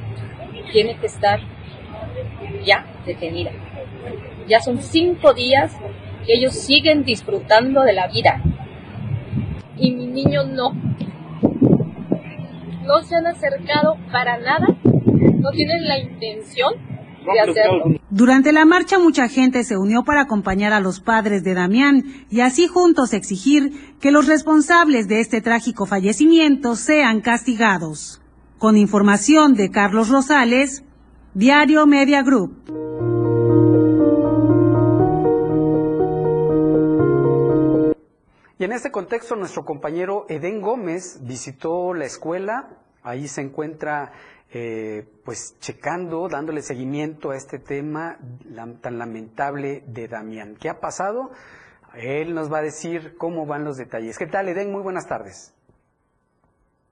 tiene 0.71 0.99
que 0.99 1.07
estar 1.07 1.39
ya 2.65 2.85
detenida. 3.05 3.51
Ya 4.47 4.59
son 4.59 4.79
cinco 4.79 5.33
días 5.33 5.73
que 6.25 6.33
ellos 6.33 6.53
siguen 6.53 7.03
disfrutando 7.03 7.81
de 7.81 7.93
la 7.93 8.07
vida. 8.07 8.41
Y 9.77 9.91
mi 9.91 10.07
niño 10.07 10.43
no. 10.43 10.71
No 12.83 13.01
se 13.01 13.15
han 13.15 13.27
acercado 13.27 13.95
para 14.11 14.37
nada. 14.37 14.67
No 14.83 15.51
tienen 15.51 15.87
la 15.87 15.99
intención 15.99 16.94
durante 18.09 18.51
la 18.51 18.65
marcha 18.65 18.99
mucha 18.99 19.27
gente 19.27 19.63
se 19.63 19.77
unió 19.77 20.03
para 20.03 20.21
acompañar 20.21 20.73
a 20.73 20.79
los 20.79 20.99
padres 20.99 21.43
de 21.43 21.53
Damián 21.53 22.03
y 22.29 22.41
así 22.41 22.67
juntos 22.67 23.13
exigir 23.13 23.95
que 23.99 24.11
los 24.11 24.27
responsables 24.27 25.07
de 25.07 25.19
este 25.19 25.41
trágico 25.41 25.85
fallecimiento 25.85 26.75
sean 26.75 27.21
castigados. 27.21 28.21
Con 28.57 28.77
información 28.77 29.53
de 29.53 29.69
Carlos 29.69 30.09
Rosales, 30.09 30.83
Diario 31.33 31.85
Media 31.85 32.23
Group. 32.23 32.55
Y 38.57 38.63
en 38.63 38.71
este 38.71 38.89
contexto 38.89 39.35
nuestro 39.35 39.65
compañero 39.65 40.25
Eden 40.29 40.61
Gómez 40.61 41.19
visitó 41.23 41.93
la 41.93 42.05
escuela, 42.05 42.69
ahí 43.03 43.27
se 43.27 43.41
encuentra 43.41 44.13
eh, 44.57 45.03
pues 45.25 45.57
checando, 45.59 46.29
dándole 46.29 46.61
seguimiento 46.61 47.31
a 47.31 47.35
este 47.35 47.59
tema 47.59 48.17
tan 48.81 48.97
lamentable 48.97 49.83
de 49.85 50.07
Damián. 50.07 50.55
¿Qué 50.57 50.69
ha 50.69 50.79
pasado? 50.79 51.31
Él 51.93 52.33
nos 52.33 52.49
va 52.49 52.59
a 52.59 52.61
decir 52.61 53.17
cómo 53.17 53.45
van 53.45 53.65
los 53.65 53.75
detalles. 53.75 54.17
¿Qué 54.17 54.27
tal, 54.27 54.47
Eden? 54.47 54.71
Muy 54.71 54.81
buenas 54.81 55.09
tardes. 55.09 55.53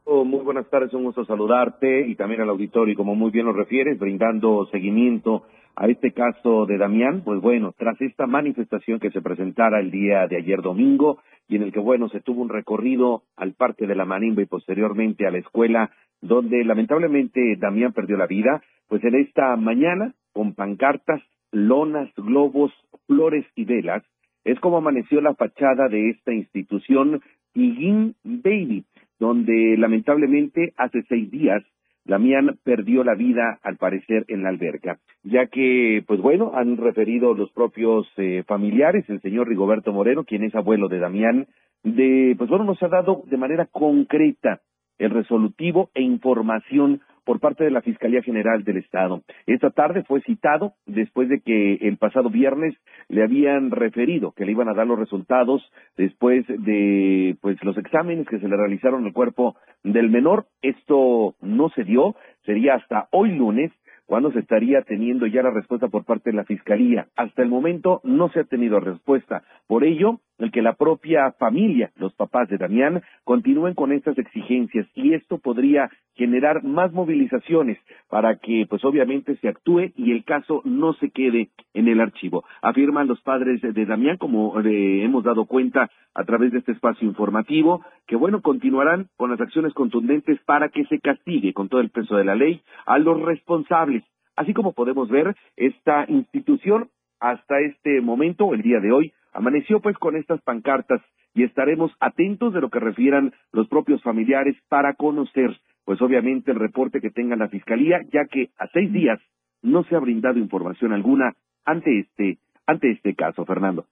Oh, 0.04 0.26
muy 0.26 0.42
buenas 0.42 0.70
tardes, 0.70 0.94
un 0.94 1.06
gusto 1.06 1.24
saludarte 1.24 2.06
y 2.06 2.16
también 2.16 2.42
al 2.42 2.50
auditorio, 2.50 2.98
como 2.98 3.16
muy 3.16 3.32
bien 3.32 3.46
lo 3.46 3.54
refieres, 3.54 3.98
brindando 3.98 4.66
seguimiento 4.70 5.44
a 5.78 5.88
este 5.88 6.12
caso 6.12 6.66
de 6.66 6.78
Damián, 6.78 7.22
pues 7.24 7.40
bueno, 7.40 7.74
tras 7.78 8.00
esta 8.02 8.28
manifestación 8.28 9.00
que 9.00 9.12
se 9.12 9.22
presentara 9.22 9.80
el 9.80 9.90
día 9.90 10.28
de 10.28 10.36
ayer 10.36 10.62
domingo 10.62 11.20
y 11.48 11.56
en 11.56 11.64
el 11.64 11.72
que, 11.72 11.80
bueno, 11.80 12.10
se 12.10 12.20
tuvo 12.20 12.42
un 12.42 12.50
recorrido 12.50 13.24
al 13.38 13.54
Parque 13.54 13.88
de 13.88 13.96
la 13.96 14.06
Manimba 14.06 14.42
y 14.42 14.48
posteriormente 14.48 15.26
a 15.26 15.32
la 15.32 15.40
escuela 15.40 15.92
donde 16.24 16.64
lamentablemente 16.64 17.58
Damián 17.58 17.92
perdió 17.92 18.16
la 18.16 18.28
vida, 18.28 18.64
pues 18.88 19.04
en 19.04 19.16
esta 19.16 19.56
mañana, 19.58 20.14
con 20.32 20.54
pancartas, 20.54 21.22
lonas, 21.52 22.10
globos, 22.16 22.72
flores 23.08 23.46
y 23.56 23.66
velas, 23.66 24.04
es 24.46 24.60
como 24.62 24.78
amaneció 24.78 25.20
la 25.22 25.36
fachada 25.36 25.90
de 25.90 26.10
esta 26.12 26.34
institución 26.34 27.22
Higuín 27.54 28.16
Baby, 28.24 28.86
donde 29.20 29.76
lamentablemente 29.78 30.74
hace 30.78 31.04
seis 31.10 31.30
días 31.30 31.62
Damián 32.06 32.58
perdió 32.64 33.04
la 33.04 33.16
vida, 33.16 33.60
al 33.64 33.78
parecer, 33.78 34.26
en 34.28 34.44
la 34.44 34.50
alberca, 34.50 35.00
ya 35.24 35.48
que, 35.48 36.04
pues 36.06 36.20
bueno, 36.20 36.52
han 36.54 36.76
referido 36.78 37.34
los 37.34 37.52
propios 37.52 38.08
eh, 38.18 38.44
familiares, 38.46 39.06
el 39.10 39.22
señor 39.22 39.48
Rigoberto 39.48 39.94
Moreno, 39.94 40.26
quien 40.26 40.44
es 40.44 40.54
abuelo 40.56 40.90
de 40.90 41.00
Damián, 41.00 41.48
de, 41.84 42.36
pues 42.38 42.50
bueno, 42.50 42.66
nos 42.66 42.82
ha 42.84 42.90
dado 42.90 43.24
de 43.26 43.38
manera 43.38 43.68
concreta 43.68 44.62
el 44.98 45.10
resolutivo 45.10 45.90
e 45.94 46.02
información 46.02 47.02
por 47.24 47.40
parte 47.40 47.64
de 47.64 47.72
la 47.72 47.82
Fiscalía 47.82 48.22
General 48.22 48.64
del 48.64 48.78
Estado. 48.78 49.22
Esta 49.46 49.70
tarde 49.70 50.04
fue 50.04 50.22
citado 50.22 50.74
después 50.86 51.30
de 51.30 51.40
que 51.42 51.76
el 51.76 51.98
pasado 51.98 52.30
viernes 52.30 52.76
le 53.08 53.24
habían 53.24 53.72
referido 53.72 54.34
que 54.34 54.46
le 54.46 54.52
iban 54.52 54.70
a 54.70 54.74
dar 54.74 54.88
los 54.88 55.00
resultados 55.00 55.62
después 55.96 56.46
de 56.48 57.38
pues 57.42 57.64
los 57.64 57.78
exámenes 57.78 58.28
que 58.28 58.40
se 58.40 58.48
le 58.48 58.58
realizaron 58.58 59.06
al 59.06 59.14
cuerpo 59.14 59.56
del 59.84 60.10
menor. 60.10 60.48
Esto 60.62 61.36
no 61.42 61.70
se 61.70 61.84
dio, 61.84 62.16
sería 62.46 62.76
hasta 62.76 63.08
hoy 63.12 63.32
lunes 63.32 63.72
¿Cuándo 64.06 64.32
se 64.32 64.40
estaría 64.40 64.82
teniendo 64.82 65.26
ya 65.28 65.42
la 65.42 65.52
respuesta 65.52 65.88
por 65.88 66.04
parte 66.04 66.32
de 66.32 66.36
la 66.36 66.44
Fiscalía? 66.44 67.08
Hasta 67.16 67.42
el 67.42 67.50
momento 67.50 68.02
no 68.04 68.30
se 68.30 68.42
ha 68.42 68.44
tenido 68.44 68.80
respuesta. 68.80 69.44
Por 69.66 69.86
ello, 69.86 70.20
el 70.44 70.52
que 70.52 70.62
la 70.62 70.74
propia 70.74 71.32
familia, 71.40 71.92
los 71.96 72.14
papás 72.14 72.50
de 72.50 72.58
Damián, 72.58 73.02
continúen 73.24 73.74
con 73.74 73.92
estas 73.92 74.18
exigencias 74.18 74.88
y 74.94 75.14
esto 75.14 75.38
podría 75.38 75.90
generar 76.16 76.64
más 76.64 76.92
movilizaciones 76.94 77.80
para 78.10 78.38
que, 78.38 78.66
pues 78.70 78.84
obviamente, 78.86 79.36
se 79.38 79.48
actúe 79.48 79.92
y 79.96 80.12
el 80.12 80.24
caso 80.24 80.62
no 80.64 80.94
se 80.94 81.10
quede 81.10 81.50
en 81.74 81.88
el 81.88 82.02
archivo. 82.02 82.44
Afirman 82.62 83.08
los 83.08 83.22
padres 83.22 83.62
de 83.62 83.86
Damián, 83.86 84.18
como 84.18 84.60
le 84.60 85.04
hemos 85.04 85.24
dado 85.24 85.46
cuenta 85.46 85.90
a 86.14 86.24
través 86.24 86.52
de 86.52 86.60
este 86.60 86.74
espacio 86.74 87.08
informativo, 87.08 87.84
que 88.06 88.16
bueno, 88.16 88.42
continuarán 88.42 89.08
con 89.18 89.32
las 89.32 89.42
acciones 89.42 89.74
contundentes 89.74 90.40
para 90.46 90.70
que 90.70 90.86
se 90.86 91.00
castigue 91.00 91.54
con 91.54 91.70
todo 91.70 91.82
el 91.82 91.90
peso 91.90 92.16
de 92.16 92.26
la 92.26 92.36
ley 92.36 92.62
a 92.86 93.00
los 93.00 93.20
responsables. 93.22 94.04
Así 94.36 94.54
como 94.54 94.74
podemos 94.74 95.10
ver, 95.10 95.36
esta 95.56 96.06
institución 96.08 96.90
hasta 97.20 97.60
este 97.62 98.02
momento, 98.02 98.54
el 98.54 98.62
día 98.62 98.80
de 98.80 98.92
hoy, 98.92 99.14
amaneció 99.34 99.80
pues 99.82 99.98
con 99.98 100.16
estas 100.16 100.42
pancartas 100.42 101.02
y 101.34 101.44
estaremos 101.44 101.92
atentos 102.00 102.54
de 102.54 102.62
lo 102.62 102.70
que 102.70 102.80
refieran 102.80 103.34
los 103.52 103.68
propios 103.68 104.02
familiares 104.04 104.56
para 104.70 104.94
conocer, 104.94 105.60
pues 105.84 106.02
obviamente 106.02 106.52
el 106.52 106.60
reporte 106.60 107.02
que 107.02 107.10
tenga 107.10 107.36
la 107.36 107.50
fiscalía, 107.50 108.02
ya 108.12 108.26
que 108.26 108.52
a 108.58 108.68
seis 108.68 108.92
días 108.94 109.20
no 109.62 109.84
se 109.86 109.96
ha 109.96 110.00
brindado 110.00 110.38
información 110.38 110.94
alguna 110.94 111.34
ante 111.66 112.00
este 112.00 112.38
ante 112.66 112.92
este 112.92 113.14
caso, 113.16 113.46
Fernando. 113.46 113.86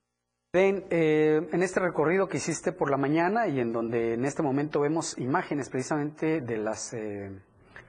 Eh, 0.54 1.48
en 1.50 1.62
este 1.62 1.80
recorrido 1.80 2.28
que 2.28 2.36
hiciste 2.36 2.72
por 2.72 2.90
la 2.90 2.98
mañana 2.98 3.48
y 3.48 3.58
en 3.58 3.72
donde 3.72 4.14
en 4.14 4.24
este 4.24 4.42
momento 4.42 4.80
vemos 4.80 5.18
imágenes 5.18 5.70
precisamente 5.70 6.42
de 6.42 6.58
las 6.58 6.92
eh, 6.92 7.30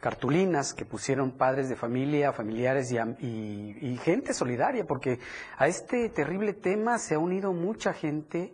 cartulinas 0.04 0.74
que 0.74 0.84
pusieron 0.84 1.32
padres 1.32 1.70
de 1.70 1.78
familia, 1.78 2.34
familiares 2.34 2.92
y, 2.92 3.98
gente 4.04 4.34
solidaria, 4.34 4.86
porque 4.86 5.20
a 5.58 5.68
este 5.70 6.10
terrible 6.10 6.52
tema 6.52 6.98
se 6.98 7.16
ha 7.16 7.20
unido 7.20 7.54
mucha 7.54 7.94
gente 7.94 8.52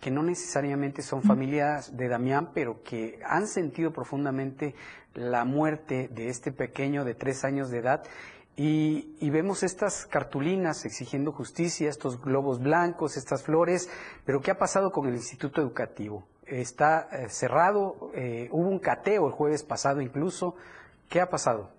que 0.00 0.10
no 0.10 0.24
necesariamente 0.24 1.02
son 1.02 1.22
familias 1.22 1.96
de 1.96 2.08
Damián, 2.08 2.50
pero 2.52 2.82
que 2.82 3.20
han 3.24 3.46
sentido 3.46 3.92
profundamente 3.92 4.74
la 5.14 5.44
muerte 5.44 6.08
de 6.08 6.28
este 6.28 6.50
pequeño 6.50 7.04
de 7.04 7.14
tres 7.14 7.44
años 7.44 7.70
de 7.70 7.78
edad. 7.78 8.02
Y, 8.56 9.14
y, 9.20 9.30
vemos 9.30 9.62
estas 9.62 10.06
cartulinas 10.06 10.84
exigiendo 10.84 11.30
justicia, 11.30 11.88
estos 11.88 12.20
globos 12.20 12.58
blancos, 12.58 13.16
estas 13.16 13.44
flores, 13.44 13.88
pero 14.24 14.40
¿qué 14.40 14.50
ha 14.50 14.58
pasado 14.58 14.90
con 14.90 15.06
el 15.06 15.14
Instituto 15.14 15.60
Educativo? 15.60 16.26
Está 16.44 17.08
eh, 17.12 17.28
cerrado, 17.28 18.10
eh, 18.12 18.48
hubo 18.50 18.68
un 18.68 18.80
cateo 18.80 19.28
el 19.28 19.32
jueves 19.32 19.62
pasado 19.62 20.00
incluso, 20.00 20.56
¿Qué 21.10 21.20
ha 21.20 21.28
pasado? 21.28 21.70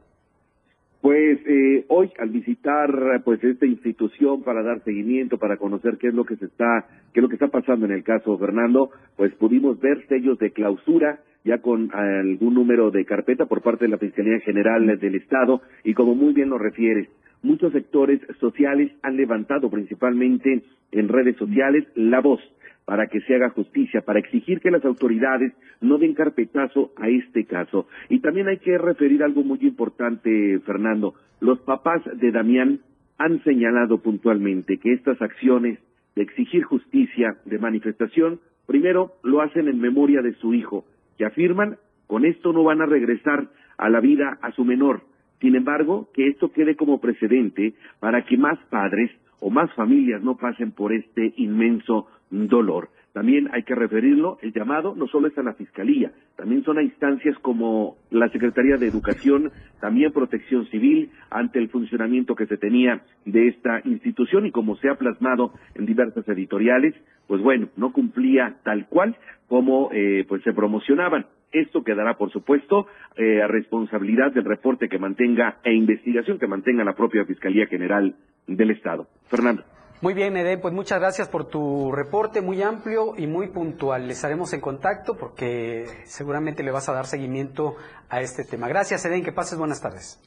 Pues 1.01 1.39
eh, 1.47 1.85
hoy 1.87 2.11
al 2.19 2.29
visitar 2.29 2.91
pues 3.23 3.41
esta 3.41 3.65
institución 3.65 4.43
para 4.43 4.61
dar 4.61 4.83
seguimiento, 4.83 5.37
para 5.37 5.55
conocer 5.55 5.97
qué 5.97 6.09
es 6.09 6.13
lo 6.13 6.25
que 6.25 6.35
se 6.35 6.45
está, 6.45 6.85
qué 7.13 7.21
es 7.21 7.23
lo 7.23 7.29
que 7.29 7.35
está 7.35 7.47
pasando 7.47 7.85
en 7.85 7.93
el 7.93 8.03
caso 8.03 8.37
Fernando, 8.37 8.91
pues 9.15 9.33
pudimos 9.35 9.79
ver 9.79 10.05
sellos 10.07 10.37
de 10.37 10.51
clausura 10.51 11.21
ya 11.45 11.59
con 11.59 11.95
algún 11.95 12.53
número 12.53 12.91
de 12.91 13.05
carpeta 13.05 13.45
por 13.45 13.61
parte 13.61 13.85
de 13.85 13.91
la 13.91 13.97
Fiscalía 13.97 14.39
General 14.41 14.85
del 14.99 15.15
Estado 15.15 15.61
y 15.85 15.93
como 15.93 16.13
muy 16.13 16.33
bien 16.33 16.49
lo 16.49 16.57
refieres, 16.57 17.07
muchos 17.41 17.71
sectores 17.71 18.19
sociales 18.41 18.91
han 19.01 19.15
levantado 19.15 19.71
principalmente 19.71 20.61
en 20.91 21.07
redes 21.07 21.37
sociales 21.37 21.87
la 21.95 22.19
voz 22.19 22.41
para 22.85 23.07
que 23.07 23.21
se 23.21 23.35
haga 23.35 23.49
justicia, 23.49 24.01
para 24.01 24.19
exigir 24.19 24.59
que 24.59 24.71
las 24.71 24.83
autoridades 24.85 25.53
no 25.81 25.97
den 25.97 26.13
carpetazo 26.13 26.91
a 26.97 27.09
este 27.09 27.45
caso. 27.45 27.87
Y 28.09 28.19
también 28.19 28.47
hay 28.47 28.57
que 28.57 28.77
referir 28.77 29.23
algo 29.23 29.43
muy 29.43 29.59
importante, 29.61 30.59
Fernando. 30.65 31.13
Los 31.39 31.59
papás 31.61 32.01
de 32.13 32.31
Damián 32.31 32.79
han 33.17 33.43
señalado 33.43 33.99
puntualmente 33.99 34.77
que 34.77 34.93
estas 34.93 35.21
acciones 35.21 35.79
de 36.15 36.23
exigir 36.23 36.63
justicia, 36.63 37.37
de 37.45 37.59
manifestación, 37.59 38.39
primero 38.65 39.13
lo 39.23 39.41
hacen 39.41 39.67
en 39.67 39.79
memoria 39.79 40.21
de 40.21 40.33
su 40.33 40.53
hijo, 40.53 40.85
que 41.17 41.25
afirman 41.25 41.77
con 42.07 42.25
esto 42.25 42.51
no 42.51 42.63
van 42.63 42.81
a 42.81 42.85
regresar 42.85 43.47
a 43.77 43.89
la 43.89 43.99
vida 43.99 44.37
a 44.41 44.51
su 44.51 44.65
menor. 44.65 45.01
Sin 45.39 45.55
embargo, 45.55 46.09
que 46.13 46.27
esto 46.27 46.51
quede 46.51 46.75
como 46.75 46.99
precedente 46.99 47.73
para 47.99 48.25
que 48.25 48.37
más 48.37 48.59
padres 48.69 49.11
o 49.39 49.49
más 49.49 49.73
familias 49.73 50.21
no 50.21 50.37
pasen 50.37 50.71
por 50.71 50.93
este 50.93 51.33
inmenso 51.37 52.07
dolor. 52.31 52.89
También 53.13 53.49
hay 53.51 53.63
que 53.63 53.75
referirlo, 53.75 54.37
el 54.41 54.53
llamado 54.53 54.95
no 54.95 55.05
solo 55.07 55.27
es 55.27 55.37
a 55.37 55.43
la 55.43 55.53
Fiscalía, 55.53 56.13
también 56.37 56.63
son 56.63 56.77
a 56.77 56.81
instancias 56.81 57.37
como 57.39 57.97
la 58.09 58.29
Secretaría 58.29 58.77
de 58.77 58.87
Educación, 58.87 59.51
también 59.81 60.13
Protección 60.13 60.65
Civil, 60.67 61.11
ante 61.29 61.59
el 61.59 61.69
funcionamiento 61.69 62.35
que 62.35 62.47
se 62.47 62.55
tenía 62.55 63.01
de 63.25 63.49
esta 63.49 63.81
institución 63.83 64.45
y 64.45 64.51
como 64.51 64.77
se 64.77 64.87
ha 64.87 64.95
plasmado 64.95 65.51
en 65.75 65.85
diversas 65.85 66.25
editoriales, 66.29 66.95
pues 67.27 67.41
bueno, 67.41 67.67
no 67.75 67.91
cumplía 67.91 68.55
tal 68.63 68.87
cual 68.87 69.17
como 69.47 69.89
eh, 69.91 70.25
pues 70.27 70.41
se 70.43 70.53
promocionaban. 70.53 71.25
Esto 71.51 71.83
quedará, 71.83 72.17
por 72.17 72.31
supuesto, 72.31 72.87
eh, 73.17 73.41
a 73.41 73.47
responsabilidad 73.47 74.31
del 74.31 74.45
reporte 74.45 74.87
que 74.87 74.99
mantenga 74.99 75.57
e 75.65 75.73
investigación 75.73 76.39
que 76.39 76.47
mantenga 76.47 76.85
la 76.85 76.95
propia 76.95 77.25
Fiscalía 77.25 77.67
General 77.67 78.15
del 78.47 78.71
Estado. 78.71 79.07
Fernando. 79.29 79.63
Muy 80.01 80.15
bien, 80.15 80.35
Eden, 80.35 80.59
pues 80.59 80.73
muchas 80.73 80.99
gracias 80.99 81.29
por 81.29 81.45
tu 81.47 81.91
reporte 81.91 82.41
muy 82.41 82.59
amplio 82.63 83.13
y 83.15 83.27
muy 83.27 83.49
puntual. 83.49 84.07
Les 84.07 84.17
estaremos 84.17 84.51
en 84.51 84.59
contacto 84.59 85.15
porque 85.15 85.85
seguramente 86.05 86.63
le 86.63 86.71
vas 86.71 86.89
a 86.89 86.93
dar 86.93 87.05
seguimiento 87.05 87.75
a 88.09 88.19
este 88.21 88.43
tema. 88.43 88.67
Gracias, 88.67 89.05
Eden, 89.05 89.23
que 89.23 89.31
pases 89.31 89.59
buenas 89.59 89.79
tardes. 89.79 90.19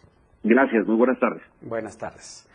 Gracias, 0.44 0.86
muy 0.86 0.96
buenas 0.96 1.18
tardes. 1.18 1.42
Buenas 1.60 1.98
tardes. 1.98 2.48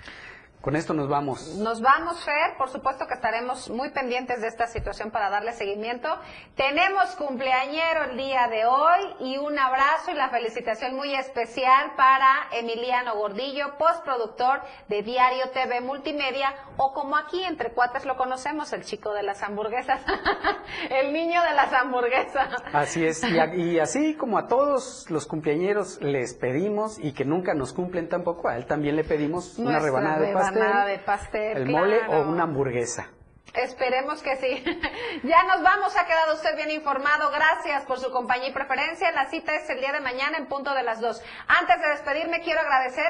Con 0.61 0.75
esto 0.75 0.93
nos 0.93 1.07
vamos. 1.07 1.55
Nos 1.55 1.79
vamos, 1.79 2.21
Fer. 2.25 2.57
Por 2.57 2.67
supuesto 2.67 3.07
que 3.07 3.13
estaremos 3.13 3.69
muy 3.69 3.91
pendientes 3.91 4.41
de 4.41 4.47
esta 4.47 4.67
situación 4.67 5.09
para 5.09 5.29
darle 5.29 5.53
seguimiento. 5.53 6.09
Tenemos 6.55 7.15
cumpleañero 7.15 8.11
el 8.11 8.17
día 8.17 8.49
de 8.49 8.65
hoy 8.65 8.99
y 9.21 9.37
un 9.37 9.57
abrazo 9.57 10.11
y 10.11 10.15
la 10.15 10.27
felicitación 10.27 10.97
muy 10.97 11.15
especial 11.15 11.93
para 11.95 12.49
Emiliano 12.51 13.15
Gordillo, 13.15 13.77
postproductor 13.77 14.59
de 14.89 15.01
Diario 15.01 15.49
TV 15.53 15.79
Multimedia, 15.79 16.53
o 16.75 16.91
como 16.91 17.15
aquí 17.15 17.41
entre 17.41 17.71
cuates 17.71 18.03
lo 18.03 18.17
conocemos, 18.17 18.73
el 18.73 18.83
chico 18.83 19.13
de 19.13 19.23
las 19.23 19.41
hamburguesas, 19.43 20.01
el 20.89 21.13
niño 21.13 21.41
de 21.41 21.55
las 21.55 21.71
hamburguesas. 21.71 22.49
Así 22.73 23.05
es. 23.05 23.23
Y, 23.23 23.79
así 23.79 24.15
como 24.15 24.37
a 24.37 24.47
todos 24.47 25.09
los 25.09 25.25
cumpleañeros 25.25 26.01
les 26.01 26.33
pedimos 26.33 26.99
y 26.99 27.13
que 27.13 27.23
nunca 27.23 27.53
nos 27.53 27.71
cumplen 27.71 28.09
tampoco, 28.09 28.49
a 28.49 28.57
él 28.57 28.65
también 28.65 28.97
le 28.97 29.05
pedimos 29.05 29.57
una 29.57 29.79
rebanada 29.79 30.19
de 30.19 30.33
pasta 30.33 30.48
de 30.51 30.99
pastel. 30.99 31.57
El 31.57 31.69
mole 31.69 31.99
o 32.07 32.21
una 32.21 32.43
hamburguesa. 32.43 33.09
Esperemos 33.53 34.21
que 34.21 34.35
sí. 34.37 34.63
ya 35.23 35.43
nos 35.43 35.63
vamos, 35.63 35.95
ha 35.97 36.05
quedado 36.05 36.35
usted 36.35 36.55
bien 36.55 36.71
informado. 36.71 37.31
Gracias 37.31 37.85
por 37.85 37.99
su 37.99 38.11
compañía 38.11 38.49
y 38.49 38.53
preferencia. 38.53 39.11
La 39.11 39.29
cita 39.29 39.55
es 39.55 39.69
el 39.69 39.79
día 39.79 39.91
de 39.91 39.99
mañana 39.99 40.37
en 40.37 40.47
punto 40.47 40.73
de 40.73 40.83
las 40.83 40.99
dos. 40.99 41.21
Antes 41.47 41.81
de 41.81 41.89
despedirme, 41.89 42.41
quiero 42.41 42.59
agradecer 42.61 43.05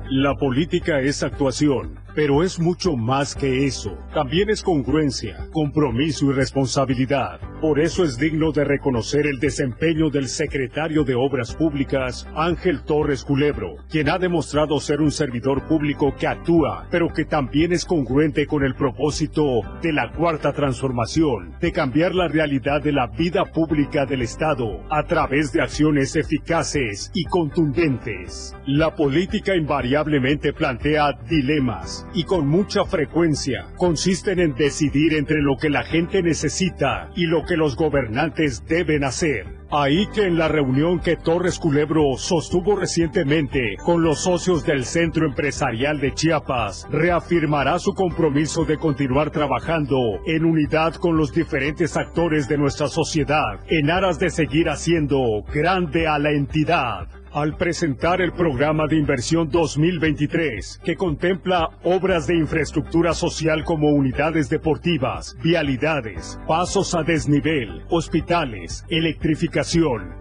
La 0.10 0.36
política 0.36 1.02
es 1.02 1.24
actuación, 1.24 2.00
pero 2.16 2.42
es 2.42 2.58
mucho 2.58 2.96
más 2.96 3.36
que 3.36 3.66
eso. 3.66 3.98
También 4.14 4.50
es 4.50 4.64
congruencia, 4.64 5.50
compromiso 5.52 6.28
y 6.28 6.32
responsabilidad 6.32 7.42
Por 7.66 7.80
eso 7.80 8.04
es 8.04 8.20
digno 8.20 8.52
de 8.52 8.64
reconocer 8.64 9.26
el 9.26 9.40
desempeño 9.40 10.12
del 10.12 10.28
secretario 10.28 11.04
de 11.04 11.16
Obras 11.16 11.56
Públicas, 11.56 12.28
Ángel 12.36 12.84
Torres 12.84 13.24
Culebro, 13.24 13.78
quien 13.90 14.08
ha 14.08 14.20
demostrado 14.20 14.80
ser 14.80 15.02
un 15.02 15.10
servidor 15.10 15.68
público 15.68 16.14
que 16.16 16.28
actúa, 16.28 16.88
pero 16.92 17.08
que 17.08 17.26
también 17.26 17.74
es 17.74 17.84
congruente 17.84 18.46
con 18.46 18.64
el 18.64 18.76
propósito 18.76 19.62
de 19.82 19.94
la 19.94 20.12
cuarta 20.12 20.54
transformación, 20.54 21.56
de 21.60 21.72
cambiar 21.72 22.14
la 22.14 22.28
realidad 22.28 22.84
de 22.84 22.92
la 22.92 23.08
vida 23.08 23.46
pública 23.46 24.06
del 24.06 24.22
Estado 24.22 24.82
a 24.92 25.02
través 25.02 25.52
de 25.52 25.64
acciones 25.64 26.16
eficaces 26.16 27.10
y 27.16 27.24
contundentes. 27.24 28.56
La 28.68 28.96
política 28.96 29.56
invariablemente 29.56 30.54
plantea 30.54 31.14
dilemas 31.28 32.06
y 32.14 32.26
con 32.26 32.48
mucha 32.48 32.86
frecuencia 32.86 33.66
consisten 33.76 34.40
en 34.40 34.54
decidir 34.54 35.16
entre 35.16 35.42
lo 35.42 35.58
que 35.58 35.72
la 35.72 35.84
gente 35.84 36.22
necesita 36.22 37.10
y 37.16 37.26
lo 37.26 37.44
los 37.58 37.76
gobernantes 37.76 38.66
deben 38.68 39.04
hacer. 39.04 39.46
Ahí 39.72 40.08
que 40.14 40.26
en 40.26 40.38
la 40.38 40.48
reunión 40.48 41.00
que 41.00 41.18
Torres 41.18 41.60
Culebro 41.60 42.18
sostuvo 42.18 42.76
recientemente 42.76 43.76
con 43.84 44.04
los 44.04 44.20
socios 44.20 44.66
del 44.66 44.86
Centro 44.86 45.26
Empresarial 45.26 46.00
de 46.00 46.14
Chiapas, 46.14 46.88
reafirmará 46.92 47.80
su 47.80 47.94
compromiso 47.94 48.64
de 48.64 48.78
continuar 48.78 49.32
trabajando 49.32 49.98
en 50.28 50.46
unidad 50.46 50.94
con 50.96 51.18
los 51.18 51.34
diferentes 51.34 51.98
actores 51.98 52.48
de 52.48 52.58
nuestra 52.58 52.88
sociedad 52.88 53.60
en 53.68 53.90
aras 53.90 54.20
de 54.20 54.30
seguir 54.30 54.70
haciendo 54.70 55.44
grande 55.52 56.08
a 56.08 56.20
la 56.20 56.32
entidad 56.32 57.08
al 57.36 57.58
presentar 57.58 58.22
el 58.22 58.32
programa 58.32 58.88
de 58.88 58.96
inversión 58.96 59.50
2023, 59.50 60.80
que 60.86 60.96
contempla 60.96 61.70
obras 61.84 62.28
de 62.28 62.38
infraestructura 62.38 63.14
social 63.14 63.66
como 63.66 63.90
unidades 63.90 64.50
deportivas, 64.50 65.36
vialidades, 65.44 66.40
pasos 66.48 66.96
a 66.96 67.04
desnivel, 67.04 67.84
hospitales, 67.90 68.86
electrificación, 68.88 70.16